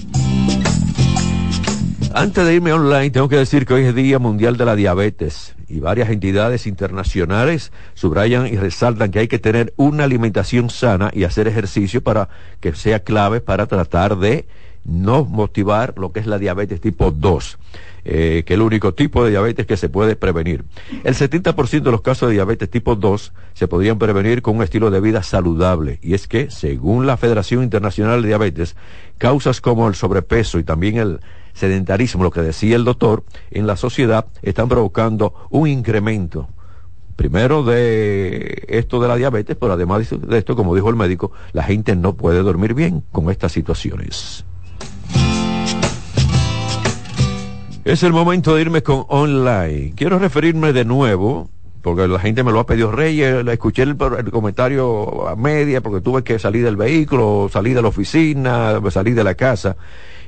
Antes 2.12 2.44
de 2.44 2.54
irme 2.54 2.72
online, 2.72 3.10
tengo 3.10 3.28
que 3.28 3.36
decir 3.36 3.64
que 3.64 3.74
hoy 3.74 3.84
es 3.84 3.94
Día 3.94 4.18
Mundial 4.18 4.56
de 4.56 4.64
la 4.64 4.74
Diabetes 4.74 5.54
y 5.68 5.78
varias 5.78 6.10
entidades 6.10 6.66
internacionales 6.66 7.70
subrayan 7.94 8.48
y 8.48 8.56
resaltan 8.56 9.12
que 9.12 9.20
hay 9.20 9.28
que 9.28 9.38
tener 9.38 9.72
una 9.76 10.04
alimentación 10.04 10.70
sana 10.70 11.12
y 11.14 11.22
hacer 11.22 11.46
ejercicio 11.46 12.02
para 12.02 12.28
que 12.58 12.74
sea 12.74 13.04
clave 13.04 13.40
para 13.40 13.66
tratar 13.66 14.18
de 14.18 14.48
no 14.84 15.24
motivar 15.24 15.94
lo 15.98 16.10
que 16.10 16.18
es 16.18 16.26
la 16.26 16.38
diabetes 16.38 16.80
tipo 16.80 17.12
2. 17.12 17.58
Eh, 18.02 18.44
que 18.46 18.54
es 18.54 18.56
el 18.58 18.62
único 18.62 18.94
tipo 18.94 19.22
de 19.22 19.30
diabetes 19.30 19.66
que 19.66 19.76
se 19.76 19.90
puede 19.90 20.16
prevenir. 20.16 20.64
El 21.04 21.14
70% 21.14 21.82
de 21.82 21.90
los 21.90 22.00
casos 22.00 22.28
de 22.28 22.34
diabetes 22.34 22.70
tipo 22.70 22.96
2 22.96 23.32
se 23.52 23.68
podrían 23.68 23.98
prevenir 23.98 24.40
con 24.40 24.56
un 24.56 24.62
estilo 24.62 24.90
de 24.90 25.00
vida 25.00 25.22
saludable. 25.22 25.98
Y 26.02 26.14
es 26.14 26.26
que, 26.26 26.50
según 26.50 27.06
la 27.06 27.18
Federación 27.18 27.62
Internacional 27.62 28.22
de 28.22 28.28
Diabetes, 28.28 28.74
causas 29.18 29.60
como 29.60 29.86
el 29.86 29.94
sobrepeso 29.94 30.58
y 30.58 30.64
también 30.64 30.96
el 30.96 31.20
sedentarismo, 31.60 32.24
lo 32.24 32.30
que 32.30 32.42
decía 32.42 32.74
el 32.74 32.84
doctor, 32.84 33.22
en 33.50 33.66
la 33.66 33.76
sociedad 33.76 34.26
están 34.42 34.68
provocando 34.68 35.34
un 35.50 35.68
incremento 35.68 36.48
primero 37.20 37.62
de 37.62 38.64
esto 38.68 38.98
de 38.98 39.06
la 39.06 39.14
diabetes, 39.14 39.54
pero 39.60 39.74
además 39.74 40.08
de 40.08 40.38
esto, 40.38 40.56
como 40.56 40.74
dijo 40.74 40.88
el 40.88 40.96
médico, 40.96 41.32
la 41.52 41.62
gente 41.62 41.94
no 41.94 42.14
puede 42.14 42.42
dormir 42.42 42.72
bien 42.72 43.04
con 43.12 43.30
estas 43.30 43.52
situaciones. 43.52 44.46
Es 47.84 48.02
el 48.02 48.14
momento 48.14 48.54
de 48.54 48.62
irme 48.62 48.82
con 48.82 49.04
online. 49.08 49.92
Quiero 49.96 50.18
referirme 50.18 50.72
de 50.72 50.86
nuevo, 50.86 51.50
porque 51.82 52.08
la 52.08 52.18
gente 52.18 52.42
me 52.42 52.52
lo 52.52 52.60
ha 52.60 52.64
pedido 52.64 52.90
Reyes, 52.90 53.46
escuché 53.48 53.82
el, 53.82 53.96
el, 54.18 54.30
comentario 54.30 55.28
a 55.28 55.36
media, 55.36 55.82
porque 55.82 56.00
tuve 56.00 56.22
que 56.24 56.38
salir 56.38 56.64
del 56.64 56.76
vehículo, 56.76 57.50
salir 57.52 57.74
de 57.74 57.82
la 57.82 57.88
oficina, 57.88 58.80
salir 58.90 59.14
de 59.14 59.24
la 59.24 59.34
casa. 59.34 59.76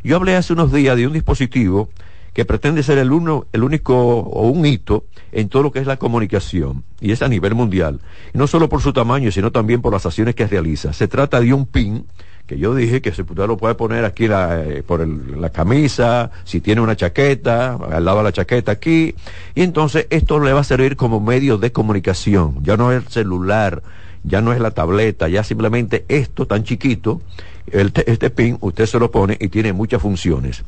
Yo 0.04 0.16
hablé 0.16 0.36
hace 0.36 0.52
unos 0.52 0.72
días 0.72 0.96
de 0.96 1.06
un 1.06 1.12
dispositivo 1.12 1.88
que 2.32 2.44
pretende 2.44 2.82
ser 2.82 2.98
el, 2.98 3.12
uno, 3.12 3.46
el 3.52 3.62
único 3.62 3.94
o 3.94 4.48
un 4.48 4.64
hito 4.64 5.04
en 5.32 5.48
todo 5.48 5.62
lo 5.62 5.72
que 5.72 5.80
es 5.80 5.86
la 5.86 5.98
comunicación, 5.98 6.82
y 7.00 7.12
es 7.12 7.22
a 7.22 7.28
nivel 7.28 7.54
mundial, 7.54 8.00
no 8.32 8.46
solo 8.46 8.68
por 8.68 8.80
su 8.80 8.92
tamaño, 8.92 9.30
sino 9.30 9.52
también 9.52 9.82
por 9.82 9.92
las 9.92 10.06
acciones 10.06 10.34
que 10.34 10.46
realiza. 10.46 10.92
Se 10.92 11.08
trata 11.08 11.40
de 11.40 11.52
un 11.52 11.66
pin 11.66 12.06
que 12.46 12.58
yo 12.58 12.74
dije 12.74 13.00
que 13.00 13.12
se 13.12 13.22
lo 13.22 13.56
puede 13.56 13.74
poner 13.74 14.04
aquí 14.04 14.26
la, 14.26 14.62
eh, 14.62 14.82
por 14.82 15.06
la 15.06 15.50
camisa, 15.50 16.30
si 16.44 16.60
tiene 16.60 16.80
una 16.80 16.96
chaqueta, 16.96 17.74
al 17.74 18.04
lado 18.04 18.18
de 18.18 18.24
la 18.24 18.32
chaqueta 18.32 18.72
aquí, 18.72 19.14
y 19.54 19.62
entonces 19.62 20.06
esto 20.10 20.40
le 20.40 20.52
va 20.52 20.60
a 20.60 20.64
servir 20.64 20.96
como 20.96 21.20
medio 21.20 21.58
de 21.58 21.70
comunicación, 21.70 22.56
ya 22.62 22.76
no 22.76 22.92
es 22.92 23.04
el 23.04 23.08
celular, 23.08 23.82
ya 24.24 24.40
no 24.40 24.52
es 24.52 24.60
la 24.60 24.70
tableta, 24.70 25.28
ya 25.28 25.44
simplemente 25.44 26.04
esto 26.08 26.46
tan 26.46 26.64
chiquito 26.64 27.20
este 27.66 28.30
PIN 28.30 28.58
usted 28.60 28.86
se 28.86 28.98
lo 28.98 29.10
pone 29.10 29.36
y 29.40 29.48
tiene 29.48 29.72
muchas 29.72 30.02
funciones. 30.02 30.64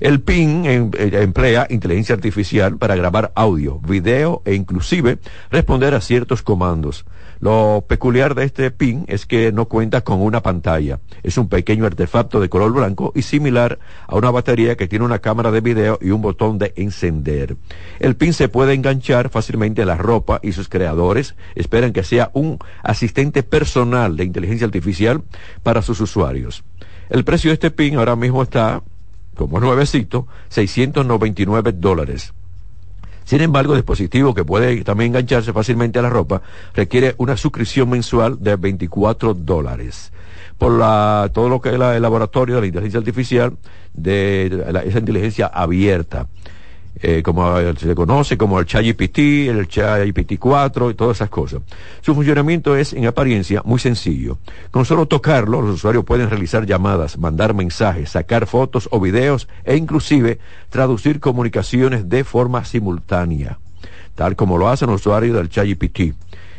El 0.00 0.20
PIN 0.20 0.66
em, 0.66 0.90
eh, 0.98 1.10
emplea 1.22 1.66
inteligencia 1.70 2.14
artificial 2.14 2.76
para 2.76 2.96
grabar 2.96 3.32
audio, 3.34 3.78
video 3.80 4.42
e 4.44 4.54
inclusive 4.54 5.18
responder 5.50 5.94
a 5.94 6.00
ciertos 6.00 6.42
comandos. 6.42 7.04
Lo 7.44 7.84
peculiar 7.86 8.34
de 8.34 8.44
este 8.44 8.70
pin 8.70 9.04
es 9.06 9.26
que 9.26 9.52
no 9.52 9.66
cuenta 9.66 10.00
con 10.00 10.22
una 10.22 10.42
pantalla. 10.42 11.00
Es 11.22 11.36
un 11.36 11.50
pequeño 11.50 11.84
artefacto 11.84 12.40
de 12.40 12.48
color 12.48 12.72
blanco 12.72 13.12
y 13.14 13.20
similar 13.20 13.78
a 14.06 14.16
una 14.16 14.30
batería 14.30 14.78
que 14.78 14.88
tiene 14.88 15.04
una 15.04 15.18
cámara 15.18 15.50
de 15.50 15.60
video 15.60 15.98
y 16.00 16.08
un 16.08 16.22
botón 16.22 16.56
de 16.56 16.72
encender. 16.76 17.58
El 18.00 18.16
pin 18.16 18.32
se 18.32 18.48
puede 18.48 18.72
enganchar 18.72 19.28
fácilmente 19.28 19.82
a 19.82 19.84
la 19.84 19.98
ropa 19.98 20.40
y 20.42 20.52
sus 20.52 20.70
creadores 20.70 21.34
esperan 21.54 21.92
que 21.92 22.02
sea 22.02 22.30
un 22.32 22.58
asistente 22.82 23.42
personal 23.42 24.16
de 24.16 24.24
inteligencia 24.24 24.66
artificial 24.66 25.22
para 25.62 25.82
sus 25.82 26.00
usuarios. 26.00 26.64
El 27.10 27.24
precio 27.24 27.50
de 27.50 27.54
este 27.56 27.70
pin 27.70 27.96
ahora 27.96 28.16
mismo 28.16 28.42
está, 28.42 28.82
como 29.36 29.60
nuevecito, 29.60 30.26
699 30.48 31.72
dólares. 31.72 32.32
Sin 33.24 33.40
embargo, 33.40 33.72
el 33.72 33.78
dispositivo 33.78 34.34
que 34.34 34.44
puede 34.44 34.84
también 34.84 35.10
engancharse 35.12 35.52
fácilmente 35.52 35.98
a 35.98 36.02
la 36.02 36.10
ropa 36.10 36.42
requiere 36.74 37.14
una 37.18 37.36
suscripción 37.36 37.88
mensual 37.88 38.42
de 38.42 38.56
24 38.56 39.34
dólares. 39.34 40.12
Por 40.58 40.72
la, 40.72 41.30
todo 41.32 41.48
lo 41.48 41.60
que 41.60 41.70
es 41.70 41.74
el 41.74 42.02
laboratorio 42.02 42.56
de 42.56 42.60
la 42.60 42.66
inteligencia 42.66 42.98
artificial, 42.98 43.56
de 43.92 44.64
esa 44.84 44.98
inteligencia 44.98 45.46
abierta. 45.46 46.28
Eh, 47.00 47.22
como 47.24 47.56
se 47.76 47.86
le 47.86 47.94
conoce 47.94 48.38
como 48.38 48.60
el 48.60 48.66
ChatGPT, 48.66 49.18
el 49.48 49.66
ChatGPT 49.66 50.38
4 50.38 50.90
y 50.90 50.94
todas 50.94 51.16
esas 51.16 51.28
cosas. 51.28 51.60
Su 52.00 52.14
funcionamiento 52.14 52.76
es, 52.76 52.92
en 52.92 53.06
apariencia, 53.06 53.62
muy 53.64 53.80
sencillo. 53.80 54.38
Con 54.70 54.84
solo 54.84 55.06
tocarlo, 55.06 55.60
los 55.60 55.74
usuarios 55.74 56.04
pueden 56.04 56.30
realizar 56.30 56.66
llamadas, 56.66 57.18
mandar 57.18 57.52
mensajes, 57.52 58.10
sacar 58.10 58.46
fotos 58.46 58.88
o 58.92 59.00
videos 59.00 59.48
e 59.64 59.76
inclusive 59.76 60.38
traducir 60.70 61.18
comunicaciones 61.18 62.08
de 62.08 62.22
forma 62.22 62.64
simultánea, 62.64 63.58
tal 64.14 64.36
como 64.36 64.56
lo 64.56 64.68
hacen 64.68 64.88
los 64.88 65.00
usuarios 65.00 65.36
del 65.36 65.48
ChatGPT. 65.48 66.14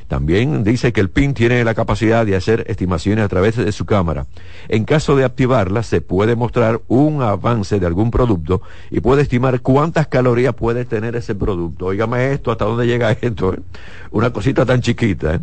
También 0.07 0.63
dice 0.63 0.93
que 0.93 1.01
el 1.01 1.09
PIN 1.09 1.33
tiene 1.33 1.63
la 1.63 1.73
capacidad 1.73 2.25
de 2.25 2.35
hacer 2.35 2.65
estimaciones 2.67 3.25
a 3.25 3.27
través 3.27 3.55
de 3.55 3.71
su 3.71 3.85
cámara. 3.85 4.27
En 4.67 4.85
caso 4.85 5.15
de 5.15 5.25
activarla, 5.25 5.83
se 5.83 6.01
puede 6.01 6.35
mostrar 6.35 6.81
un 6.87 7.21
avance 7.21 7.79
de 7.79 7.85
algún 7.85 8.11
producto 8.11 8.61
y 8.91 8.99
puede 8.99 9.23
estimar 9.23 9.61
cuántas 9.61 10.07
calorías 10.07 10.53
puede 10.53 10.85
tener 10.85 11.15
ese 11.15 11.35
producto. 11.35 11.87
Óigame 11.87 12.31
esto, 12.33 12.51
hasta 12.51 12.65
dónde 12.65 12.85
llega 12.85 13.11
esto. 13.11 13.53
Eh? 13.53 13.59
Una 14.11 14.31
cosita 14.31 14.65
tan 14.65 14.81
chiquita. 14.81 15.35
¿eh? 15.35 15.39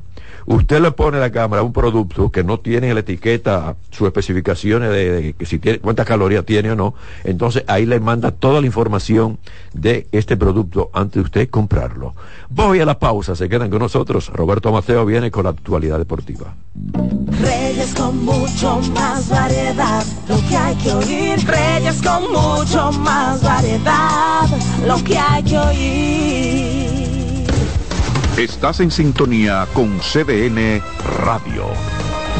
Usted 0.47 0.81
le 0.81 0.91
pone 0.93 1.19
a 1.19 1.21
la 1.21 1.31
cámara 1.31 1.63
un 1.63 1.73
producto 1.73 2.31
que 2.31 2.43
no 2.43 2.59
tiene 2.59 2.89
en 2.89 2.95
la 2.95 3.01
etiqueta 3.01 3.77
sus 3.91 4.07
especificaciones 4.07 4.91
de, 4.91 5.35
que 5.39 5.47
si 5.47 5.59
tiene, 5.59 5.79
cuántas 5.79 6.07
calorías 6.07 6.45
tiene 6.45 6.73
o 6.73 6.77
no. 6.77 6.95
Entonces 7.25 7.65
ahí 7.69 7.87
le 7.87 8.01
manda 8.01 8.33
toda 8.33 8.61
la 8.61 8.67
información 8.67 9.39
de 9.73 10.07
este 10.13 10.37
producto 10.37 10.91
antes 10.93 11.15
de 11.15 11.21
usted 11.21 11.51
comprarlo. 11.51 12.15
Voy 12.51 12.81
a 12.81 12.87
la 12.87 12.99
pausa, 12.99 13.37
se 13.37 13.49
quedan 13.49 13.71
con 13.71 13.79
nosotros. 13.79 14.31
Maceo 14.61 15.07
viene 15.07 15.30
con 15.30 15.44
la 15.44 15.50
actualidad 15.50 15.98
deportiva. 15.98 16.55
Reyes 17.40 17.94
con 17.94 18.24
mucho 18.24 18.80
más 18.94 19.28
variedad, 19.28 20.05
lo 20.28 20.36
que 20.48 20.57
hay 20.57 20.74
que 20.76 20.92
oír. 20.92 21.46
Reyes 21.46 22.03
con 22.03 22.30
mucho 22.30 22.92
más 22.92 23.42
variedad, 23.42 24.46
lo 24.86 25.03
que 25.03 25.18
hay 25.18 25.42
que 25.42 25.59
oír. 25.59 27.03
Estás 28.36 28.80
en 28.80 28.90
sintonía 28.90 29.66
con 29.72 29.98
CDN 30.00 30.82
Radio. 31.24 31.66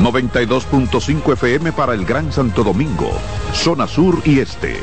92.5 0.01 1.33
FM 1.35 1.73
para 1.73 1.95
el 1.95 2.05
Gran 2.05 2.33
Santo 2.33 2.65
Domingo, 2.65 3.11
zona 3.53 3.87
sur 3.87 4.21
y 4.25 4.39
este. 4.41 4.77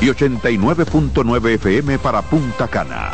Y 0.00 0.06
89.9 0.06 1.48
FM 1.54 1.98
para 1.98 2.22
Punta 2.22 2.66
Cana 2.68 3.12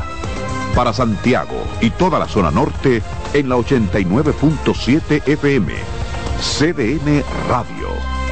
para 0.74 0.92
Santiago 0.92 1.62
y 1.80 1.90
toda 1.90 2.18
la 2.18 2.28
zona 2.28 2.50
norte 2.50 3.02
en 3.32 3.48
la 3.48 3.56
89.7 3.56 5.26
FM. 5.26 5.72
CDN 6.40 7.22
Radio. 7.48 7.88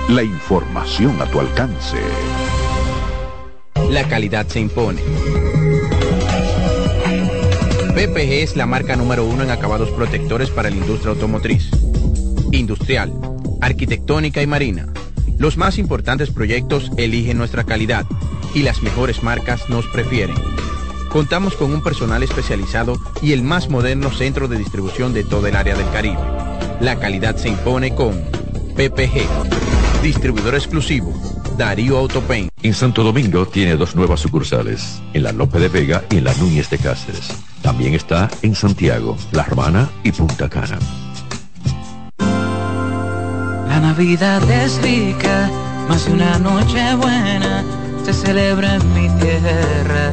La 0.09 0.23
información 0.23 1.21
a 1.21 1.27
tu 1.27 1.41
alcance. 1.41 1.99
La 3.91 4.09
calidad 4.09 4.47
se 4.47 4.61
impone. 4.61 5.01
PPG 7.95 8.33
es 8.43 8.57
la 8.57 8.67
marca 8.67 8.97
número 8.97 9.25
uno 9.25 9.43
en 9.43 9.51
acabados 9.51 9.91
protectores 9.91 10.51
para 10.51 10.71
la 10.71 10.77
industria 10.77 11.13
automotriz, 11.13 11.71
industrial, 12.53 13.13
arquitectónica 13.61 14.41
y 14.41 14.47
marina. 14.47 14.87
Los 15.37 15.57
más 15.57 15.79
importantes 15.79 16.31
proyectos 16.31 16.91
eligen 16.97 17.39
nuestra 17.39 17.65
calidad 17.65 18.07
y 18.55 18.63
las 18.63 18.83
mejores 18.83 19.23
marcas 19.23 19.69
nos 19.69 19.87
prefieren. 19.87 20.37
Contamos 21.09 21.55
con 21.55 21.73
un 21.73 21.83
personal 21.83 22.23
especializado 22.23 22.99
y 23.23 23.33
el 23.33 23.43
más 23.43 23.69
moderno 23.69 24.11
centro 24.11 24.47
de 24.47 24.59
distribución 24.59 25.15
de 25.15 25.25
todo 25.25 25.47
el 25.47 25.57
área 25.57 25.75
del 25.75 25.89
Caribe. 25.91 26.21
La 26.81 26.99
calidad 26.99 27.37
se 27.37 27.49
impone 27.49 27.95
con 27.95 28.13
PPG, 28.77 30.03
distribuidor 30.03 30.55
exclusivo, 30.55 31.13
Darío 31.57 31.99
Autopain. 31.99 32.51
En 32.63 32.75
Santo 32.75 33.03
Domingo 33.03 33.47
tiene 33.47 33.77
dos 33.77 33.97
nuevas 33.97 34.21
sucursales, 34.21 35.01
en 35.15 35.23
la 35.23 35.33
Lope 35.33 35.59
de 35.59 35.69
Vega 35.69 36.05
y 36.11 36.19
en 36.19 36.25
la 36.25 36.35
Núñez 36.35 36.69
de 36.71 36.79
Cáceres. 36.79 37.33
También 37.63 37.95
está 37.95 38.29
en 38.43 38.55
Santiago, 38.55 39.17
La 39.33 39.45
Romana 39.45 39.91
y 40.05 40.13
Punta 40.13 40.49
Cana. 40.49 40.79
La 42.19 43.81
Navidad 43.81 44.49
es 44.51 44.81
rica, 44.83 45.51
más 45.89 46.05
de 46.05 46.13
una 46.13 46.39
noche 46.39 46.95
buena 46.97 47.65
se 48.05 48.27
celebra 48.27 48.77
en 48.77 48.95
mi 48.95 49.09
tierra 49.21 50.13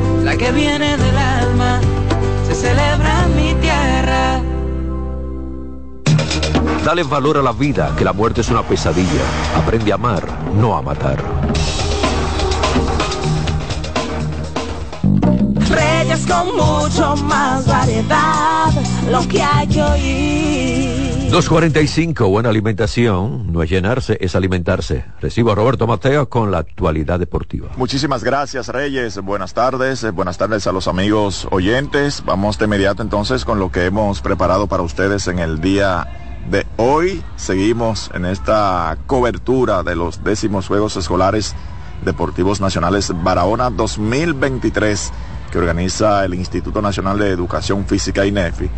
la 0.23 0.37
que 0.37 0.51
viene 0.51 0.97
del 0.97 1.17
alma, 1.17 1.79
se 2.47 2.55
celebra 2.55 3.25
en 3.25 3.35
mi 3.35 3.53
tierra. 3.55 4.41
Dale 6.85 7.03
valor 7.03 7.37
a 7.37 7.41
la 7.41 7.51
vida, 7.51 7.93
que 7.97 8.03
la 8.03 8.13
muerte 8.13 8.41
es 8.41 8.49
una 8.49 8.63
pesadilla. 8.63 9.23
Aprende 9.55 9.91
a 9.91 9.95
amar, 9.95 10.23
no 10.55 10.75
a 10.75 10.81
matar. 10.81 11.17
Reyes 15.69 16.25
con 16.25 16.55
mucho 16.55 17.15
más 17.17 17.65
variedad, 17.67 18.71
lo 19.09 19.27
que 19.27 19.41
hay 19.41 19.67
que 19.67 19.81
oír. 19.83 21.00
245, 21.31 22.27
buena 22.27 22.49
alimentación, 22.49 23.53
no 23.53 23.63
es 23.63 23.69
llenarse, 23.69 24.17
es 24.19 24.35
alimentarse. 24.35 25.05
Recibo 25.21 25.53
a 25.53 25.55
Roberto 25.55 25.87
Mateo 25.87 26.27
con 26.27 26.51
la 26.51 26.57
actualidad 26.57 27.19
deportiva. 27.19 27.69
Muchísimas 27.77 28.21
gracias, 28.21 28.67
Reyes. 28.67 29.17
Buenas 29.17 29.53
tardes, 29.53 30.11
buenas 30.11 30.37
tardes 30.37 30.67
a 30.67 30.73
los 30.73 30.89
amigos 30.89 31.47
oyentes. 31.49 32.21
Vamos 32.25 32.59
de 32.59 32.65
inmediato 32.65 33.01
entonces 33.01 33.45
con 33.45 33.59
lo 33.59 33.71
que 33.71 33.85
hemos 33.85 34.19
preparado 34.19 34.67
para 34.67 34.83
ustedes 34.83 35.29
en 35.29 35.39
el 35.39 35.61
día 35.61 36.05
de 36.49 36.67
hoy. 36.75 37.23
Seguimos 37.37 38.11
en 38.13 38.25
esta 38.25 38.97
cobertura 39.07 39.83
de 39.83 39.95
los 39.95 40.25
décimos 40.25 40.67
Juegos 40.67 40.97
Escolares 40.97 41.55
Deportivos 42.03 42.59
Nacionales 42.59 43.09
Barahona 43.23 43.69
2023 43.69 45.13
que 45.49 45.57
organiza 45.59 46.25
el 46.25 46.33
Instituto 46.33 46.81
Nacional 46.81 47.17
de 47.19 47.29
Educación 47.29 47.85
Física 47.85 48.25
INEFI 48.25 48.69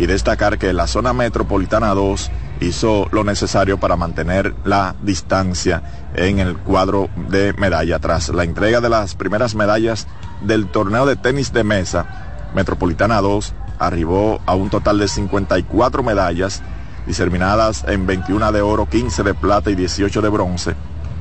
y 0.00 0.06
destacar 0.06 0.56
que 0.56 0.72
la 0.72 0.86
zona 0.86 1.12
metropolitana 1.12 1.92
2 1.92 2.30
hizo 2.60 3.06
lo 3.12 3.22
necesario 3.22 3.78
para 3.78 3.96
mantener 3.96 4.54
la 4.64 4.96
distancia 5.02 5.82
en 6.14 6.38
el 6.38 6.56
cuadro 6.56 7.10
de 7.28 7.52
medalla. 7.58 7.98
Tras 7.98 8.30
la 8.30 8.44
entrega 8.44 8.80
de 8.80 8.88
las 8.88 9.14
primeras 9.14 9.54
medallas 9.54 10.06
del 10.40 10.68
torneo 10.68 11.04
de 11.04 11.16
tenis 11.16 11.52
de 11.52 11.64
mesa, 11.64 12.48
Metropolitana 12.54 13.20
2 13.20 13.52
arribó 13.78 14.40
a 14.46 14.54
un 14.54 14.70
total 14.70 14.98
de 14.98 15.06
54 15.06 16.02
medallas, 16.02 16.62
diseminadas 17.06 17.84
en 17.86 18.06
21 18.06 18.52
de 18.52 18.62
oro, 18.62 18.86
15 18.86 19.22
de 19.22 19.34
plata 19.34 19.70
y 19.70 19.74
18 19.74 20.22
de 20.22 20.28
bronce. 20.30 20.74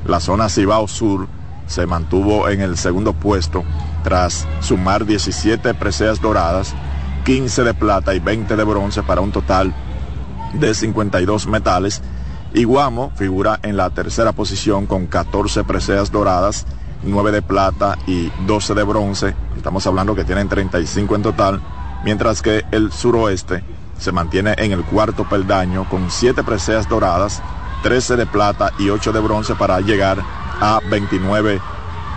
La 0.05 0.21
zona 0.21 0.47
Cibao 0.47 0.87
Sur 0.87 1.27
se 1.67 1.85
mantuvo 1.85 2.47
en 2.47 2.61
el 2.61 2.77
segundo 2.77 3.11
puesto 3.11 3.65
tras 4.05 4.47
sumar 4.61 5.05
17 5.05 5.73
preseas 5.73 6.21
doradas 6.21 6.73
15 7.29 7.63
de 7.63 7.75
plata 7.75 8.15
y 8.15 8.19
20 8.19 8.55
de 8.55 8.63
bronce 8.63 9.03
para 9.03 9.21
un 9.21 9.31
total 9.31 9.71
de 10.53 10.73
52 10.73 11.45
metales. 11.45 12.01
Iguamo 12.55 13.11
figura 13.17 13.59
en 13.61 13.77
la 13.77 13.91
tercera 13.91 14.31
posición 14.31 14.87
con 14.87 15.05
14 15.05 15.63
preseas 15.63 16.11
doradas, 16.11 16.65
9 17.03 17.31
de 17.31 17.43
plata 17.43 17.99
y 18.07 18.31
12 18.47 18.73
de 18.73 18.81
bronce. 18.81 19.35
Estamos 19.55 19.85
hablando 19.85 20.15
que 20.15 20.23
tienen 20.23 20.49
35 20.49 21.15
en 21.17 21.21
total, 21.21 21.61
mientras 22.03 22.41
que 22.41 22.65
el 22.71 22.91
suroeste 22.91 23.63
se 23.99 24.11
mantiene 24.11 24.55
en 24.57 24.71
el 24.71 24.83
cuarto 24.83 25.23
peldaño 25.29 25.87
con 25.87 26.09
7 26.09 26.41
preseas 26.43 26.89
doradas, 26.89 27.43
13 27.83 28.15
de 28.15 28.25
plata 28.25 28.73
y 28.79 28.89
8 28.89 29.13
de 29.13 29.19
bronce 29.19 29.53
para 29.53 29.79
llegar 29.81 30.17
a 30.59 30.79
29 30.89 31.61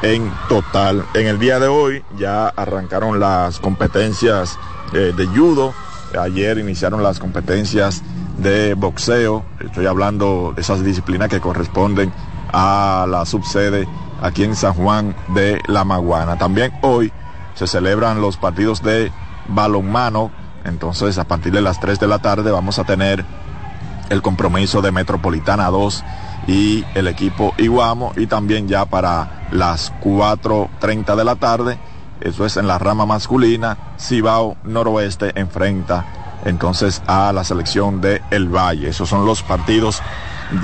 en 0.00 0.32
total. 0.48 1.04
En 1.12 1.26
el 1.26 1.38
día 1.38 1.58
de 1.60 1.68
hoy 1.68 2.02
ya 2.16 2.48
arrancaron 2.48 3.20
las 3.20 3.60
competencias 3.60 4.58
eh, 4.92 5.12
de 5.16 5.26
judo. 5.26 5.74
Ayer 6.20 6.58
iniciaron 6.58 7.02
las 7.02 7.18
competencias 7.18 8.02
de 8.38 8.74
boxeo. 8.74 9.44
Estoy 9.60 9.86
hablando 9.86 10.52
de 10.54 10.60
esas 10.60 10.84
disciplinas 10.84 11.28
que 11.28 11.40
corresponden 11.40 12.12
a 12.52 13.06
la 13.08 13.24
subsede 13.24 13.88
aquí 14.20 14.44
en 14.44 14.54
San 14.54 14.74
Juan 14.74 15.16
de 15.34 15.60
La 15.66 15.84
Maguana. 15.84 16.36
También 16.36 16.72
hoy 16.82 17.12
se 17.54 17.66
celebran 17.66 18.20
los 18.20 18.36
partidos 18.36 18.82
de 18.82 19.10
balonmano. 19.48 20.30
Entonces 20.64 21.18
a 21.18 21.24
partir 21.24 21.52
de 21.52 21.60
las 21.60 21.80
3 21.80 21.98
de 21.98 22.06
la 22.06 22.20
tarde 22.20 22.50
vamos 22.50 22.78
a 22.78 22.84
tener 22.84 23.24
el 24.10 24.22
compromiso 24.22 24.82
de 24.82 24.92
Metropolitana 24.92 25.68
2 25.70 26.04
y 26.46 26.84
el 26.94 27.08
equipo 27.08 27.54
Iguamo 27.56 28.12
y 28.16 28.26
también 28.26 28.68
ya 28.68 28.84
para 28.84 29.48
las 29.52 29.92
4.30 30.02 31.16
de 31.16 31.24
la 31.24 31.36
tarde 31.36 31.78
eso 32.24 32.46
es 32.46 32.56
en 32.56 32.66
la 32.66 32.78
rama 32.78 33.06
masculina, 33.06 33.76
Cibao 33.98 34.56
Noroeste 34.64 35.32
enfrenta 35.34 36.40
entonces 36.44 37.02
a 37.06 37.32
la 37.32 37.44
selección 37.44 38.00
de 38.00 38.22
El 38.30 38.48
Valle. 38.48 38.88
Esos 38.88 39.08
son 39.08 39.26
los 39.26 39.42
partidos 39.42 40.02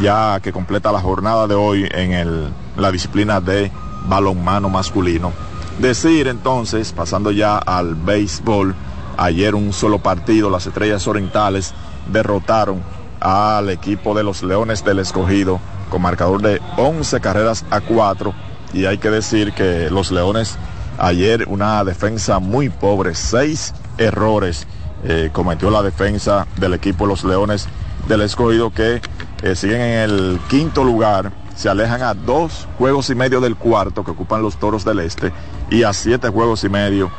ya 0.01 0.41
que 0.41 0.53
completa 0.53 0.93
la 0.93 1.01
jornada 1.01 1.47
de 1.47 1.55
hoy 1.55 1.89
en 1.91 2.13
el, 2.13 2.49
la 2.77 2.91
disciplina 2.93 3.41
de 3.41 3.71
balonmano 4.07 4.69
masculino. 4.69 5.33
Decir 5.79 6.29
entonces, 6.29 6.93
pasando 6.93 7.31
ya 7.31 7.59
al 7.59 7.95
béisbol, 7.95 8.75
ayer 9.17 9.55
un 9.55 9.73
solo 9.73 9.99
partido, 9.99 10.51
las 10.51 10.67
Estrellas 10.67 11.07
Orientales 11.07 11.75
derrotaron 12.13 12.83
al 13.21 13.71
equipo 13.71 14.15
de 14.15 14.25
los 14.25 14.43
Leones 14.43 14.85
del 14.85 14.99
Escogido 14.99 15.61
con 15.91 16.03
marcador 16.03 16.43
de 16.43 16.61
11 16.77 17.21
carreras 17.21 17.65
a 17.71 17.81
4 17.81 18.35
y 18.73 18.85
hay 18.85 18.99
que 18.99 19.11
decir 19.11 19.53
que 19.53 19.89
los 19.91 20.11
Leones 20.11 20.59
Ayer 20.99 21.46
una 21.49 21.84
defensa 21.84 22.40
muy 22.40 22.68
pobre, 22.70 23.14
seis 23.14 23.72
errores 23.99 24.66
eh, 25.05 25.30
cometió 25.32 25.70
la 25.70 25.82
defensa 25.82 26.46
del 26.57 26.74
equipo 26.74 27.07
los 27.07 27.22
Leones 27.22 27.68
del 28.09 28.22
Escogido 28.22 28.70
que 28.70 29.01
eh, 29.42 29.55
siguen 29.55 29.80
en 29.80 29.99
el 29.99 30.40
quinto 30.49 30.82
lugar, 30.82 31.32
se 31.55 31.68
alejan 31.68 32.03
a 32.03 32.14
dos 32.14 32.66
juegos 32.78 33.11
y 33.11 33.14
medio 33.14 33.40
del 33.40 33.55
cuarto 33.55 34.05
que 34.05 34.11
ocupan 34.11 34.42
los 34.42 34.57
Toros 34.57 34.84
del 34.84 34.99
Este 34.99 35.32
y 35.70 35.84
a 35.84 35.92
siete 35.92 36.30
juegos 36.30 36.64
y 36.64 36.68
medio 36.68 37.12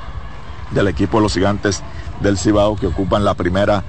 del 0.72 0.90
equipo 0.90 1.18
de 1.18 1.24
los 1.24 1.34
Gigantes 1.34 1.82
del 2.20 2.38
Cibao 2.38 2.76
que 2.76 2.88
ocupan 2.88 3.24
la 3.24 3.34
primera 3.34 3.84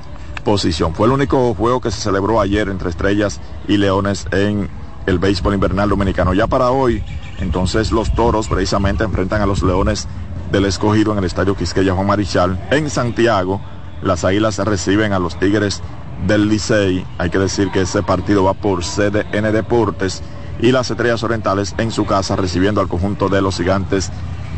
posición. 0.45 0.95
Fue 0.95 1.07
el 1.07 1.13
único 1.13 1.53
juego 1.55 1.81
que 1.81 1.91
se 1.91 2.01
celebró 2.01 2.41
ayer 2.41 2.69
entre 2.69 2.91
Estrellas 2.91 3.41
y 3.67 3.77
Leones 3.77 4.27
en 4.31 4.69
el 5.07 5.19
béisbol 5.19 5.55
invernal 5.55 5.89
dominicano. 5.89 6.33
Ya 6.33 6.47
para 6.47 6.71
hoy 6.71 7.03
entonces 7.41 7.93
los 7.93 8.13
toros 8.15 8.49
precisamente 8.49 9.05
enfrentan 9.05 9.43
a 9.43 9.47
los 9.47 9.63
leones 9.63 10.07
del 10.53 10.65
escogido 10.67 11.13
en 11.13 11.19
el 11.19 11.25
estadio 11.25 11.57
Quisqueya 11.57 11.95
Juan 11.95 12.07
Marichal. 12.07 12.59
En 12.71 12.91
Santiago, 12.91 13.61
las 14.03 14.25
águilas 14.25 14.59
reciben 14.59 15.13
a 15.13 15.19
los 15.19 15.39
tigres 15.39 15.83
del 16.27 16.49
Licey. 16.49 17.05
Hay 17.19 17.31
que 17.31 17.39
decir 17.39 17.71
que 17.71 17.83
ese 17.83 18.03
partido 18.03 18.45
va 18.45 18.55
por 18.55 18.83
CDN 18.83 19.53
Deportes 19.53 20.23
y 20.61 20.73
las 20.73 20.91
estrellas 20.91 21.23
orientales 21.23 21.75
en 21.79 21.91
su 21.91 22.05
casa 22.05 22.37
recibiendo 22.37 22.81
al 22.81 22.89
conjunto 22.89 23.29
de 23.29 23.41
los 23.41 23.57
gigantes 23.57 24.11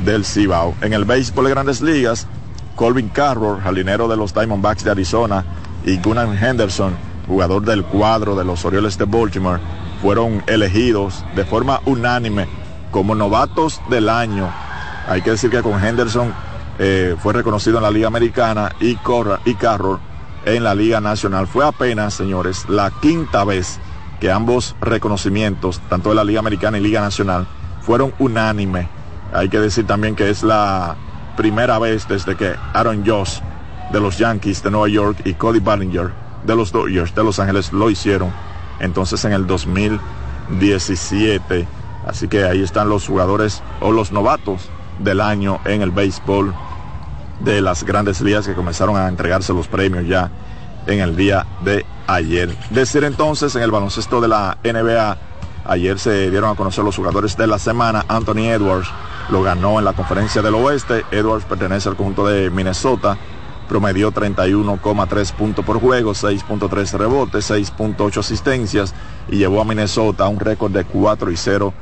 del 0.04 0.24
Cibao. 0.24 0.74
En 0.80 0.92
el 0.92 1.04
béisbol 1.04 1.44
de 1.44 1.50
grandes 1.50 1.80
ligas, 1.80 2.26
Colvin 2.74 3.08
Carroll, 3.10 3.60
jalinero 3.60 4.08
de 4.08 4.16
los 4.16 4.34
Diamondbacks 4.34 4.84
de 4.84 4.90
Arizona, 4.90 5.44
y 5.84 5.98
Gunnar 5.98 6.28
Henderson, 6.42 6.94
jugador 7.26 7.64
del 7.64 7.84
cuadro 7.84 8.34
de 8.34 8.44
los 8.44 8.64
Orioles 8.64 8.98
de 8.98 9.04
Baltimore, 9.04 9.60
fueron 10.00 10.42
elegidos 10.46 11.24
de 11.36 11.44
forma 11.44 11.80
unánime 11.84 12.61
como 12.92 13.16
novatos 13.16 13.80
del 13.90 14.08
año. 14.08 14.48
Hay 15.08 15.22
que 15.22 15.32
decir 15.32 15.50
que 15.50 15.62
con 15.62 15.84
Henderson 15.84 16.32
eh, 16.78 17.16
fue 17.18 17.32
reconocido 17.32 17.78
en 17.78 17.82
la 17.82 17.90
Liga 17.90 18.06
Americana 18.06 18.70
y, 18.78 18.94
Corra, 18.94 19.40
y 19.44 19.54
Carroll 19.54 19.98
en 20.44 20.62
la 20.62 20.76
Liga 20.76 21.00
Nacional. 21.00 21.48
Fue 21.48 21.66
apenas, 21.66 22.14
señores, 22.14 22.68
la 22.68 22.92
quinta 23.00 23.42
vez 23.42 23.80
que 24.20 24.30
ambos 24.30 24.76
reconocimientos, 24.80 25.80
tanto 25.88 26.10
de 26.10 26.14
la 26.14 26.22
Liga 26.22 26.38
Americana 26.38 26.78
y 26.78 26.82
Liga 26.82 27.00
Nacional, 27.00 27.48
fueron 27.80 28.14
unánime. 28.20 28.88
Hay 29.32 29.48
que 29.48 29.58
decir 29.58 29.84
también 29.86 30.14
que 30.14 30.30
es 30.30 30.44
la 30.44 30.94
primera 31.36 31.80
vez 31.80 32.06
desde 32.06 32.36
que 32.36 32.54
Aaron 32.74 33.04
Josh 33.04 33.40
de 33.90 33.98
los 34.00 34.18
Yankees 34.18 34.62
de 34.62 34.70
Nueva 34.70 34.86
York 34.88 35.18
y 35.24 35.34
Cody 35.34 35.58
Ballinger 35.58 36.12
de 36.44 36.54
los 36.54 36.70
Dodgers 36.72 37.14
de 37.14 37.24
Los 37.24 37.38
Ángeles 37.38 37.72
lo 37.72 37.88
hicieron 37.90 38.30
entonces 38.80 39.24
en 39.24 39.32
el 39.32 39.46
2017. 39.46 41.66
Así 42.06 42.28
que 42.28 42.44
ahí 42.44 42.62
están 42.62 42.88
los 42.88 43.06
jugadores 43.06 43.62
o 43.80 43.92
los 43.92 44.12
novatos 44.12 44.70
del 44.98 45.20
año 45.20 45.60
en 45.64 45.82
el 45.82 45.90
béisbol 45.90 46.54
de 47.40 47.60
las 47.60 47.84
grandes 47.84 48.20
ligas 48.20 48.46
que 48.46 48.54
comenzaron 48.54 48.96
a 48.96 49.08
entregarse 49.08 49.52
los 49.52 49.68
premios 49.68 50.06
ya 50.06 50.30
en 50.86 51.00
el 51.00 51.16
día 51.16 51.46
de 51.64 51.84
ayer. 52.06 52.56
Decir 52.70 53.04
entonces 53.04 53.54
en 53.56 53.62
el 53.62 53.70
baloncesto 53.70 54.20
de 54.20 54.28
la 54.28 54.58
NBA, 54.64 55.16
ayer 55.64 55.98
se 55.98 56.30
dieron 56.30 56.50
a 56.50 56.54
conocer 56.54 56.84
los 56.84 56.96
jugadores 56.96 57.36
de 57.36 57.46
la 57.46 57.58
semana. 57.58 58.04
Anthony 58.08 58.50
Edwards 58.50 58.88
lo 59.30 59.42
ganó 59.42 59.78
en 59.78 59.84
la 59.84 59.92
conferencia 59.92 60.42
del 60.42 60.54
oeste. 60.54 61.04
Edwards 61.10 61.44
pertenece 61.44 61.88
al 61.88 61.96
conjunto 61.96 62.26
de 62.26 62.50
Minnesota. 62.50 63.16
Promedió 63.68 64.12
31,3 64.12 65.32
puntos 65.32 65.64
por 65.64 65.80
juego, 65.80 66.12
6.3 66.12 66.98
rebotes, 66.98 67.50
6.8 67.50 68.18
asistencias 68.18 68.94
y 69.28 69.38
llevó 69.38 69.62
a 69.62 69.64
Minnesota 69.64 70.24
a 70.24 70.28
un 70.28 70.40
récord 70.40 70.72
de 70.72 70.84
4 70.84 71.30
y 71.30 71.36
0 71.36 71.72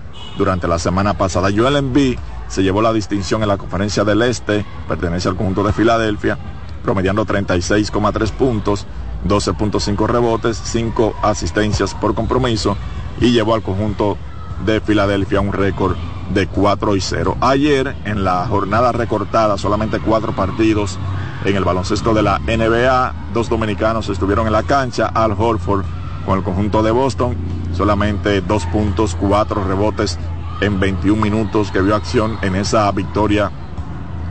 durante 0.40 0.66
la 0.66 0.78
semana 0.78 1.18
pasada. 1.18 1.50
Joel 1.54 1.76
Embiid 1.76 2.18
se 2.48 2.62
llevó 2.62 2.80
la 2.80 2.94
distinción 2.94 3.42
en 3.42 3.48
la 3.48 3.58
conferencia 3.58 4.04
del 4.04 4.22
Este, 4.22 4.64
pertenece 4.88 5.28
al 5.28 5.36
conjunto 5.36 5.62
de 5.62 5.74
Filadelfia, 5.74 6.38
promediando 6.82 7.26
36,3 7.26 8.30
puntos, 8.32 8.86
12.5 9.28 10.06
rebotes, 10.06 10.58
5 10.64 11.14
asistencias 11.22 11.94
por 11.94 12.14
compromiso 12.14 12.78
y 13.20 13.32
llevó 13.32 13.54
al 13.54 13.62
conjunto 13.62 14.16
de 14.64 14.80
Filadelfia 14.80 15.42
un 15.42 15.52
récord 15.52 15.96
de 16.32 16.46
4 16.46 16.96
y 16.96 17.02
0. 17.02 17.36
Ayer, 17.42 17.94
en 18.06 18.24
la 18.24 18.46
jornada 18.46 18.92
recortada, 18.92 19.58
solamente 19.58 20.00
cuatro 20.00 20.34
partidos 20.34 20.98
en 21.44 21.54
el 21.54 21.64
baloncesto 21.64 22.14
de 22.14 22.22
la 22.22 22.38
NBA, 22.38 23.14
dos 23.34 23.50
dominicanos 23.50 24.08
estuvieron 24.08 24.46
en 24.46 24.54
la 24.54 24.62
cancha, 24.62 25.06
Al 25.06 25.32
Horford 25.32 25.84
con 26.24 26.38
el 26.38 26.44
conjunto 26.44 26.82
de 26.82 26.92
Boston, 26.92 27.36
solamente 27.72 28.40
dos 28.40 28.66
puntos, 28.66 29.16
cuatro 29.18 29.64
rebotes 29.64 30.18
en 30.60 30.78
21 30.78 31.20
minutos 31.20 31.70
que 31.70 31.80
vio 31.80 31.94
acción 31.94 32.38
en 32.42 32.54
esa 32.54 32.90
victoria 32.92 33.50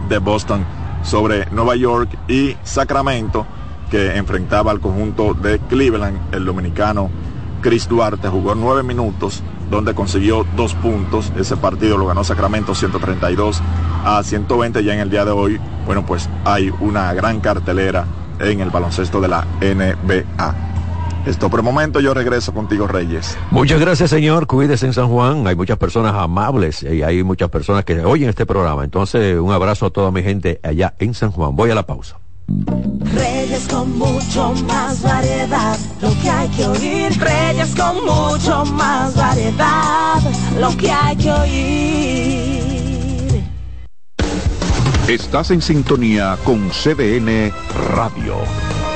de 0.08 0.18
Boston 0.20 0.66
sobre 1.04 1.46
Nueva 1.52 1.76
York 1.76 2.18
y 2.28 2.56
Sacramento 2.64 3.46
que 3.90 4.18
enfrentaba 4.18 4.72
al 4.72 4.80
conjunto 4.80 5.34
de 5.34 5.60
Cleveland, 5.60 6.34
el 6.34 6.46
dominicano 6.46 7.10
Chris 7.62 7.90
Duarte 7.90 8.30
jugó 8.30 8.56
nueve 8.56 8.84
minutos 8.84 9.44
donde 9.70 9.94
consiguió 9.94 10.46
dos 10.56 10.74
puntos. 10.76 11.32
Ese 11.38 11.58
partido 11.58 11.98
lo 11.98 12.08
ganó 12.08 12.24
Sacramento 12.24 12.74
132 12.74 13.62
a 14.06 14.24
120 14.24 14.84
ya 14.84 14.94
en 14.94 15.00
el 15.00 15.10
día 15.10 15.26
de 15.26 15.32
hoy. 15.32 15.60
Bueno, 15.86 16.06
pues 16.06 16.30
hay 16.46 16.72
una 16.80 17.14
gran 17.14 17.40
cartelera 17.40 18.06
en 18.40 18.62
el 18.62 18.70
baloncesto 18.70 19.20
de 19.22 19.28
la 19.28 19.46
NBA. 19.62 20.69
Esto 21.30 21.48
por 21.48 21.60
el 21.60 21.64
momento, 21.64 22.00
yo 22.00 22.16
regreso 22.16 22.56
contigo, 22.56 22.88
Reyes. 22.88 23.38
Muchas 23.52 23.80
gracias, 23.80 24.10
señor. 24.10 24.48
Cuídese 24.48 24.88
en 24.88 24.94
San 24.94 25.10
Juan. 25.10 25.46
Hay 25.46 25.56
muchas 25.56 25.78
personas 25.78 26.16
amables 26.16 26.82
y 26.82 27.04
hay 27.04 27.22
muchas 27.22 27.50
personas 27.50 27.86
que 27.86 28.04
oyen 28.04 28.30
este 28.30 28.48
programa. 28.48 28.84
Entonces, 28.84 29.40
un 29.40 29.52
abrazo 29.52 29.86
a 29.86 29.92
toda 29.92 30.10
mi 30.10 30.24
gente 30.24 30.60
allá 30.64 30.96
en 30.98 31.14
San 31.14 31.30
Juan. 31.30 31.56
Voy 31.56 31.70
a 31.70 31.76
la 31.76 31.86
pausa. 31.86 32.18
Reyes 33.14 33.68
con 33.68 33.96
mucho 33.96 34.56
más 34.68 35.04
variedad, 35.04 35.78
lo 36.02 36.10
que 36.20 36.30
hay 36.32 36.50
que 36.50 36.66
oír. 36.66 37.12
Reyes 37.20 37.76
con 37.76 38.04
mucho 38.04 38.66
más 38.66 39.16
variedad, 39.16 40.20
lo 40.60 40.76
que 40.78 40.92
hay 40.92 41.16
que 41.16 41.32
oír. 41.32 42.60
Estás 45.08 45.52
en 45.52 45.62
sintonía 45.62 46.40
con 46.44 46.72
CDN 46.72 47.54
Radio. 47.96 48.38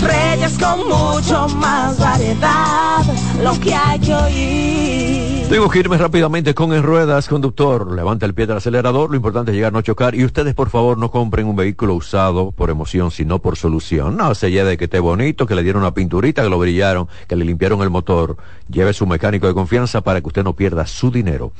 Reyes 0.00 0.58
con 0.58 0.88
mucho 0.88 1.48
más 1.56 1.98
variedad, 1.98 3.02
lo 3.42 3.58
que 3.60 3.74
hay 3.74 3.98
que 3.98 4.14
oír. 4.14 5.48
Tengo 5.50 5.68
que 5.68 5.80
irme 5.80 5.98
rápidamente 5.98 6.54
con 6.54 6.72
en 6.72 6.82
ruedas, 6.84 7.26
conductor. 7.26 7.92
Levanta 7.92 8.24
el 8.24 8.34
pie 8.34 8.46
del 8.46 8.58
acelerador. 8.58 9.10
Lo 9.10 9.16
importante 9.16 9.50
es 9.50 9.56
llegar, 9.56 9.72
no 9.72 9.82
chocar. 9.82 10.14
Y 10.14 10.24
ustedes, 10.24 10.54
por 10.54 10.70
favor, 10.70 10.96
no 10.96 11.10
compren 11.10 11.48
un 11.48 11.56
vehículo 11.56 11.94
usado 11.94 12.52
por 12.52 12.70
emoción, 12.70 13.10
sino 13.10 13.40
por 13.40 13.56
solución. 13.56 14.16
No 14.16 14.32
se 14.36 14.52
lleve 14.52 14.70
de 14.70 14.78
que 14.78 14.84
esté 14.84 15.00
bonito, 15.00 15.46
que 15.46 15.56
le 15.56 15.64
dieron 15.64 15.82
una 15.82 15.92
pinturita, 15.92 16.44
que 16.44 16.48
lo 16.48 16.58
brillaron, 16.60 17.08
que 17.26 17.34
le 17.34 17.44
limpiaron 17.44 17.82
el 17.82 17.90
motor. 17.90 18.36
Lleve 18.70 18.92
su 18.92 19.06
mecánico 19.06 19.48
de 19.48 19.54
confianza 19.54 20.02
para 20.02 20.20
que 20.20 20.28
usted 20.28 20.44
no 20.44 20.54
pierda 20.54 20.86
su 20.86 21.10
dinero. 21.10 21.52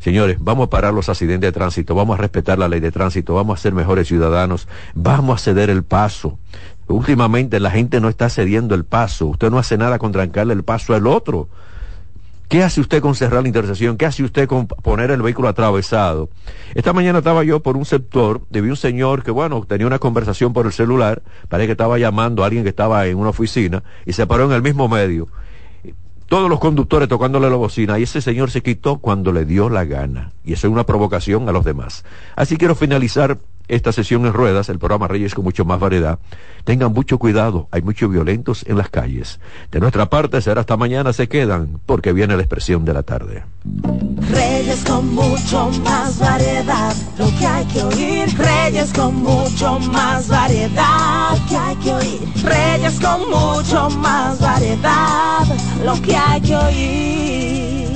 Señores, 0.00 0.36
vamos 0.38 0.66
a 0.66 0.70
parar 0.70 0.92
los 0.92 1.08
accidentes 1.08 1.48
de 1.48 1.52
tránsito, 1.52 1.94
vamos 1.94 2.18
a 2.18 2.20
respetar 2.20 2.58
la 2.58 2.68
ley 2.68 2.80
de 2.80 2.92
tránsito, 2.92 3.32
vamos 3.32 3.58
a 3.58 3.62
ser 3.62 3.72
mejores 3.72 4.08
ciudadanos, 4.08 4.68
vamos 4.94 5.40
a 5.40 5.44
ceder 5.44 5.70
el 5.70 5.82
paso. 5.82 6.38
Últimamente 6.88 7.58
la 7.58 7.70
gente 7.70 8.02
no 8.02 8.10
está 8.10 8.28
cediendo 8.28 8.74
el 8.74 8.84
paso, 8.84 9.28
usted 9.28 9.50
no 9.50 9.58
hace 9.58 9.78
nada 9.78 9.98
con 9.98 10.12
trancarle 10.12 10.52
el 10.52 10.62
paso 10.62 10.92
al 10.92 11.06
otro. 11.06 11.48
¿Qué 12.48 12.62
hace 12.62 12.80
usted 12.80 13.02
con 13.02 13.16
cerrar 13.16 13.42
la 13.42 13.48
intersección? 13.48 13.96
¿Qué 13.96 14.06
hace 14.06 14.22
usted 14.22 14.46
con 14.46 14.68
poner 14.68 15.10
el 15.10 15.20
vehículo 15.20 15.48
atravesado? 15.48 16.28
Esta 16.76 16.92
mañana 16.92 17.18
estaba 17.18 17.42
yo 17.42 17.60
por 17.60 17.76
un 17.76 17.84
sector, 17.84 18.42
vi 18.50 18.60
un 18.60 18.76
señor 18.76 19.24
que, 19.24 19.32
bueno, 19.32 19.64
tenía 19.66 19.86
una 19.86 19.98
conversación 19.98 20.52
por 20.52 20.66
el 20.66 20.72
celular, 20.72 21.22
parece 21.48 21.66
que 21.66 21.72
estaba 21.72 21.98
llamando 21.98 22.44
a 22.44 22.46
alguien 22.46 22.62
que 22.62 22.68
estaba 22.70 23.04
en 23.08 23.18
una 23.18 23.30
oficina 23.30 23.82
y 24.04 24.12
se 24.12 24.28
paró 24.28 24.44
en 24.44 24.52
el 24.52 24.62
mismo 24.62 24.88
medio. 24.88 25.26
Todos 26.28 26.48
los 26.48 26.60
conductores 26.60 27.08
tocándole 27.08 27.50
la 27.50 27.56
bocina 27.56 27.98
y 27.98 28.04
ese 28.04 28.20
señor 28.20 28.50
se 28.52 28.62
quitó 28.62 28.98
cuando 28.98 29.32
le 29.32 29.44
dio 29.44 29.68
la 29.68 29.84
gana. 29.84 30.32
Y 30.44 30.52
eso 30.52 30.68
es 30.68 30.72
una 30.72 30.86
provocación 30.86 31.48
a 31.48 31.52
los 31.52 31.64
demás. 31.64 32.04
Así 32.36 32.56
quiero 32.56 32.76
finalizar 32.76 33.38
esta 33.68 33.92
sesión 33.92 34.26
en 34.26 34.32
ruedas, 34.32 34.68
el 34.68 34.78
programa 34.78 35.08
Reyes 35.08 35.34
con 35.34 35.44
mucho 35.44 35.64
más 35.64 35.80
variedad. 35.80 36.18
Tengan 36.64 36.92
mucho 36.92 37.18
cuidado, 37.18 37.68
hay 37.70 37.82
muchos 37.82 38.10
violentos 38.10 38.64
en 38.66 38.76
las 38.76 38.90
calles. 38.90 39.40
De 39.70 39.80
nuestra 39.80 40.10
parte 40.10 40.40
será 40.40 40.60
hasta 40.60 40.76
mañana, 40.76 41.12
se 41.12 41.28
quedan, 41.28 41.80
porque 41.86 42.12
viene 42.12 42.36
la 42.36 42.42
expresión 42.42 42.84
de 42.84 42.92
la 42.92 43.02
tarde. 43.02 43.44
Reyes 44.30 44.84
con 44.84 45.14
mucho 45.14 45.70
más 45.84 46.18
variedad, 46.18 46.94
lo 47.18 47.26
que 47.38 47.46
hay 47.46 47.64
que 47.66 47.82
oír. 47.82 48.38
Reyes 48.38 48.92
con 48.92 49.14
mucho 49.16 49.78
más 49.78 50.28
variedad, 50.28 51.36
lo 51.38 51.48
que 51.48 51.56
hay 51.56 51.76
que 51.76 51.92
oír. 51.92 52.20
Reyes 52.44 53.00
con 53.00 53.30
mucho 53.30 53.90
más 53.90 54.40
variedad, 54.40 55.46
lo 55.84 56.02
que 56.02 56.16
hay 56.16 56.40
que 56.40 56.56
oír. 56.56 57.95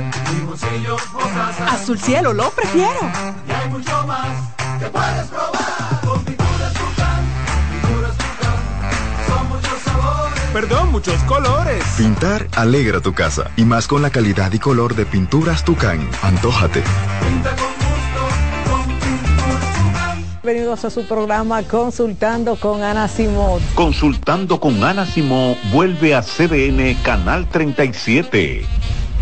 Azul 1.69 1.97
cielo 1.97 2.33
lo 2.33 2.49
prefiero. 2.51 2.99
Y 3.47 3.51
hay 3.51 3.69
mucho 3.69 4.05
más 4.05 4.53
que 4.79 4.85
puedes 4.87 5.27
probar. 5.27 6.01
Con 6.05 6.25
pinturas 6.25 6.73
Tucán, 6.73 7.25
pinturas 7.71 8.17
Tucán, 8.17 8.57
son 9.27 9.47
muchos 9.47 9.79
sabores. 9.85 10.41
Perdón, 10.51 10.91
muchos 10.91 11.23
colores. 11.23 11.81
Pintar 11.95 12.47
alegra 12.57 12.99
tu 12.99 13.13
casa 13.13 13.49
y 13.55 13.63
más 13.63 13.87
con 13.87 14.01
la 14.01 14.09
calidad 14.09 14.51
y 14.51 14.59
color 14.59 14.93
de 14.95 15.05
pinturas 15.05 15.63
Tucán. 15.63 16.05
Antójate. 16.21 16.83
Pinta 17.21 17.55
con 17.55 17.71
gusto, 17.79 18.69
con 18.69 18.85
pinturas 18.99 19.73
Tucán. 19.73 20.25
Bienvenidos 20.43 20.83
a 20.83 20.89
su 20.89 21.07
programa 21.07 21.63
Consultando 21.63 22.57
con 22.57 22.83
Ana 22.83 23.07
Simón. 23.07 23.61
Consultando 23.73 24.59
con 24.59 24.83
Ana 24.83 25.05
Simó 25.05 25.55
vuelve 25.71 26.13
a 26.13 26.21
CDN 26.21 26.95
Canal 27.03 27.47
37. 27.47 28.65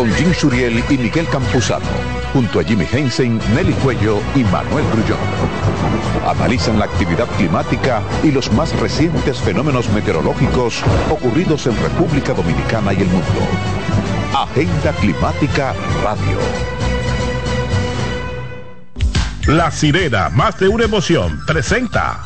Con 0.00 0.10
Jim 0.14 0.32
Suriel 0.32 0.82
y 0.88 0.96
Miguel 0.96 1.28
Campuzano. 1.28 1.84
Junto 2.32 2.58
a 2.58 2.64
Jimmy 2.64 2.86
Hensen, 2.90 3.38
Nelly 3.54 3.74
Cuello 3.74 4.22
y 4.34 4.42
Manuel 4.44 4.82
Grullón. 4.94 5.18
Analizan 6.26 6.78
la 6.78 6.86
actividad 6.86 7.26
climática 7.36 8.00
y 8.22 8.32
los 8.32 8.50
más 8.52 8.74
recientes 8.80 9.38
fenómenos 9.40 9.90
meteorológicos 9.90 10.82
ocurridos 11.10 11.66
en 11.66 11.76
República 11.82 12.32
Dominicana 12.32 12.94
y 12.94 13.02
el 13.02 13.08
mundo. 13.08 13.26
Agenda 14.34 14.92
Climática 14.92 15.74
Radio. 16.02 16.38
La 19.48 19.70
sirena, 19.70 20.30
más 20.30 20.58
de 20.58 20.68
una 20.68 20.84
emoción, 20.84 21.44
presenta. 21.46 22.22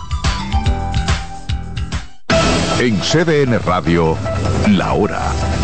En 2.79 3.01
CDN 3.01 3.59
Radio, 3.65 4.17
la 4.69 4.93
hora 4.93 5.33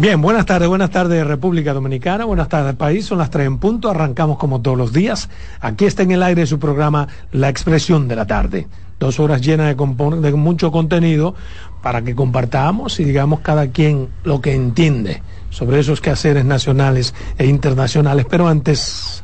Bien, 0.00 0.22
buenas 0.22 0.46
tardes, 0.46 0.66
buenas 0.66 0.88
tardes 0.88 1.26
República 1.26 1.74
Dominicana, 1.74 2.24
buenas 2.24 2.48
tardes 2.48 2.74
país, 2.74 3.04
son 3.04 3.18
las 3.18 3.28
tres 3.28 3.46
en 3.46 3.58
punto, 3.58 3.90
arrancamos 3.90 4.38
como 4.38 4.62
todos 4.62 4.78
los 4.78 4.94
días. 4.94 5.28
Aquí 5.60 5.84
está 5.84 6.04
en 6.04 6.12
el 6.12 6.22
aire 6.22 6.46
su 6.46 6.58
programa 6.58 7.06
La 7.32 7.50
Expresión 7.50 8.08
de 8.08 8.16
la 8.16 8.26
Tarde. 8.26 8.66
Dos 8.98 9.20
horas 9.20 9.42
llenas 9.42 9.76
de, 9.76 10.20
de 10.22 10.32
mucho 10.32 10.72
contenido 10.72 11.34
para 11.82 12.00
que 12.00 12.14
compartamos 12.14 12.98
y 12.98 13.04
digamos 13.04 13.40
cada 13.40 13.66
quien 13.72 14.08
lo 14.24 14.40
que 14.40 14.54
entiende 14.54 15.22
sobre 15.50 15.80
esos 15.80 16.00
quehaceres 16.00 16.46
nacionales 16.46 17.14
e 17.36 17.44
internacionales. 17.44 18.24
Pero 18.30 18.48
antes, 18.48 19.22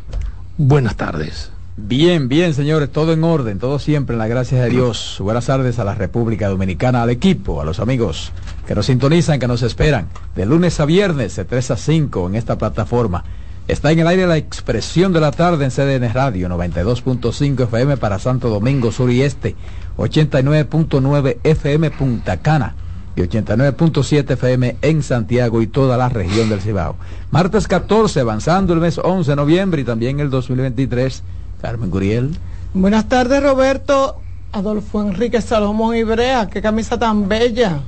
buenas 0.58 0.96
tardes. 0.96 1.52
Bien, 1.78 2.28
bien, 2.28 2.52
señores, 2.52 2.92
todo 2.92 3.14
en 3.14 3.24
orden, 3.24 3.58
todo 3.58 3.78
siempre 3.78 4.12
en 4.12 4.18
la 4.18 4.26
gracia 4.26 4.62
de 4.62 4.68
Dios. 4.68 5.16
Buenas 5.20 5.46
tardes 5.46 5.78
a 5.78 5.84
la 5.84 5.94
República 5.94 6.48
Dominicana, 6.48 7.02
al 7.02 7.08
equipo, 7.08 7.62
a 7.62 7.64
los 7.64 7.80
amigos 7.80 8.30
que 8.66 8.74
nos 8.74 8.86
sintonizan, 8.86 9.38
que 9.38 9.46
nos 9.46 9.62
esperan, 9.62 10.08
de 10.34 10.44
lunes 10.44 10.80
a 10.80 10.84
viernes, 10.84 11.36
de 11.36 11.44
3 11.44 11.70
a 11.70 11.76
5 11.76 12.26
en 12.28 12.34
esta 12.34 12.58
plataforma. 12.58 13.24
Está 13.68 13.90
en 13.90 14.00
el 14.00 14.06
aire 14.06 14.26
la 14.26 14.36
expresión 14.36 15.12
de 15.12 15.20
la 15.20 15.32
tarde 15.32 15.64
en 15.64 15.70
CDN 15.70 16.12
Radio, 16.12 16.48
92.5 16.48 17.64
FM 17.64 17.96
para 17.96 18.18
Santo 18.18 18.48
Domingo 18.48 18.92
Sur 18.92 19.10
y 19.10 19.22
Este, 19.22 19.56
89.9 19.96 21.38
FM 21.42 21.90
Punta 21.90 22.36
Cana 22.38 22.74
y 23.16 23.22
89.7 23.22 24.32
FM 24.32 24.76
en 24.82 25.02
Santiago 25.02 25.62
y 25.62 25.66
toda 25.66 25.96
la 25.96 26.08
región 26.08 26.48
del 26.48 26.60
Cibao. 26.60 26.96
Martes 27.30 27.66
14, 27.66 28.20
avanzando 28.20 28.74
el 28.74 28.80
mes 28.80 28.98
11 28.98 29.30
de 29.30 29.36
noviembre 29.36 29.82
y 29.82 29.84
también 29.84 30.20
el 30.20 30.30
2023. 30.30 31.22
Carmen 31.62 31.90
Guriel. 31.90 32.36
Buenas 32.74 33.08
tardes, 33.08 33.42
Roberto. 33.42 34.20
Adolfo 34.52 35.02
Enrique 35.02 35.40
Salomón 35.40 35.96
Ibrea, 35.96 36.48
qué 36.48 36.62
camisa 36.62 36.98
tan 36.98 37.28
bella. 37.28 37.80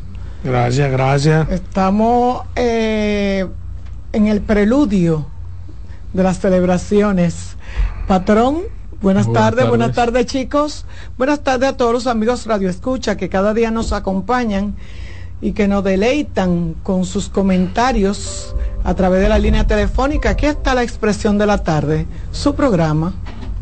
Gracias, 0.45 0.91
gracias. 0.91 1.51
Estamos 1.51 2.43
eh, 2.57 3.47
en 4.13 4.27
el 4.29 4.41
preludio 4.41 5.27
de 6.13 6.23
las 6.23 6.39
celebraciones. 6.39 7.57
Patrón, 8.07 8.63
buenas, 9.01 9.27
Buenas 9.27 9.43
tardes, 9.43 9.57
tardes. 9.57 9.69
buenas 9.69 9.93
tardes 9.95 10.27
chicos. 10.27 10.87
Buenas 11.17 11.43
tardes 11.43 11.71
a 11.71 11.77
todos 11.77 11.93
los 11.93 12.07
amigos 12.07 12.47
Radio 12.47 12.71
Escucha 12.71 13.17
que 13.17 13.29
cada 13.29 13.53
día 13.53 13.71
nos 13.71 13.93
acompañan 13.93 14.77
y 15.41 15.53
que 15.53 15.69
nos 15.69 15.85
deleitan 15.85 16.75
con 16.83 17.05
sus 17.05 17.29
comentarios 17.29 18.55
a 18.85 18.95
través 18.95 19.21
de 19.21 19.29
la 19.29 19.39
línea 19.39 19.67
telefónica. 19.67 20.31
Aquí 20.31 20.47
está 20.47 20.75
la 20.75 20.83
expresión 20.83 21.37
de 21.39 21.47
la 21.47 21.59
tarde, 21.63 22.07
su 22.33 22.55
programa. 22.55 23.13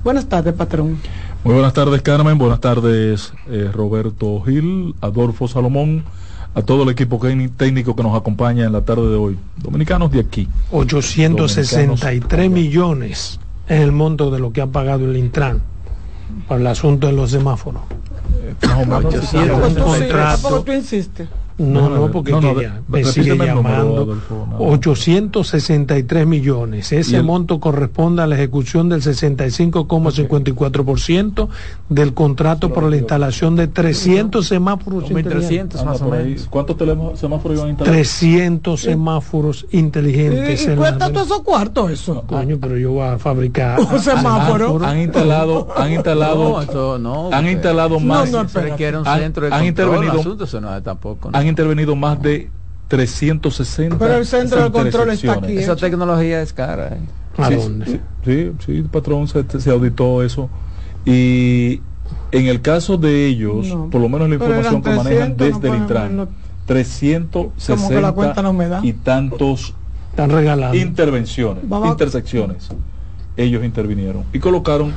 Buenas 0.04 0.26
tardes, 0.26 0.54
patrón. 0.54 0.98
Muy 1.42 1.54
buenas 1.54 1.72
tardes, 1.74 2.02
Carmen. 2.02 2.38
Buenas 2.38 2.60
tardes, 2.60 3.32
eh, 3.48 3.70
Roberto 3.72 4.40
Gil, 4.42 4.94
Adolfo 5.00 5.48
Salomón, 5.48 6.04
a 6.56 6.62
todo 6.62 6.84
el 6.84 6.88
equipo 6.88 7.20
técnico 7.58 7.94
que 7.94 8.02
nos 8.02 8.16
acompaña 8.18 8.64
en 8.64 8.72
la 8.72 8.80
tarde 8.80 9.10
de 9.10 9.16
hoy. 9.16 9.38
Dominicanos 9.58 10.10
de 10.10 10.20
aquí. 10.20 10.48
863 10.72 12.50
millones 12.50 13.38
es 13.68 13.80
el 13.80 13.92
monto 13.92 14.30
de 14.30 14.38
lo 14.38 14.52
que 14.52 14.62
ha 14.62 14.66
pagado 14.66 15.04
el 15.04 15.18
Intran 15.18 15.60
para 16.48 16.58
el 16.58 16.66
asunto 16.66 17.08
de 17.08 17.12
los 17.12 17.30
semáforos. 17.30 17.82
Sí, 18.62 19.36
contrato. 19.78 20.62
tú 20.62 20.72
insistes. 20.72 21.28
No, 21.58 21.88
no, 21.88 22.10
porque 22.10 22.32
No, 22.32 22.40
no, 22.42 22.54
que 22.54 22.60
de- 22.60 22.66
ya 22.66 22.82
me 22.86 23.02
sigue 23.04 23.34
llamando. 23.36 24.02
Adolfo, 24.02 24.46
no. 24.50 24.58
863 24.58 26.26
millones. 26.26 26.92
Ese 26.92 27.16
el- 27.16 27.24
monto 27.24 27.60
corresponde 27.60 28.20
a 28.22 28.26
la 28.26 28.34
ejecución 28.34 28.90
del 28.90 29.00
65,54% 29.00 31.48
del 31.88 32.12
contrato 32.14 32.72
por 32.72 32.84
la 32.90 32.96
instalación 32.96 33.56
de 33.56 33.66
300 33.68 34.46
semáforos 34.46 35.10
inteligentes. 35.10 35.80
Anda 35.80 35.94
por 35.94 36.14
ahí. 36.14 36.36
¿Cuántos 36.50 36.76
semáforos 37.18 37.56
iban 37.56 37.68
a 37.68 37.70
instalar? 37.70 37.92
300 37.94 38.80
semáforos 38.80 39.66
inteligentes. 39.70 40.66
¿Y, 40.66 40.70
y 40.72 40.76
cuesta 40.76 41.10
todo 41.12 41.24
esos 41.24 41.40
cuartos 41.40 41.90
eso? 41.90 42.22
Coño, 42.26 42.58
pero 42.60 42.76
yo 42.76 42.92
voy 42.92 43.08
a 43.08 43.18
fabricar 43.18 43.80
Un 43.92 43.98
semáforo. 44.00 44.78
Han 44.84 45.00
instalado, 45.00 45.68
han 45.76 45.92
instalado, 45.92 46.50
No, 46.50 46.60
eso 46.62 46.98
no, 46.98 47.30
han 47.32 47.48
instalado 47.48 47.98
No, 47.98 48.06
más. 48.06 48.30
no, 48.30 48.42
espérate. 48.42 48.66
Se 48.66 48.70
requiere 48.72 48.98
un 48.98 49.08
han, 49.08 49.20
centro 49.20 49.46
de 49.46 49.54
han 49.54 49.64
intervenido, 49.64 50.12
un 50.14 50.20
asunto, 50.20 50.44
eso 50.44 50.60
no 50.60 50.76
es 50.76 50.82
tampoco, 50.82 51.30
¿no? 51.30 51.38
Han 51.46 51.50
intervenido 51.50 51.94
más 51.96 52.20
de 52.20 52.50
360. 52.88 53.98
Pero 53.98 54.14
el 54.16 54.26
centro 54.26 54.64
de 54.64 54.70
control 54.70 55.10
está 55.10 55.32
aquí. 55.32 55.38
intersecciones. 55.38 55.62
Esa 55.64 55.76
tecnología 55.76 56.42
es 56.42 56.52
cara. 56.52 56.88
¿eh? 56.88 56.98
¿A 57.38 57.48
Sí, 57.48 57.54
dónde? 57.54 57.86
Sí, 57.86 58.00
sí, 58.24 58.52
sí, 58.64 58.82
patrón, 58.90 59.28
se, 59.28 59.44
se 59.60 59.70
auditó 59.70 60.22
eso. 60.22 60.48
Y 61.04 61.80
en 62.32 62.46
el 62.46 62.60
caso 62.62 62.96
de 62.96 63.26
ellos, 63.26 63.66
No, 63.68 63.90
por 63.90 64.00
lo 64.00 64.08
menos 64.08 64.28
la 64.28 64.34
información 64.36 64.82
que 64.82 64.90
manejan 64.90 65.36
300, 65.36 65.46
desde 65.60 65.68
no 65.68 65.74
el 65.74 65.80
Intran, 65.80 66.16
no- 66.16 66.28
360 66.66 67.76
Como 67.76 67.88
que 67.88 68.00
la 68.00 68.12
cuenta 68.12 68.42
no 68.42 68.52
me 68.52 68.68
da. 68.68 68.80
y 68.82 68.92
tantos 68.92 69.74
Están 70.10 70.30
regalando. 70.30 70.76
intervenciones, 70.76 71.68
Vamos 71.68 71.90
intersecciones. 71.90 72.68
Ellos 73.36 73.64
intervinieron 73.64 74.24
y 74.32 74.38
colocaron 74.38 74.92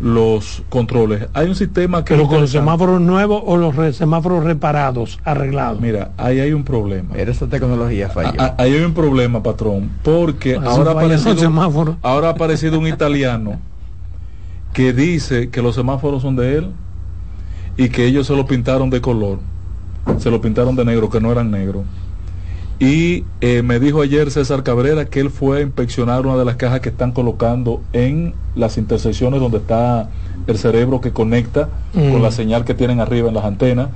los 0.00 0.62
controles. 0.70 1.28
Hay 1.34 1.48
un 1.48 1.54
sistema 1.54 2.04
que... 2.04 2.14
Pero 2.14 2.26
con 2.26 2.40
los 2.40 2.50
semáforos 2.50 3.00
nuevos 3.02 3.42
o 3.44 3.56
los 3.58 3.76
re- 3.76 3.92
semáforos 3.92 4.44
reparados, 4.44 5.18
arreglados. 5.24 5.80
Mira, 5.80 6.12
ahí 6.16 6.40
hay 6.40 6.52
un 6.52 6.64
problema. 6.64 7.10
Pero 7.12 7.30
esa 7.30 7.46
tecnología 7.46 8.08
falló. 8.08 8.40
A- 8.40 8.46
a- 8.46 8.54
Ahí 8.58 8.72
hay 8.74 8.82
un 8.82 8.94
problema, 8.94 9.42
patrón, 9.42 9.90
porque 10.02 10.54
ahora 10.54 10.90
ha, 10.90 10.94
aparecido, 10.94 11.98
ahora 12.02 12.28
ha 12.28 12.30
aparecido 12.30 12.78
un 12.78 12.86
italiano 12.86 13.60
que 14.72 14.92
dice 14.92 15.50
que 15.50 15.60
los 15.62 15.74
semáforos 15.74 16.22
son 16.22 16.36
de 16.36 16.56
él 16.58 16.70
y 17.76 17.88
que 17.90 18.06
ellos 18.06 18.26
se 18.26 18.34
lo 18.34 18.46
pintaron 18.46 18.88
de 18.88 19.00
color, 19.00 19.38
se 20.18 20.30
lo 20.30 20.40
pintaron 20.40 20.76
de 20.76 20.84
negro, 20.84 21.10
que 21.10 21.20
no 21.20 21.30
eran 21.30 21.50
negros. 21.50 21.84
Y 22.80 23.24
eh, 23.42 23.62
me 23.62 23.78
dijo 23.78 24.00
ayer 24.00 24.30
César 24.30 24.62
Cabrera 24.62 25.04
que 25.04 25.20
él 25.20 25.28
fue 25.30 25.58
a 25.58 25.60
inspeccionar 25.60 26.26
una 26.26 26.36
de 26.36 26.46
las 26.46 26.56
cajas 26.56 26.80
que 26.80 26.88
están 26.88 27.12
colocando 27.12 27.82
en 27.92 28.32
las 28.56 28.78
intersecciones 28.78 29.38
donde 29.38 29.58
está 29.58 30.08
el 30.46 30.56
cerebro 30.58 31.00
que 31.02 31.12
conecta 31.12 31.68
Mm. 31.92 32.12
con 32.12 32.22
la 32.22 32.30
señal 32.30 32.64
que 32.64 32.72
tienen 32.74 33.00
arriba 33.00 33.28
en 33.28 33.34
las 33.34 33.44
antenas 33.44 33.88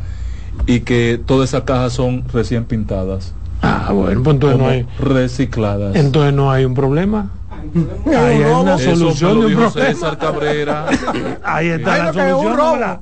y 0.67 0.81
que 0.81 1.19
todas 1.25 1.49
esas 1.51 1.63
cajas 1.63 1.93
son 1.93 2.25
recién 2.33 2.65
pintadas. 2.65 3.33
Ah, 3.63 3.91
bueno, 3.93 4.23
pues 4.23 4.35
entonces 4.35 4.59
no 4.59 4.69
hay, 4.69 4.87
recicladas. 4.99 5.97
entonces 5.97 6.35
no 6.35 6.51
hay 6.51 6.65
un 6.65 6.75
problema. 6.75 7.31
Ahí 8.07 8.43
hay 8.43 8.53
una 8.53 8.77
solución 8.77 9.41
de 9.41 9.47
un 9.47 9.53
problema. 9.55 9.71
César 9.71 10.19
Cabrera. 10.19 10.87
Ahí 11.43 11.69
está 11.69 11.99
la 11.99 12.05
lo 12.07 12.13
que 12.13 12.29
es 12.29 12.35
un 12.35 12.43
solución. 12.43 13.01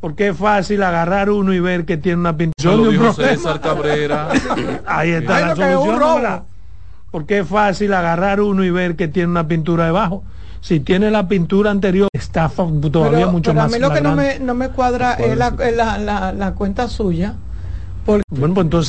Porque 0.00 0.28
es 0.28 0.36
fácil 0.36 0.82
agarrar 0.82 1.30
uno 1.30 1.52
y 1.54 1.60
ver 1.60 1.84
que 1.84 1.96
tiene 1.96 2.20
una 2.20 2.36
pintura 2.36 2.74
de 2.74 2.80
un 2.80 2.90
dijo. 2.90 3.12
César 3.12 3.60
Cabrera. 3.60 4.28
Ahí 4.86 5.10
está 5.10 5.36
Ay, 5.36 5.44
la 5.44 5.52
es 5.52 5.58
solución. 5.58 6.42
Porque 7.10 7.38
es 7.38 7.48
fácil 7.48 7.94
agarrar 7.94 8.40
uno 8.40 8.62
y 8.62 8.70
ver 8.70 8.96
que 8.96 9.08
tiene 9.08 9.30
una 9.30 9.48
pintura 9.48 9.86
debajo. 9.86 10.22
Si 10.60 10.80
tiene 10.80 11.10
la 11.10 11.28
pintura 11.28 11.70
anterior, 11.70 12.08
está 12.12 12.48
todavía 12.48 13.18
pero, 13.18 13.32
mucho 13.32 13.50
pero 13.50 13.62
más 13.62 13.72
a 13.72 13.76
mí 13.76 13.80
lo 13.80 13.92
que 13.92 14.00
no 14.00 14.16
me, 14.16 14.38
no 14.40 14.54
me 14.54 14.68
cuadra 14.70 15.14
es 15.14 15.36
la, 15.36 15.50
la, 15.50 15.98
la, 15.98 16.32
la 16.32 16.54
cuenta 16.54 16.88
suya. 16.88 17.34
Porque 18.04 18.22
Bueno, 18.30 18.54
pues 18.54 18.64
entonces 18.64 18.84